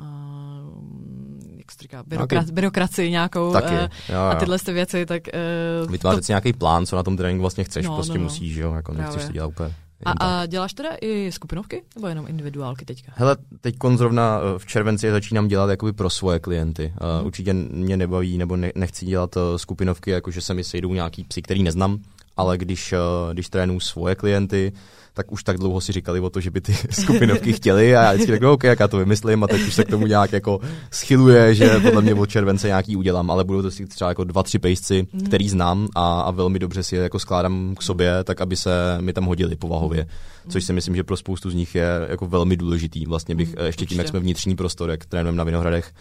jak 1.58 1.72
se 1.72 1.78
říká, 1.82 2.04
byrokra- 2.04 2.42
okay. 2.42 2.52
byrokracii 2.52 3.12
nějakou 3.12 3.54
Taky, 3.54 3.74
uh, 3.74 3.80
jo, 3.80 3.88
jo. 4.10 4.22
a 4.22 4.36
tyhle 4.36 4.60
ty 4.60 4.74
věci, 4.74 5.06
tak... 5.06 5.24
Uh, 5.84 5.92
Vytvářet 5.92 6.20
to... 6.20 6.26
si 6.26 6.32
nějaký 6.32 6.54
plán, 6.54 6.86
co 6.86 6.96
na 6.96 7.04
tom 7.04 7.18
tréninku 7.18 7.42
vlastně 7.42 7.64
chceš, 7.64 7.86
no, 7.86 7.96
prostě 7.96 8.14
no, 8.14 8.18
no. 8.18 8.24
musíš, 8.24 8.56
jo, 8.56 8.74
jako 8.74 8.94
nechceš 8.94 9.26
to 9.26 9.32
dělat 9.32 9.48
úplně. 9.48 9.76
A, 10.06 10.12
a 10.12 10.46
děláš 10.46 10.74
teda 10.74 10.90
i 11.02 11.32
skupinovky, 11.32 11.84
nebo 11.96 12.08
jenom 12.08 12.28
individuálky 12.28 12.86
teďka? 12.86 13.12
Hele, 13.16 13.38
teď 13.62 13.76
zrovna 13.96 14.40
eh, 14.40 14.60
v 14.60 14.66
červenci 14.66 15.12
začínám 15.12 15.48
dělat 15.48 15.70
jakoby 15.70 15.94
pro 15.94 16.10
svoje 16.10 16.40
klienty. 16.40 16.94
Uh, 17.20 17.26
určitě 17.28 17.54
mě 17.54 17.98
nebaví, 17.98 18.38
nebo 18.38 18.56
ne, 18.56 18.72
nechci 18.76 19.06
dělat 19.06 19.36
uh, 19.36 19.42
skupinovky, 19.56 20.12
jakože 20.12 20.42
se 20.42 20.54
mi 20.54 20.64
sejdou 20.64 20.94
nějaký 20.94 21.24
psi, 21.24 21.42
který 21.42 21.64
neznám, 21.64 22.00
ale 22.38 22.58
když, 22.58 22.94
uh, 22.94 23.34
když 23.34 23.50
trénuju 23.50 23.80
svoje 23.80 24.16
klienty, 24.16 24.74
tak 25.16 25.32
už 25.32 25.44
tak 25.44 25.58
dlouho 25.58 25.82
si 25.82 25.92
říkali 25.92 26.20
o 26.20 26.30
to, 26.30 26.42
že 26.42 26.52
by 26.52 26.62
ty 26.62 26.76
skupinovky 26.90 27.54
chtěli 27.54 27.96
a 27.96 28.04
já 28.04 28.12
vždycky 28.12 28.32
řeknu, 28.32 28.52
OK, 28.52 28.64
jak 28.64 28.80
já 28.80 28.88
to 28.88 28.98
vymyslím 28.98 29.44
a 29.44 29.48
teď 29.48 29.62
už 29.62 29.74
se 29.74 29.84
k 29.84 29.90
tomu 29.90 30.08
nějak 30.08 30.34
jako 30.34 30.60
schyluje, 30.92 31.56
že 31.56 31.80
podle 31.80 32.02
mě 32.02 32.14
od 32.14 32.30
července 32.30 32.68
nějaký 32.68 32.96
udělám, 32.96 33.32
ale 33.32 33.44
budou 33.44 33.62
to 33.62 33.72
si 33.72 33.86
třeba 33.86 34.10
jako 34.10 34.24
dva, 34.24 34.44
tři 34.44 34.60
pejsci, 34.60 35.08
mm. 35.14 35.26
který 35.26 35.50
znám 35.50 35.88
a, 35.96 36.22
a 36.22 36.32
velmi 36.32 36.60
dobře 36.60 36.84
si 36.84 36.96
je 36.96 37.02
jako 37.02 37.20
skládám 37.20 37.76
k 37.80 37.82
sobě, 37.82 38.24
tak 38.24 38.42
aby 38.42 38.56
se 38.56 38.98
mi 39.02 39.14
tam 39.14 39.26
hodili 39.26 39.56
povahově, 39.56 40.08
což 40.50 40.64
si 40.64 40.74
myslím, 40.74 40.96
že 40.96 41.04
pro 41.04 41.18
spoustu 41.18 41.50
z 41.50 41.56
nich 41.56 41.76
je 41.76 41.88
jako 42.10 42.26
velmi 42.26 42.58
důležitý. 42.58 43.06
Vlastně 43.06 43.36
bych 43.36 43.56
mm, 43.56 43.66
ještě 43.66 43.86
tím, 43.86 43.98
jak 43.98 44.08
jsme 44.08 44.20
vnitřní 44.20 44.56
prostor, 44.56 44.90
jak 44.90 45.06
trénujeme 45.06 45.38
na 45.38 45.44
Vinohradech, 45.44 45.94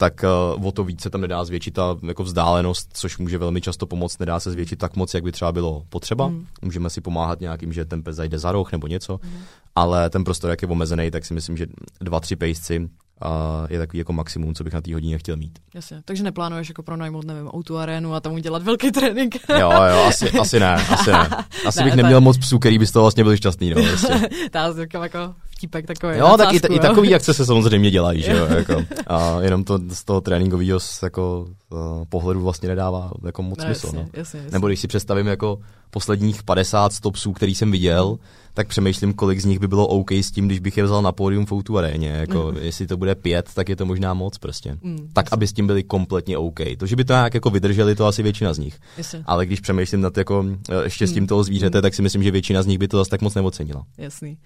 tak 0.00 0.24
uh, 0.56 0.66
o 0.66 0.72
to 0.72 0.84
více 0.84 1.10
tam 1.10 1.20
nedá 1.20 1.44
zvětšit 1.44 1.74
ta 1.74 1.96
jako 2.02 2.22
vzdálenost, 2.22 2.88
což 2.92 3.18
může 3.18 3.38
velmi 3.38 3.60
často 3.60 3.86
pomoct. 3.86 4.18
Nedá 4.18 4.40
se 4.40 4.50
zvětšit 4.50 4.78
tak 4.78 4.96
moc, 4.96 5.14
jak 5.14 5.24
by 5.24 5.32
třeba 5.32 5.52
bylo 5.52 5.82
potřeba. 5.88 6.28
Mm. 6.28 6.46
Můžeme 6.62 6.90
si 6.90 7.00
pomáhat 7.00 7.40
nějakým, 7.40 7.72
že 7.72 7.84
ten 7.84 8.02
pes 8.02 8.16
zajde 8.16 8.38
za 8.38 8.52
roh 8.52 8.72
nebo 8.72 8.86
něco, 8.86 9.20
mm. 9.22 9.40
ale 9.74 10.10
ten 10.10 10.24
prostor, 10.24 10.50
jak 10.50 10.62
je 10.62 10.68
omezený, 10.68 11.10
tak 11.10 11.24
si 11.24 11.34
myslím, 11.34 11.56
že 11.56 11.66
dva, 12.00 12.20
tři 12.20 12.36
pejsci 12.36 12.88
a 13.22 13.66
je 13.70 13.78
takový 13.78 13.98
jako 13.98 14.12
maximum, 14.12 14.54
co 14.54 14.64
bych 14.64 14.72
na 14.72 14.80
té 14.80 14.94
hodině 14.94 15.18
chtěl 15.18 15.36
mít. 15.36 15.58
Jasně, 15.74 16.02
takže 16.04 16.22
neplánuješ 16.22 16.68
jako 16.68 16.82
pronajmout, 16.82 17.24
nevím, 17.24 17.48
auto 17.48 17.76
arénu 17.76 18.14
a 18.14 18.20
tam 18.20 18.32
udělat 18.32 18.62
velký 18.62 18.92
trénink. 18.92 19.34
jo, 19.48 19.70
jo, 19.70 20.04
asi, 20.08 20.30
asi 20.30 20.60
ne, 20.60 20.74
asi 20.74 21.10
ne. 21.10 21.28
Asi 21.66 21.78
ne, 21.78 21.84
bych 21.84 21.94
neměl 21.94 22.18
tak... 22.18 22.24
moc 22.24 22.38
psů, 22.38 22.58
který 22.58 22.78
by 22.78 22.86
z 22.86 22.92
toho 22.92 23.02
vlastně 23.02 23.24
byli 23.24 23.36
šťastný, 23.36 23.70
no, 23.70 23.82
vlastně. 23.82 24.28
Ta 24.50 24.74
jako 25.02 25.34
vtípek 25.60 25.86
takový. 25.86 26.18
Jo, 26.18 26.34
tak 26.38 26.52
i, 26.52 26.60
t- 26.60 26.68
i 26.68 26.78
takový 26.78 27.14
akce 27.14 27.34
se 27.34 27.46
samozřejmě 27.46 27.90
dělají, 27.90 28.22
že 28.22 28.32
jo, 28.32 28.46
jako. 28.56 28.84
A 29.06 29.40
jenom 29.40 29.64
to 29.64 29.78
z 29.88 30.04
toho 30.04 30.20
tréninkového 30.20 30.78
jako 31.02 31.46
uh, 31.70 31.78
pohledu 32.08 32.40
vlastně 32.40 32.68
nedává 32.68 33.12
jako 33.26 33.42
moc 33.42 33.58
no, 33.58 33.64
smysl, 33.64 33.86
jasně, 33.86 33.98
no. 33.98 34.08
Jasně, 34.12 34.38
jasně. 34.38 34.52
Nebo 34.52 34.66
když 34.66 34.80
si 34.80 34.88
představím 34.88 35.26
jako 35.26 35.58
posledních 35.90 36.42
50 36.42 36.92
stopsů, 36.92 37.32
který 37.32 37.54
jsem 37.54 37.70
viděl, 37.70 38.18
tak 38.54 38.68
přemýšlím, 38.68 39.12
kolik 39.12 39.40
z 39.40 39.44
nich 39.44 39.58
by 39.58 39.68
bylo 39.68 39.86
OK 39.86 40.12
s 40.12 40.30
tím, 40.30 40.46
když 40.46 40.58
bych 40.58 40.76
je 40.76 40.84
vzal 40.84 41.02
na 41.02 41.12
pódium 41.12 41.46
v 41.46 41.52
Outu 41.52 41.78
aréně. 41.78 42.08
Jako, 42.08 42.52
mm. 42.52 42.56
Jestli 42.56 42.86
to 42.86 42.96
bude 42.96 43.14
pět, 43.14 43.50
tak 43.54 43.68
je 43.68 43.76
to 43.76 43.86
možná 43.86 44.14
moc 44.14 44.38
prostě. 44.38 44.76
Mm, 44.82 45.08
tak, 45.12 45.26
jasný. 45.26 45.34
aby 45.34 45.46
s 45.46 45.52
tím 45.52 45.66
byli 45.66 45.82
kompletně 45.82 46.38
OK. 46.38 46.60
To, 46.78 46.86
že 46.86 46.96
by 46.96 47.04
to 47.04 47.12
nějak 47.12 47.34
jako 47.34 47.50
vydrželi, 47.50 47.94
to 47.94 48.06
asi 48.06 48.22
většina 48.22 48.52
z 48.52 48.58
nich. 48.58 48.78
Jasný. 48.98 49.22
Ale 49.26 49.46
když 49.46 49.60
přemýšlím 49.60 50.00
nad 50.00 50.16
jako 50.16 50.44
eh, 50.70 50.90
štěstím 50.90 51.22
mm. 51.22 51.26
toho 51.26 51.44
zvířete, 51.44 51.78
mm. 51.78 51.82
tak 51.82 51.94
si 51.94 52.02
myslím, 52.02 52.22
že 52.22 52.30
většina 52.30 52.62
z 52.62 52.66
nich 52.66 52.78
by 52.78 52.88
to 52.88 52.96
zase 52.96 53.10
tak 53.10 53.22
moc 53.22 53.34
neocenila. 53.34 53.84
Jasný. 53.98 54.38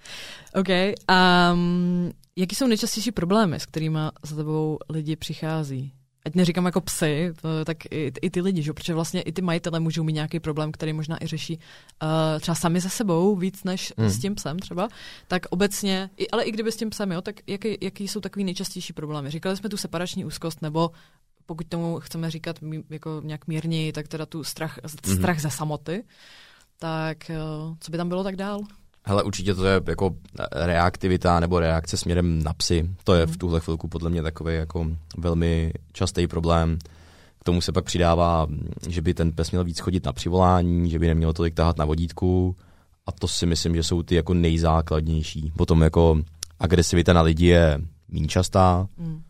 OK. 0.55 0.69
Um, 1.11 2.11
jaký 2.35 2.55
jsou 2.55 2.67
nejčastější 2.67 3.11
problémy, 3.11 3.59
s 3.59 3.65
kterými 3.65 3.99
za 4.23 4.35
tebou 4.35 4.77
lidi 4.89 5.15
přichází? 5.15 5.93
ať 6.25 6.35
neříkám 6.35 6.65
jako 6.65 6.81
psy, 6.81 7.33
tak 7.65 7.77
i, 7.91 8.11
i 8.21 8.29
ty 8.29 8.41
lidi, 8.41 8.63
že? 8.63 8.73
protože 8.73 8.93
vlastně 8.93 9.21
i 9.21 9.31
ty 9.31 9.41
majitele 9.41 9.79
můžou 9.79 10.03
mít 10.03 10.13
nějaký 10.13 10.39
problém, 10.39 10.71
který 10.71 10.93
možná 10.93 11.23
i 11.23 11.27
řeší 11.27 11.59
uh, 12.03 12.39
třeba 12.39 12.55
sami 12.55 12.79
za 12.79 12.89
sebou 12.89 13.35
víc 13.35 13.63
než 13.63 13.93
hmm. 13.97 14.09
s 14.09 14.19
tím 14.19 14.35
psem 14.35 14.59
třeba, 14.59 14.87
tak 15.27 15.45
obecně, 15.49 16.09
i, 16.17 16.29
ale 16.29 16.43
i 16.43 16.51
kdyby 16.51 16.71
s 16.71 16.75
tím 16.75 16.89
psem, 16.89 17.11
jo, 17.11 17.21
tak 17.21 17.35
jaký, 17.47 17.77
jaký 17.81 18.07
jsou 18.07 18.19
takový 18.19 18.45
nejčastější 18.45 18.93
problémy? 18.93 19.29
Říkali 19.29 19.57
jsme 19.57 19.69
tu 19.69 19.77
separační 19.77 20.25
úzkost, 20.25 20.61
nebo 20.61 20.91
pokud 21.45 21.67
tomu 21.67 21.99
chceme 21.99 22.31
říkat 22.31 22.59
jako 22.89 23.21
nějak 23.23 23.47
mírněji, 23.47 23.91
tak 23.91 24.07
teda 24.07 24.25
tu 24.25 24.43
strach, 24.43 24.79
hmm. 25.05 25.17
strach 25.17 25.39
ze 25.39 25.49
samoty, 25.49 26.03
tak 26.79 27.17
uh, 27.29 27.75
co 27.79 27.91
by 27.91 27.97
tam 27.97 28.09
bylo 28.09 28.23
tak 28.23 28.35
dál? 28.35 28.61
Hele, 29.07 29.23
určitě 29.23 29.55
to 29.55 29.65
je 29.65 29.81
jako 29.87 30.15
reaktivita 30.51 31.39
nebo 31.39 31.59
reakce 31.59 31.97
směrem 31.97 32.43
na 32.43 32.53
psy. 32.53 32.89
To 33.03 33.13
je 33.13 33.25
v 33.25 33.29
mhm. 33.29 33.37
tuhle 33.37 33.59
chvilku 33.59 33.87
podle 33.87 34.09
mě 34.09 34.23
takový 34.23 34.55
jako 34.55 34.87
velmi 35.17 35.73
častý 35.91 36.27
problém. 36.27 36.77
K 37.41 37.43
tomu 37.43 37.61
se 37.61 37.71
pak 37.71 37.85
přidává, 37.85 38.47
že 38.89 39.01
by 39.01 39.13
ten 39.13 39.31
pes 39.31 39.51
měl 39.51 39.63
víc 39.63 39.79
chodit 39.79 40.05
na 40.05 40.13
přivolání, 40.13 40.89
že 40.89 40.99
by 40.99 41.07
neměl 41.07 41.33
tolik 41.33 41.53
tahat 41.53 41.77
na 41.77 41.85
vodítku 41.85 42.55
a 43.05 43.11
to 43.11 43.27
si 43.27 43.45
myslím, 43.45 43.75
že 43.75 43.83
jsou 43.83 44.03
ty 44.03 44.15
jako 44.15 44.33
nejzákladnější. 44.33 45.51
Potom 45.57 45.81
jako 45.81 46.21
agresivita 46.59 47.13
na 47.13 47.21
lidi 47.21 47.45
je 47.45 47.81
méně 48.09 48.27
častá. 48.27 48.87
Mm 48.97 49.21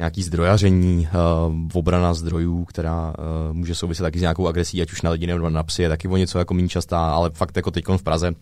nějaký 0.00 0.22
zdrojaření, 0.22 1.08
uh, 1.48 1.54
obrana 1.72 2.14
zdrojů, 2.14 2.64
která 2.64 3.08
uh, 3.18 3.56
může 3.56 3.74
souviset 3.74 4.04
taky 4.04 4.18
s 4.18 4.22
nějakou 4.22 4.48
agresí, 4.48 4.82
ať 4.82 4.92
už 4.92 5.02
na 5.02 5.10
lidi 5.10 5.26
nebo 5.26 5.50
na 5.50 5.62
psy, 5.62 5.82
je 5.82 5.88
taky 5.88 6.08
o 6.08 6.16
něco 6.16 6.38
jako 6.38 6.54
méně 6.54 6.68
častá, 6.68 7.12
ale 7.12 7.30
fakt 7.30 7.56
jako 7.56 7.70
teď 7.70 7.84
v 7.96 8.02
Praze, 8.02 8.30
uh, 8.30 8.36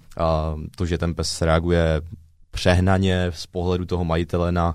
to, 0.77 0.87
že 0.87 0.99
ten 0.99 1.15
pes 1.15 1.43
reaguje 1.43 2.03
přehnaně 2.51 3.27
z 3.35 3.47
pohledu 3.47 3.85
toho 3.85 4.05
majitele 4.05 4.53
na, 4.53 4.75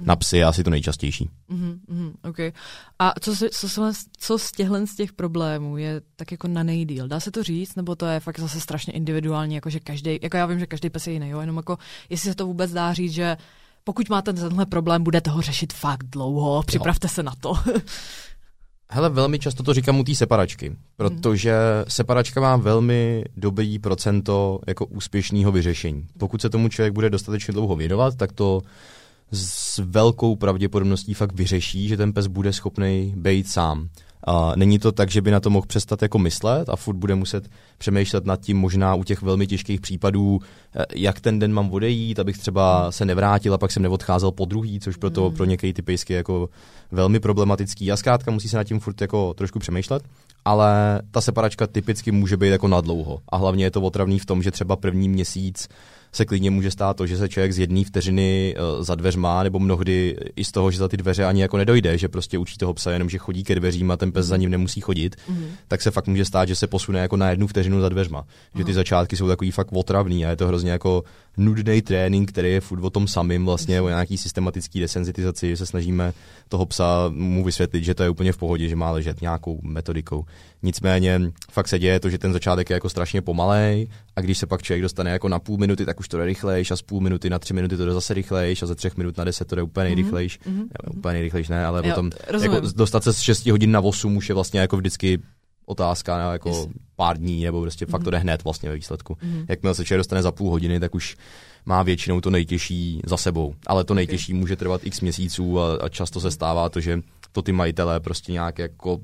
na 0.00 0.16
psy 0.16 0.38
je 0.38 0.44
asi 0.44 0.64
to 0.64 0.70
nejčastější. 0.70 1.30
Mm-hmm, 1.50 1.78
mm, 1.88 2.14
okay. 2.24 2.52
A 2.98 3.12
co, 3.20 3.36
se, 3.36 3.50
co, 3.50 3.68
co, 3.68 3.92
co 4.18 4.38
z 4.38 4.52
těchhle 4.52 4.86
z 4.86 4.94
těch 4.94 5.12
problémů 5.12 5.76
je 5.76 6.00
tak 6.16 6.32
jako 6.32 6.48
na 6.48 6.62
nejdíl? 6.62 7.08
Dá 7.08 7.20
se 7.20 7.30
to 7.30 7.42
říct, 7.42 7.76
nebo 7.76 7.94
to 7.94 8.06
je 8.06 8.20
fakt 8.20 8.38
zase 8.38 8.60
strašně 8.60 8.92
individuální, 8.92 9.54
jako 9.54 9.70
že 9.70 9.80
každý, 9.80 10.18
jako 10.22 10.36
já 10.36 10.46
vím, 10.46 10.58
že 10.58 10.66
každý 10.66 10.90
pes 10.90 11.06
je 11.06 11.12
jiný, 11.12 11.28
jo? 11.28 11.40
jenom 11.40 11.56
jako 11.56 11.78
jestli 12.10 12.30
se 12.30 12.34
to 12.34 12.46
vůbec 12.46 12.72
dá 12.72 12.92
říct, 12.92 13.12
že 13.12 13.36
pokud 13.84 14.08
máte 14.08 14.32
tenhle 14.32 14.66
problém, 14.66 15.02
budete 15.02 15.30
ho 15.30 15.42
řešit 15.42 15.72
fakt 15.72 16.04
dlouho, 16.04 16.62
připravte 16.62 17.04
jo. 17.04 17.08
se 17.08 17.22
na 17.22 17.32
to. 17.40 17.54
Hele, 18.90 19.08
velmi 19.08 19.38
často 19.38 19.62
to 19.62 19.74
říkám 19.74 20.00
u 20.00 20.04
té 20.04 20.14
separačky, 20.14 20.76
protože 20.96 21.54
separačka 21.88 22.40
má 22.40 22.56
velmi 22.56 23.24
dobrý 23.36 23.78
procento 23.78 24.60
jako 24.66 24.86
úspěšného 24.86 25.52
vyřešení. 25.52 26.06
Pokud 26.18 26.40
se 26.40 26.50
tomu 26.50 26.68
člověk 26.68 26.92
bude 26.92 27.10
dostatečně 27.10 27.52
dlouho 27.52 27.76
věnovat, 27.76 28.14
tak 28.16 28.32
to 28.32 28.62
s 29.32 29.78
velkou 29.78 30.36
pravděpodobností 30.36 31.14
fakt 31.14 31.32
vyřeší, 31.32 31.88
že 31.88 31.96
ten 31.96 32.12
pes 32.12 32.26
bude 32.26 32.52
schopný 32.52 33.14
být 33.16 33.48
sám. 33.48 33.88
A 34.26 34.52
není 34.56 34.78
to 34.78 34.92
tak, 34.92 35.10
že 35.10 35.22
by 35.22 35.30
na 35.30 35.40
to 35.40 35.50
mohl 35.50 35.66
přestat 35.66 36.02
jako 36.02 36.18
myslet 36.18 36.68
a 36.68 36.76
furt 36.76 36.96
bude 36.96 37.14
muset 37.14 37.48
přemýšlet 37.78 38.24
nad 38.24 38.40
tím 38.40 38.56
možná 38.56 38.94
u 38.94 39.04
těch 39.04 39.22
velmi 39.22 39.46
těžkých 39.46 39.80
případů, 39.80 40.40
eh, 40.76 40.84
jak 40.94 41.20
ten 41.20 41.38
den 41.38 41.52
mám 41.52 41.70
odejít, 41.70 42.18
abych 42.18 42.38
třeba 42.38 42.92
se 42.92 43.04
nevrátil 43.04 43.54
a 43.54 43.58
pak 43.58 43.72
jsem 43.72 43.82
neodcházel 43.82 44.32
po 44.32 44.44
druhý, 44.44 44.80
což 44.80 44.96
pro, 44.96 45.10
to, 45.10 45.30
pro 45.30 45.44
některé 45.44 45.72
ty 45.72 45.82
pejsky 45.82 46.12
je 46.12 46.16
jako 46.16 46.48
velmi 46.90 47.20
problematický. 47.20 47.92
A 47.92 47.96
zkrátka 47.96 48.30
musí 48.30 48.48
se 48.48 48.56
nad 48.56 48.64
tím 48.64 48.80
furt 48.80 49.00
jako 49.00 49.34
trošku 49.34 49.58
přemýšlet, 49.58 50.02
ale 50.44 51.02
ta 51.10 51.20
separačka 51.20 51.66
typicky 51.66 52.12
může 52.12 52.36
být 52.36 52.48
jako 52.48 52.68
nadlouho. 52.68 53.20
A 53.28 53.36
hlavně 53.36 53.64
je 53.64 53.70
to 53.70 53.82
otravný 53.82 54.18
v 54.18 54.26
tom, 54.26 54.42
že 54.42 54.50
třeba 54.50 54.76
první 54.76 55.08
měsíc 55.08 55.68
se 56.14 56.24
klidně 56.24 56.50
může 56.50 56.70
stát 56.70 56.96
to, 56.96 57.06
že 57.06 57.16
se 57.16 57.28
člověk 57.28 57.52
z 57.52 57.58
jedné 57.58 57.84
vteřiny 57.84 58.54
uh, 58.76 58.84
za 58.84 58.94
dveřma, 58.94 59.42
nebo 59.42 59.58
mnohdy 59.58 60.16
i 60.36 60.44
z 60.44 60.52
toho, 60.52 60.70
že 60.70 60.78
za 60.78 60.88
ty 60.88 60.96
dveře 60.96 61.24
ani 61.24 61.42
jako 61.42 61.56
nedojde, 61.56 61.98
že 61.98 62.08
prostě 62.08 62.38
učí 62.38 62.58
toho 62.58 62.74
psa 62.74 62.90
jenom, 62.90 63.10
že 63.10 63.18
chodí 63.18 63.44
ke 63.44 63.54
dveřím 63.54 63.90
a 63.90 63.96
ten 63.96 64.12
pes 64.12 64.26
za 64.26 64.36
ním 64.36 64.50
nemusí 64.50 64.80
chodit, 64.80 65.16
mm-hmm. 65.16 65.46
tak 65.68 65.82
se 65.82 65.90
fakt 65.90 66.06
může 66.06 66.24
stát, 66.24 66.48
že 66.48 66.56
se 66.56 66.66
posune 66.66 67.00
jako 67.00 67.16
na 67.16 67.30
jednu 67.30 67.46
vteřinu 67.46 67.80
za 67.80 67.88
dveřma. 67.88 68.24
Že 68.54 68.64
ty 68.64 68.74
začátky 68.74 69.16
jsou 69.16 69.28
takový 69.28 69.50
fakt 69.50 69.68
otravný 69.72 70.26
a 70.26 70.30
je 70.30 70.36
to 70.36 70.46
hrozně 70.46 70.70
jako 70.70 71.04
nudný 71.36 71.82
trénink, 71.82 72.32
který 72.32 72.52
je 72.52 72.60
furt 72.60 72.84
o 72.84 72.90
tom 72.90 73.08
samým, 73.08 73.44
vlastně 73.44 73.80
o 73.80 73.88
nějaký 73.88 74.18
systematický 74.18 74.80
desenzitizaci, 74.80 75.48
že 75.48 75.56
se 75.56 75.66
snažíme 75.66 76.12
toho 76.48 76.66
psa 76.66 77.10
mu 77.12 77.44
vysvětlit, 77.44 77.84
že 77.84 77.94
to 77.94 78.02
je 78.02 78.10
úplně 78.10 78.32
v 78.32 78.36
pohodě, 78.36 78.68
že 78.68 78.76
má 78.76 78.90
ležet 78.90 79.20
nějakou 79.20 79.60
metodikou. 79.62 80.24
Nicméně 80.64 81.20
fakt 81.50 81.68
se 81.68 81.78
děje 81.78 82.00
to, 82.00 82.10
že 82.10 82.18
ten 82.18 82.32
začátek 82.32 82.70
je 82.70 82.74
jako 82.74 82.88
strašně 82.88 83.22
pomalej 83.22 83.88
a 84.16 84.20
když 84.20 84.38
se 84.38 84.46
pak 84.46 84.62
člověk 84.62 84.82
dostane 84.82 85.10
jako 85.10 85.28
na 85.28 85.38
půl 85.38 85.58
minuty, 85.58 85.86
tak 85.86 86.00
už 86.00 86.08
to 86.08 86.18
jde 86.18 86.24
rychlejš 86.24 86.70
a 86.70 86.76
z 86.76 86.82
půl 86.82 87.00
minuty 87.00 87.30
na 87.30 87.38
tři 87.38 87.54
minuty 87.54 87.76
to 87.76 87.84
jde 87.84 87.92
zase 87.92 88.14
rychlejš 88.14 88.62
a 88.62 88.66
ze 88.66 88.74
třech 88.74 88.96
minut 88.96 89.16
na 89.16 89.24
deset 89.24 89.48
to 89.48 89.54
jde 89.54 89.62
úplně 89.62 89.84
mhm, 89.84 89.94
nejrychlejš. 89.94 90.40
Mm-hmm. 90.40 90.60
Ja, 90.60 90.90
úplně 90.96 91.12
nejrychlejš 91.12 91.48
ne, 91.48 91.66
ale 91.66 91.82
jo, 91.84 91.94
potom 91.94 92.10
jako 92.42 92.60
dostat 92.60 93.04
se 93.04 93.12
z 93.12 93.20
6 93.20 93.46
hodin 93.46 93.72
na 93.72 93.80
8 93.80 94.16
už 94.16 94.28
je 94.28 94.34
vlastně 94.34 94.60
jako 94.60 94.76
vždycky 94.76 95.18
otázka 95.66 96.18
na 96.18 96.32
jako 96.32 96.48
yes. 96.48 96.68
pár 96.96 97.18
dní, 97.18 97.44
nebo 97.44 97.60
prostě 97.60 97.86
mm-hmm. 97.86 97.90
fakt 97.90 98.04
to 98.04 98.10
jde 98.10 98.18
hned 98.18 98.44
vlastně 98.44 98.68
ve 98.68 98.74
výsledku. 98.74 99.14
Mm-hmm. 99.14 99.46
Jakmile 99.48 99.74
se 99.74 99.84
člověk 99.84 100.00
dostane 100.00 100.22
za 100.22 100.32
půl 100.32 100.50
hodiny, 100.50 100.80
tak 100.80 100.94
už 100.94 101.16
má 101.66 101.82
většinou 101.82 102.20
to 102.20 102.30
nejtěžší 102.30 103.00
za 103.06 103.16
sebou. 103.16 103.54
Ale 103.66 103.84
to 103.84 103.94
nejtěžší 103.94 104.32
okay. 104.32 104.40
může 104.40 104.56
trvat 104.56 104.80
x 104.84 105.00
měsíců 105.00 105.60
a, 105.60 105.76
a 105.76 105.88
často 105.88 106.20
se 106.20 106.30
stává 106.30 106.68
to, 106.68 106.80
že 106.80 107.00
to 107.34 107.42
ty 107.42 107.52
majitelé 107.52 108.00
prostě 108.00 108.32
nějak 108.32 108.58
jako 108.58 108.98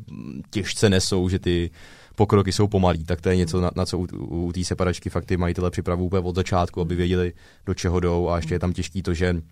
těžce 0.50 0.90
nesou, 0.90 1.28
že 1.28 1.38
ty 1.38 1.70
pokroky 2.16 2.52
jsou 2.52 2.68
pomalý, 2.68 3.04
tak 3.04 3.20
to 3.20 3.28
je 3.28 3.36
něco, 3.36 3.60
na, 3.60 3.70
na 3.76 3.86
co 3.86 3.98
u, 3.98 4.06
u 4.46 4.52
té 4.52 4.64
separačky 4.64 5.10
fakt 5.10 5.24
ty 5.24 5.36
majitele 5.36 5.70
připravují 5.70 6.06
úplně 6.06 6.22
od 6.22 6.34
začátku, 6.34 6.80
aby 6.80 6.94
věděli, 6.94 7.32
do 7.66 7.74
čeho 7.74 8.00
jdou 8.00 8.28
a 8.28 8.36
ještě 8.36 8.54
je 8.54 8.58
tam 8.58 8.72
těžký 8.72 9.02
to, 9.02 9.14
že 9.14 9.42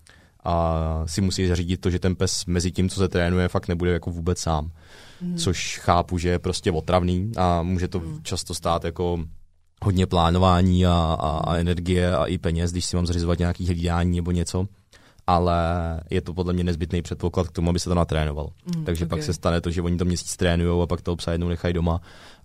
a 0.43 1.03
si 1.05 1.21
musí 1.21 1.47
zařídit 1.47 1.81
to, 1.81 1.89
že 1.89 1.99
ten 1.99 2.15
pes 2.15 2.45
mezi 2.45 2.71
tím, 2.71 2.89
co 2.89 2.99
se 2.99 3.07
trénuje, 3.07 3.47
fakt 3.47 3.67
nebude 3.67 3.91
jako 3.91 4.11
vůbec 4.11 4.39
sám. 4.39 4.71
Mm. 5.21 5.37
Což 5.37 5.79
chápu, 5.79 6.17
že 6.17 6.29
je 6.29 6.39
prostě 6.39 6.71
otravný 6.71 7.31
a 7.37 7.63
může 7.63 7.87
to 7.87 7.99
mm. 7.99 8.19
často 8.23 8.53
stát 8.53 8.83
jako 8.83 9.19
hodně 9.83 10.07
plánování 10.07 10.85
a, 10.85 11.17
a, 11.19 11.29
a 11.29 11.55
energie 11.55 12.15
a 12.15 12.25
i 12.25 12.37
peněz, 12.37 12.71
když 12.71 12.85
si 12.85 12.95
mám 12.95 13.05
zařizovat 13.05 13.39
nějaký 13.39 13.67
hlídání 13.67 14.15
nebo 14.15 14.31
něco 14.31 14.67
ale 15.29 15.55
je 16.09 16.21
to 16.21 16.33
podle 16.33 16.53
mě 16.53 16.63
nezbytný 16.63 17.01
předpoklad 17.01 17.47
k 17.47 17.51
tomu, 17.51 17.69
aby 17.69 17.79
se 17.79 17.89
to 17.89 17.95
natrénoval. 17.95 18.49
Mm, 18.75 18.85
Takže 18.85 19.05
okay. 19.05 19.17
pak 19.17 19.23
se 19.23 19.33
stane 19.33 19.61
to, 19.61 19.71
že 19.71 19.81
oni 19.81 19.97
to 19.97 20.05
měsíc 20.05 20.35
trénují 20.35 20.83
a 20.83 20.87
pak 20.87 21.01
to 21.01 21.15
psa 21.15 21.31
jednou 21.31 21.47
nechají 21.47 21.73
doma 21.73 22.01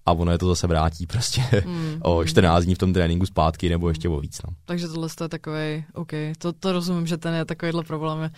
a 0.07 0.13
ono 0.13 0.33
je 0.33 0.39
to 0.39 0.49
zase 0.49 0.67
vrátí 0.67 1.07
prostě 1.07 1.43
mm, 1.67 1.99
o 2.03 2.25
14 2.25 2.61
mm. 2.61 2.65
dní 2.65 2.75
v 2.75 2.79
tom 2.79 2.93
tréninku 2.93 3.27
zpátky 3.27 3.69
nebo 3.69 3.89
ještě 3.89 4.09
o 4.09 4.21
víc. 4.21 4.41
No. 4.49 4.55
Takže 4.65 4.89
tohle 4.89 5.09
je 5.21 5.29
takový, 5.29 5.85
OK, 5.95 6.13
to, 6.39 6.53
to 6.53 6.73
rozumím, 6.73 7.07
že 7.07 7.17
ten 7.17 7.35
je 7.35 7.45
takovýhle 7.45 7.85
problém. 7.85 8.23
Je, 8.23 8.31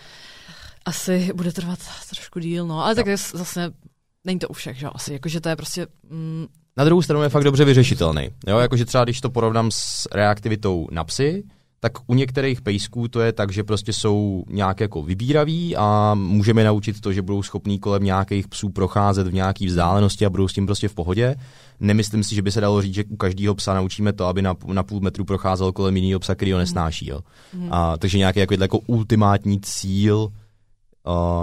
asi 0.85 1.31
bude 1.35 1.53
trvat 1.53 1.79
trošku 2.11 2.39
díl, 2.39 2.67
no, 2.67 2.85
ale 2.85 2.95
tak 2.95 3.07
je 3.07 3.17
zase 3.17 3.73
není 4.25 4.39
to 4.39 4.49
u 4.49 4.53
všech, 4.53 4.79
že 4.79 4.87
asi, 4.87 5.13
jakože 5.13 5.41
to 5.41 5.49
je 5.49 5.57
prostě... 5.57 5.87
Mm... 6.11 6.47
Na 6.77 6.85
druhou 6.85 7.03
stranu 7.03 7.23
je 7.23 7.29
fakt 7.29 7.45
dobře 7.45 7.65
vyřešitelný. 7.65 8.31
Jo, 8.47 8.59
jakože 8.59 8.85
třeba 8.85 9.05
když 9.05 9.21
to 9.21 9.31
porovnám 9.31 9.71
s 9.71 10.09
reaktivitou 10.13 10.89
na 10.91 11.05
psy, 11.05 11.45
tak 11.87 11.99
u 12.07 12.15
některých 12.15 12.61
pejsků 12.61 13.09
to 13.09 13.21
je 13.21 13.33
tak, 13.33 13.53
že 13.53 13.65
prostě 13.65 13.93
jsou 13.93 14.45
nějak 14.51 14.81
jako 14.81 15.03
vybíraví 15.03 15.77
a 15.77 16.15
můžeme 16.15 16.65
naučit 16.65 17.01
to, 17.01 17.13
že 17.13 17.23
budou 17.23 17.43
schopní 17.43 17.79
kolem 17.79 18.05
nějakých 18.05 18.49
psů 18.49 18.69
procházet 18.69 19.27
v 19.27 19.35
nějaké 19.35 19.67
vzdálenosti 19.67 20.27
a 20.27 20.31
budou 20.31 20.49
s 20.49 20.53
tím 20.53 20.67
prostě 20.67 20.89
v 20.89 20.95
pohodě. 20.95 21.37
Nemyslím 21.81 22.25
si, 22.25 22.35
že 22.35 22.43
by 22.43 22.53
se 22.53 22.61
dalo 22.61 22.83
říct, 22.83 22.95
že 22.95 23.05
u 23.05 23.17
každého 23.17 23.55
psa 23.55 23.75
naučíme 23.75 24.13
to, 24.13 24.27
aby 24.27 24.43
na, 24.43 24.55
na 24.67 24.83
půl 24.83 25.01
metru 25.01 25.25
procházel 25.25 25.73
kolem 25.73 25.97
jiného 25.97 26.21
psa, 26.21 26.35
který 26.35 26.53
ho 26.53 26.59
nesnáší. 26.59 27.09
Jo. 27.09 27.21
Mm. 27.55 27.69
A, 27.71 27.97
takže 27.97 28.19
nějaký 28.19 28.41
jako, 28.41 28.55
jako 28.55 28.79
ultimátní 28.79 29.61
cíl 29.61 30.29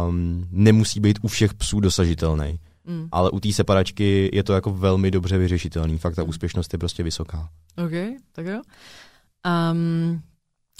um, 0.05 0.47
nemusí 0.51 0.99
být 0.99 1.19
u 1.21 1.27
všech 1.27 1.53
psů 1.53 1.79
dosažitelný. 1.79 2.59
Mm. 2.85 3.07
Ale 3.11 3.31
u 3.31 3.39
té 3.39 3.53
separačky 3.53 4.29
je 4.33 4.43
to 4.43 4.53
jako 4.53 4.73
velmi 4.73 5.11
dobře 5.11 5.37
vyřešitelný. 5.37 5.97
Fakt 5.97 6.15
ta 6.15 6.23
úspěšnost 6.23 6.73
je 6.73 6.79
prostě 6.79 7.03
vysoká. 7.03 7.49
OK, 7.85 8.19
tak 8.31 8.45
jo. 8.45 8.61
Um, 9.71 10.21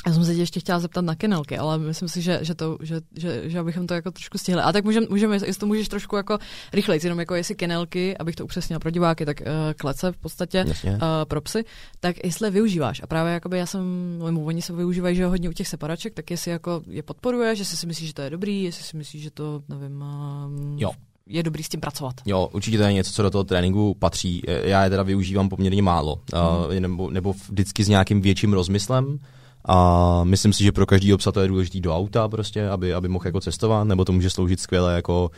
já 0.08 0.14
jsem 0.14 0.26
se 0.26 0.36
tě 0.36 0.42
ještě 0.42 0.60
chtěla 0.60 0.80
zeptat 0.80 1.02
na 1.02 1.16
kenelky, 1.16 1.58
ale 1.58 1.78
myslím 1.78 2.10
si, 2.10 2.22
že, 2.22 2.40
že, 2.42 2.56
to, 2.56 2.78
že, 2.82 3.02
že, 3.16 3.50
že 3.50 3.60
abychom 3.60 3.88
to 3.88 3.94
jako 3.94 4.12
trošku 4.12 4.38
stihli. 4.38 4.62
A 4.62 4.72
tak 4.72 4.84
můžeme, 4.84 5.08
můžeme 5.10 5.36
jestli 5.36 5.54
to 5.54 5.66
můžeš 5.66 5.88
trošku 5.88 6.16
jako 6.16 6.38
rychleji, 6.74 7.00
jenom 7.04 7.20
jako 7.20 7.36
jestli 7.36 7.56
kenelky, 7.56 8.18
abych 8.18 8.36
to 8.36 8.44
upřesnila 8.44 8.80
pro 8.80 8.92
diváky, 8.92 9.26
tak 9.26 9.42
uh, 9.42 9.48
klece 9.78 10.12
v 10.12 10.18
podstatě 10.18 10.66
uh, 10.66 11.00
pro 11.28 11.42
psy, 11.42 11.66
tak 12.00 12.16
jestli 12.24 12.52
využíváš. 12.52 13.02
A 13.04 13.08
právě 13.08 13.34
jakoby 13.34 13.58
já 13.58 13.66
jsem, 13.66 13.82
no, 14.20 14.44
oni 14.44 14.62
se 14.62 14.74
využívají, 14.74 15.16
že 15.16 15.26
hodně 15.26 15.50
u 15.50 15.54
těch 15.54 15.68
separaček, 15.68 16.14
tak 16.14 16.32
jestli 16.32 16.52
jako 16.52 16.82
je 16.88 17.04
podporuješ, 17.04 17.60
jestli 17.60 17.78
si 17.78 17.88
myslíš, 17.88 18.08
že 18.08 18.14
to 18.14 18.22
je 18.22 18.30
dobrý, 18.30 18.64
jestli 18.64 18.84
si 18.84 18.98
myslíš, 18.98 19.24
že 19.24 19.32
to, 19.32 19.62
nevím, 19.70 20.04
um, 20.46 20.80
jo 20.80 20.92
je 21.28 21.44
dobrý 21.44 21.64
s 21.64 21.70
tím 21.70 21.80
pracovat. 21.80 22.16
Jo, 22.26 22.50
určitě 22.54 22.78
to 22.78 22.84
je 22.84 22.94
něco, 22.94 23.12
co 23.12 23.24
do 23.24 23.30
toho 23.30 23.44
tréninku 23.44 23.94
patří. 23.94 24.42
Já 24.64 24.84
je 24.84 24.90
teda 24.90 25.04
využívám 25.04 25.50
poměrně 25.50 25.82
málo, 25.82 26.16
mm. 26.16 26.40
uh, 26.40 26.80
nebo, 26.80 27.10
nebo 27.10 27.34
vždycky 27.50 27.84
s 27.84 27.88
nějakým 27.88 28.22
větším 28.22 28.54
rozmyslem. 28.54 29.20
A 29.66 30.24
myslím 30.24 30.54
si, 30.54 30.64
že 30.64 30.72
pro 30.72 30.86
každý 30.86 31.14
obsah 31.14 31.34
to 31.34 31.42
je 31.42 31.48
důležitý 31.48 31.82
do 31.82 31.96
auta 31.96 32.28
prostě, 32.28 32.68
aby, 32.68 32.94
aby 32.94 33.08
mohl 33.08 33.26
jako 33.28 33.40
cestovat, 33.40 33.88
nebo 33.88 34.06
to 34.06 34.12
může 34.12 34.30
sloužit 34.30 34.60
skvěle 34.60 34.96
jako 34.96 35.32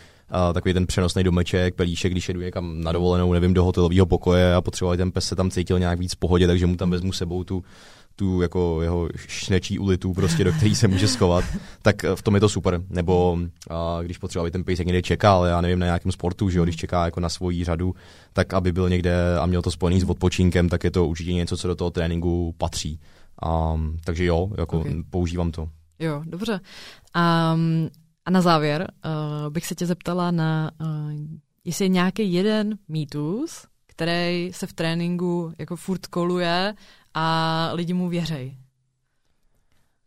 uh, 0.47 0.53
takový 0.53 0.73
ten 0.73 0.87
přenosný 0.87 1.23
domeček, 1.23 1.75
pelíšek, 1.75 2.11
když 2.11 2.27
jedu 2.27 2.41
někam 2.41 2.81
na 2.81 2.91
dovolenou, 2.91 3.33
nevím, 3.33 3.53
do 3.53 3.63
hotelového 3.63 4.05
pokoje 4.05 4.55
a 4.55 4.61
potřeboval 4.61 4.97
ten 4.97 5.11
pes 5.11 5.25
se 5.25 5.35
tam 5.35 5.49
cítil 5.49 5.79
nějak 5.79 5.99
víc 5.99 6.13
v 6.13 6.19
pohodě, 6.19 6.47
takže 6.47 6.67
mu 6.67 6.75
tam 6.75 6.91
vezmu 6.91 7.11
sebou 7.11 7.43
tu 7.43 7.63
tu 8.15 8.41
jako 8.41 8.81
jeho 8.81 9.09
šnečí 9.27 9.79
ulitu, 9.79 10.13
prostě, 10.13 10.43
do 10.43 10.51
který 10.51 10.75
se 10.75 10.87
může 10.87 11.07
schovat, 11.07 11.43
tak 11.81 11.95
v 12.15 12.21
tom 12.21 12.35
je 12.35 12.39
to 12.39 12.49
super. 12.49 12.81
Nebo 12.89 13.37
a, 13.69 13.99
když 14.01 14.17
potřeba, 14.17 14.43
aby 14.43 14.51
ten 14.51 14.63
pejsek 14.63 14.87
někde 14.87 15.01
čekal, 15.01 15.45
já 15.45 15.61
nevím, 15.61 15.79
na 15.79 15.85
nějakém 15.85 16.11
sportu, 16.11 16.49
že 16.49 16.57
jo, 16.57 16.63
když 16.63 16.75
čeká 16.75 17.05
jako 17.05 17.19
na 17.19 17.29
svoji 17.29 17.63
řadu, 17.63 17.95
tak 18.33 18.53
aby 18.53 18.71
byl 18.71 18.89
někde 18.89 19.39
a 19.39 19.45
měl 19.45 19.61
to 19.61 19.71
spojený 19.71 20.01
s 20.01 20.03
odpočinkem, 20.03 20.69
tak 20.69 20.83
je 20.83 20.91
to 20.91 21.07
určitě 21.07 21.33
něco, 21.33 21.57
co 21.57 21.67
do 21.67 21.75
toho 21.75 21.91
tréninku 21.91 22.55
patří. 22.57 22.99
A, 23.43 23.79
takže 24.03 24.25
jo, 24.25 24.51
jako 24.57 24.79
okay. 24.79 25.03
používám 25.09 25.51
to. 25.51 25.69
Jo, 25.99 26.23
dobře. 26.25 26.59
Um, 27.53 27.89
a 28.25 28.31
na 28.31 28.41
závěr 28.41 28.91
uh, 29.05 29.53
bych 29.53 29.65
se 29.65 29.75
tě 29.75 29.85
zeptala 29.85 30.31
na, 30.31 30.71
uh, 30.81 31.11
jestli 31.65 31.85
je 31.85 31.89
nějaký 31.89 32.33
jeden 32.33 32.77
mýtus, 32.87 33.67
který 33.87 34.53
se 34.53 34.67
v 34.67 34.73
tréninku 34.73 35.53
jako 35.57 35.75
furt 35.75 36.07
koluje 36.07 36.75
a 37.13 37.69
lidi 37.73 37.93
mu 37.93 38.09
věřejí. 38.09 38.57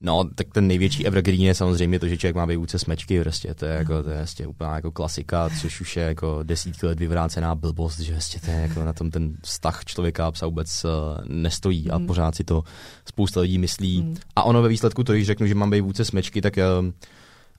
No, 0.01 0.25
tak 0.35 0.47
ten 0.55 0.67
největší 0.67 1.07
evergreen 1.07 1.41
je 1.41 1.55
samozřejmě 1.55 1.99
to, 1.99 2.09
že 2.09 2.17
člověk 2.17 2.37
má 2.37 2.45
vejvůdce 2.45 2.79
smečky, 2.79 3.21
prostě, 3.21 3.55
to 3.55 3.65
je, 3.65 3.73
jako, 3.73 4.03
to 4.03 4.11
je 4.11 4.17
vlastně 4.17 4.47
úplná 4.47 4.75
jako 4.75 4.93
klasika, 4.93 5.51
což 5.61 5.81
už 5.81 5.97
je 5.97 6.03
jako 6.03 6.41
desítky 6.43 6.87
let 6.87 6.99
vyvrácená 6.99 7.55
blbost, 7.55 8.01
že 8.01 8.13
vlastně 8.13 8.41
to 8.41 8.51
je 8.51 8.57
jako 8.57 8.85
na 8.85 8.93
tom 8.93 9.11
ten 9.11 9.37
vztah 9.43 9.85
člověka 9.85 10.27
a 10.27 10.31
psa 10.31 10.47
vůbec 10.47 10.85
uh, 10.85 10.91
nestojí 11.29 11.91
a 11.91 11.99
mm. 11.99 12.07
pořád 12.07 12.35
si 12.35 12.45
to 12.45 12.63
spousta 13.05 13.41
lidí 13.41 13.59
myslí. 13.59 14.03
Mm. 14.03 14.17
A 14.37 14.43
ono 14.43 14.63
ve 14.63 14.69
výsledku 14.69 15.05
to, 15.05 15.13
když 15.13 15.27
řeknu, 15.27 15.47
že 15.47 15.55
mám 15.55 15.71
vejvůdce 15.71 16.05
smečky, 16.05 16.41
tak 16.41 16.57
uh, 16.57 16.91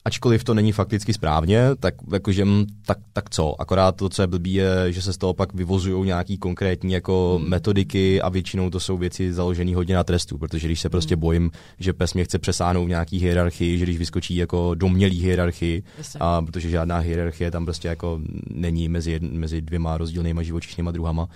ačkoliv 0.04 0.44
to 0.44 0.54
není 0.54 0.72
fakticky 0.72 1.12
správně, 1.12 1.64
tak 1.80 1.94
jakože, 2.12 2.44
mm, 2.44 2.66
tak, 2.86 2.98
tak 3.12 3.30
co, 3.30 3.60
akorát 3.60 3.96
to, 3.96 4.08
co 4.08 4.22
je 4.22 4.26
blbý, 4.26 4.54
je, 4.54 4.92
že 4.92 5.02
se 5.02 5.12
z 5.12 5.18
toho 5.18 5.34
pak 5.34 5.54
vyvozují 5.54 6.06
nějaký 6.06 6.38
konkrétní 6.38 6.92
jako 6.92 7.38
hmm. 7.40 7.48
metodiky 7.48 8.22
a 8.22 8.28
většinou 8.28 8.70
to 8.70 8.80
jsou 8.80 8.96
věci 8.96 9.32
založené 9.32 9.74
hodně 9.74 9.94
na 9.94 10.04
trestu, 10.04 10.38
protože 10.38 10.68
když 10.68 10.80
se 10.80 10.88
hmm. 10.88 10.90
prostě 10.90 11.16
bojím, 11.16 11.50
že 11.78 11.92
pes 11.92 12.14
mě 12.14 12.24
chce 12.24 12.38
přesáhnout 12.38 12.86
v 12.86 12.88
nějaký 12.88 13.18
hierarchii, 13.18 13.78
že 13.78 13.84
když 13.84 13.98
vyskočí 13.98 14.36
jako 14.36 14.74
domělý 14.74 15.22
hierarchii, 15.22 15.82
a 16.20 16.42
protože 16.42 16.70
žádná 16.70 16.98
hierarchie 16.98 17.50
tam 17.50 17.64
prostě 17.64 17.88
jako 17.88 18.20
není 18.50 18.88
mezi, 18.88 19.20
mezi 19.22 19.60
dvěma 19.60 19.98
rozdílnýma 19.98 20.42
živočišnýma 20.42 20.90
druhama, 20.90 21.28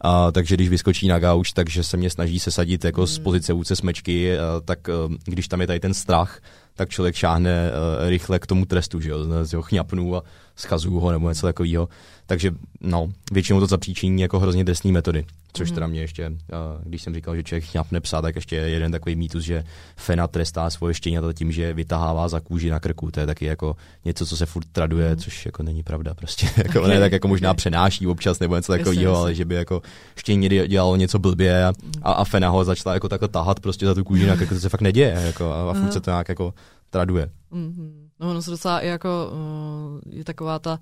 a, 0.00 0.32
takže 0.32 0.54
když 0.54 0.68
vyskočí 0.68 1.08
na 1.08 1.18
gauč, 1.18 1.52
takže 1.52 1.84
se 1.84 1.96
mě 1.96 2.10
snaží 2.10 2.38
sesadit 2.38 2.84
jako 2.84 3.00
hmm. 3.00 3.06
z 3.06 3.18
pozice 3.18 3.52
vůdce 3.52 3.76
smečky, 3.76 4.38
a, 4.38 4.60
tak 4.64 4.88
a, 4.88 4.92
když 5.24 5.48
tam 5.48 5.60
je 5.60 5.66
tady 5.66 5.80
ten 5.80 5.94
strach, 5.94 6.40
tak 6.74 6.88
člověk 6.88 7.14
šáhne 7.14 7.70
uh, 7.70 8.08
rychle 8.08 8.38
k 8.38 8.46
tomu 8.46 8.64
trestu, 8.64 9.00
že 9.00 9.10
jo, 9.10 9.44
z 9.44 9.52
ho 9.52 9.62
chňapnu 9.62 10.16
a 10.16 10.22
schazuju 10.56 11.00
ho 11.00 11.12
nebo 11.12 11.28
něco 11.28 11.46
takového. 11.46 11.88
Takže 12.26 12.50
no, 12.80 13.12
většinou 13.32 13.60
to 13.60 13.66
zapříčiní 13.66 14.22
jako 14.22 14.38
hrozně 14.38 14.64
drsné 14.64 14.92
metody. 14.92 15.24
Což 15.52 15.70
mm. 15.70 15.74
teda 15.74 15.86
mě 15.86 16.00
ještě, 16.00 16.28
uh, 16.28 16.36
když 16.84 17.02
jsem 17.02 17.14
říkal, 17.14 17.36
že 17.36 17.42
člověk 17.42 17.64
chňapne 17.64 18.00
psa, 18.00 18.22
tak 18.22 18.36
ještě 18.36 18.56
jeden 18.56 18.92
takový 18.92 19.16
mýtus, 19.16 19.44
že 19.44 19.64
Fena 19.96 20.26
trestá 20.26 20.70
svoje 20.70 20.94
štěňata 20.94 21.32
tím, 21.32 21.52
že 21.52 21.72
vytahává 21.72 22.28
za 22.28 22.40
kůži 22.40 22.70
na 22.70 22.80
krku. 22.80 23.10
To 23.10 23.20
je 23.20 23.26
taky 23.26 23.44
jako 23.44 23.76
něco, 24.04 24.26
co 24.26 24.36
se 24.36 24.46
furt 24.46 24.66
traduje, 24.72 25.10
mm. 25.10 25.16
což 25.16 25.46
jako 25.46 25.62
není 25.62 25.82
pravda 25.82 26.14
prostě. 26.14 26.46
jako 26.56 26.80
okay. 26.80 26.90
ne, 26.90 27.00
tak 27.00 27.12
jako 27.12 27.28
možná 27.28 27.50
okay. 27.50 27.56
přenáší 27.56 28.06
občas 28.06 28.38
nebo 28.38 28.56
něco 28.56 28.72
takového, 28.72 29.16
ale 29.16 29.34
že 29.34 29.44
by 29.44 29.54
jako 29.54 29.82
štěně 30.16 30.68
dělalo 30.68 30.96
něco 30.96 31.18
blbě 31.18 31.64
a, 31.64 31.72
a, 32.02 32.12
a 32.12 32.24
Fena 32.24 32.48
ho 32.48 32.64
začala 32.64 32.94
jako 32.94 33.08
takhle 33.08 33.28
tahat 33.28 33.60
prostě 33.60 33.86
za 33.86 33.94
tu 33.94 34.04
kůži 34.04 34.26
na 34.26 34.36
krku, 34.36 34.54
to 34.54 34.60
se 34.60 34.68
fakt 34.68 34.80
neděje 34.80 35.18
jako, 35.26 35.52
a, 35.52 35.70
a 35.70 35.74
furt 35.74 35.92
se 35.92 36.00
to 36.00 36.10
nějak 36.10 36.28
jako 36.28 36.54
traduje. 36.90 37.30
Mm-hmm. 37.52 38.01
No, 38.22 38.30
ono 38.30 38.42
se 38.42 38.50
docela 38.50 38.80
i 38.80 38.86
jako, 38.86 39.30
uh, 39.32 40.14
je 40.14 40.24
taková 40.24 40.58
ta 40.58 40.78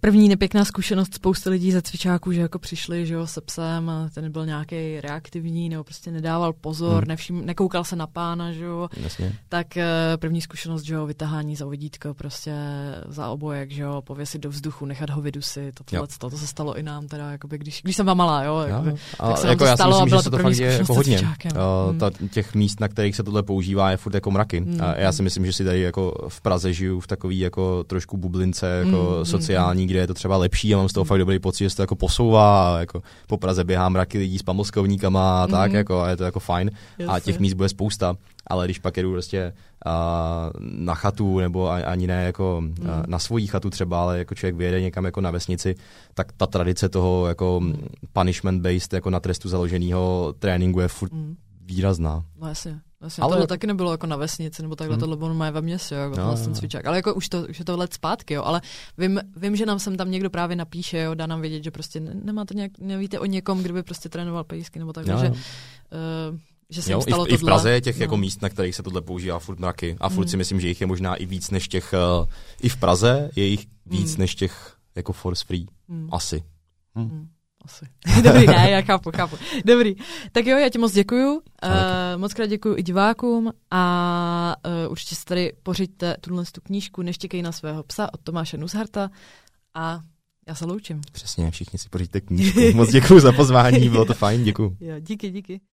první 0.00 0.28
nepěkná 0.28 0.64
zkušenost 0.64 1.14
spousty 1.14 1.50
lidí 1.50 1.72
ze 1.72 1.82
cvičáků, 1.82 2.32
že 2.32 2.40
jako 2.40 2.58
přišli 2.58 3.06
že 3.06 3.14
jo, 3.14 3.26
se 3.26 3.40
psem 3.40 3.90
a 3.90 4.08
ten 4.14 4.32
byl 4.32 4.46
nějaký 4.46 5.00
reaktivní 5.00 5.68
nebo 5.68 5.84
prostě 5.84 6.10
nedával 6.10 6.52
pozor, 6.52 6.96
hmm. 6.96 7.08
nevšim, 7.08 7.46
nekoukal 7.46 7.84
se 7.84 7.96
na 7.96 8.06
pána, 8.06 8.52
že 8.52 8.64
jo. 8.64 8.88
Jasně. 9.02 9.32
Tak 9.48 9.76
eh, 9.76 9.86
první 10.16 10.40
zkušenost, 10.40 10.82
že 10.82 10.94
jo, 10.94 11.06
vytahání 11.06 11.56
za 11.56 11.64
vodítko 11.64 12.14
prostě 12.14 12.52
za 13.08 13.28
obojek, 13.28 13.70
že 13.70 13.82
jo, 13.82 14.02
pověsit 14.02 14.40
do 14.40 14.50
vzduchu, 14.50 14.86
nechat 14.86 15.10
ho 15.10 15.22
vydusit, 15.22 15.74
to, 15.74 15.84
tohle, 15.84 16.06
to, 16.18 16.30
to 16.30 16.38
se 16.38 16.46
stalo 16.46 16.78
i 16.78 16.82
nám 16.82 17.08
teda, 17.08 17.30
jakoby, 17.30 17.58
když, 17.58 17.80
když 17.82 17.96
jsem 17.96 18.06
byla 18.06 18.14
malá, 18.14 18.42
jo. 18.42 18.58
Jakoby, 18.68 18.90
jo. 18.90 18.96
tak 19.16 19.38
se 19.38 19.48
jako 19.48 19.58
to 19.58 19.64
já 19.64 19.76
stalo 19.76 19.90
myslím, 19.90 20.02
a 20.02 20.08
byla 20.08 20.22
že 20.22 20.30
to, 20.30 20.36
to 20.36 20.42
fakt 20.42 20.56
je 20.56 20.72
jako 20.72 20.94
hodně. 20.94 21.20
Uh, 21.44 21.98
ta, 21.98 22.10
těch 22.30 22.54
míst, 22.54 22.80
na 22.80 22.88
kterých 22.88 23.16
se 23.16 23.22
tohle 23.22 23.42
používá, 23.42 23.90
je 23.90 23.96
furt 23.96 24.14
jako 24.14 24.30
mraky. 24.30 24.60
Hmm. 24.60 24.80
A 24.80 24.96
já 24.96 25.12
si 25.12 25.22
myslím, 25.22 25.46
že 25.46 25.52
si 25.52 25.64
tady 25.64 25.80
jako 25.80 26.28
v 26.28 26.40
Praze 26.40 26.72
žiju 26.72 27.00
v 27.00 27.06
takový 27.06 27.38
jako 27.38 27.84
trošku 27.84 28.16
bublince 28.16 28.66
jako 28.66 29.14
hmm. 29.14 29.24
Sociální, 29.44 29.86
kde 29.86 29.98
je 29.98 30.06
to 30.06 30.14
třeba 30.14 30.36
lepší 30.36 30.74
a 30.74 30.76
mám 30.76 30.88
z 30.88 30.92
toho 30.92 31.04
fakt 31.04 31.18
dobrý 31.18 31.38
pocit, 31.38 31.64
že 31.64 31.70
se 31.70 31.76
to 31.76 31.82
jako 31.82 31.96
posouvá 31.96 32.74
a 32.74 32.78
jako 32.78 33.02
po 33.26 33.36
Praze 33.36 33.64
běhá 33.64 33.88
mraky 33.88 34.18
lidí 34.18 34.38
s 34.38 34.42
pamlskovníkama 34.42 35.42
a 35.42 35.46
tak, 35.46 35.72
mm-hmm. 35.72 35.76
jako, 35.76 36.00
a 36.00 36.08
je 36.08 36.16
to 36.16 36.24
jako 36.24 36.40
fajn. 36.40 36.70
Jasně. 36.98 37.14
A 37.14 37.20
těch 37.20 37.40
míst 37.40 37.54
bude 37.54 37.68
spousta, 37.68 38.16
ale 38.46 38.64
když 38.64 38.78
pak 38.78 38.96
jedu 38.96 39.12
prostě 39.12 39.52
a, 39.86 40.50
na 40.60 40.94
chatu, 40.94 41.38
nebo 41.38 41.70
ani 41.70 42.06
ne 42.06 42.24
jako 42.24 42.56
mm. 42.60 42.90
a, 42.90 43.02
na 43.06 43.18
svoji 43.18 43.46
chatu 43.46 43.70
třeba, 43.70 44.02
ale 44.02 44.18
jako 44.18 44.34
člověk 44.34 44.56
vyjede 44.56 44.80
někam 44.80 45.04
jako 45.04 45.20
na 45.20 45.30
vesnici, 45.30 45.74
tak 46.14 46.32
ta 46.32 46.46
tradice 46.46 46.88
toho 46.88 47.26
jako 47.26 47.60
punishment-based, 48.12 48.94
jako 48.94 49.10
na 49.10 49.20
trestu 49.20 49.48
založeného 49.48 50.34
tréninku 50.38 50.80
je 50.80 50.88
furt 50.88 51.12
mm. 51.12 51.36
výrazná. 51.60 52.24
No 52.40 52.48
jasně. 52.48 52.80
Vlastně 53.04 53.22
ale 53.22 53.32
tohle 53.32 53.46
taky 53.46 53.66
nebylo 53.66 53.90
jako 53.90 54.06
na 54.06 54.16
vesnici, 54.16 54.62
nebo 54.62 54.76
takhle, 54.76 54.94
hmm. 54.94 55.00
tohle 55.00 55.16
bylo 55.16 55.34
má 55.34 55.50
ve 55.50 55.62
městě, 55.62 55.94
jako 55.94 56.16
no, 56.16 56.36
ten 56.36 56.54
cvičák. 56.54 56.86
Ale 56.86 56.96
jako 56.96 57.14
už 57.14 57.28
to, 57.28 57.46
už 57.50 57.58
je 57.58 57.64
to 57.64 57.76
let 57.76 57.94
zpátky, 57.94 58.34
jo. 58.34 58.42
Ale 58.44 58.60
vím, 58.98 59.20
vím, 59.36 59.56
že 59.56 59.66
nám 59.66 59.78
sem 59.78 59.96
tam 59.96 60.10
někdo 60.10 60.30
právě 60.30 60.56
napíše, 60.56 60.98
jo, 60.98 61.14
dá 61.14 61.26
nám 61.26 61.40
vědět, 61.40 61.64
že 61.64 61.70
prostě 61.70 62.00
nemáte 62.00 62.54
nějak, 62.54 62.72
nevíte 62.78 63.18
o 63.18 63.24
někom, 63.24 63.62
kdo 63.62 63.74
by 63.74 63.82
prostě 63.82 64.08
trénoval 64.08 64.44
pejsky, 64.44 64.78
nebo 64.78 64.92
tak, 64.92 65.06
že, 65.06 65.30
uh, 65.30 66.38
že 66.70 66.82
se 66.82 66.92
jo, 66.92 67.00
stalo 67.00 67.26
i, 67.26 67.30
v, 67.30 67.34
I 67.34 67.36
v 67.36 67.44
Praze 67.44 67.70
je 67.70 67.80
těch 67.80 67.98
no. 67.98 68.02
jako 68.02 68.16
míst, 68.16 68.42
na 68.42 68.48
kterých 68.48 68.74
se 68.74 68.82
tohle 68.82 69.02
používá 69.02 69.38
furt 69.38 69.58
mraky. 69.58 69.96
A 70.00 70.08
furt 70.08 70.24
hmm. 70.24 70.30
si 70.30 70.36
myslím, 70.36 70.60
že 70.60 70.68
jich 70.68 70.80
je 70.80 70.86
možná 70.86 71.14
i 71.14 71.26
víc 71.26 71.50
než 71.50 71.68
těch, 71.68 71.94
uh, 72.20 72.26
i 72.62 72.68
v 72.68 72.76
Praze 72.76 73.30
je 73.36 73.44
jich 73.44 73.66
víc 73.86 74.10
hmm. 74.10 74.20
než 74.20 74.34
těch 74.34 74.76
jako 74.94 75.12
force 75.12 75.44
free. 75.46 75.66
Hmm. 75.88 76.08
Asi. 76.12 76.42
Hmm. 76.94 77.28
Asi. 77.64 77.84
Dobrý, 78.22 78.46
ne, 78.46 78.70
já 78.70 78.82
chápu, 78.82 79.10
chápu. 79.16 79.36
Dobrý. 79.64 79.94
Tak 80.32 80.46
jo, 80.46 80.58
já 80.58 80.68
ti 80.68 80.78
moc 80.78 80.92
děkuju. 80.92 81.32
Uh, 81.34 81.40
moc 82.16 82.34
krát 82.34 82.46
děkuju 82.46 82.76
i 82.76 82.82
divákům 82.82 83.52
a 83.70 84.56
uh, 84.66 84.92
určitě 84.92 85.14
si 85.14 85.24
tady 85.24 85.52
pořiďte 85.62 86.16
tuhle 86.20 86.44
tu 86.52 86.60
knížku 86.60 87.02
Neštěkej 87.02 87.42
na 87.42 87.52
svého 87.52 87.82
psa 87.82 88.14
od 88.14 88.20
Tomáše 88.20 88.58
Nusharta 88.58 89.10
a 89.74 90.00
já 90.48 90.54
se 90.54 90.64
loučím. 90.64 91.00
Přesně, 91.12 91.50
všichni 91.50 91.78
si 91.78 91.88
pořiďte 91.88 92.20
knížku. 92.20 92.60
Moc 92.74 92.90
děkuji 92.90 93.20
za 93.20 93.32
pozvání, 93.32 93.88
bylo 93.88 94.04
to 94.04 94.14
fajn, 94.14 94.44
děkuji. 94.44 94.76
Jo, 94.80 94.94
díky, 95.00 95.30
díky. 95.30 95.60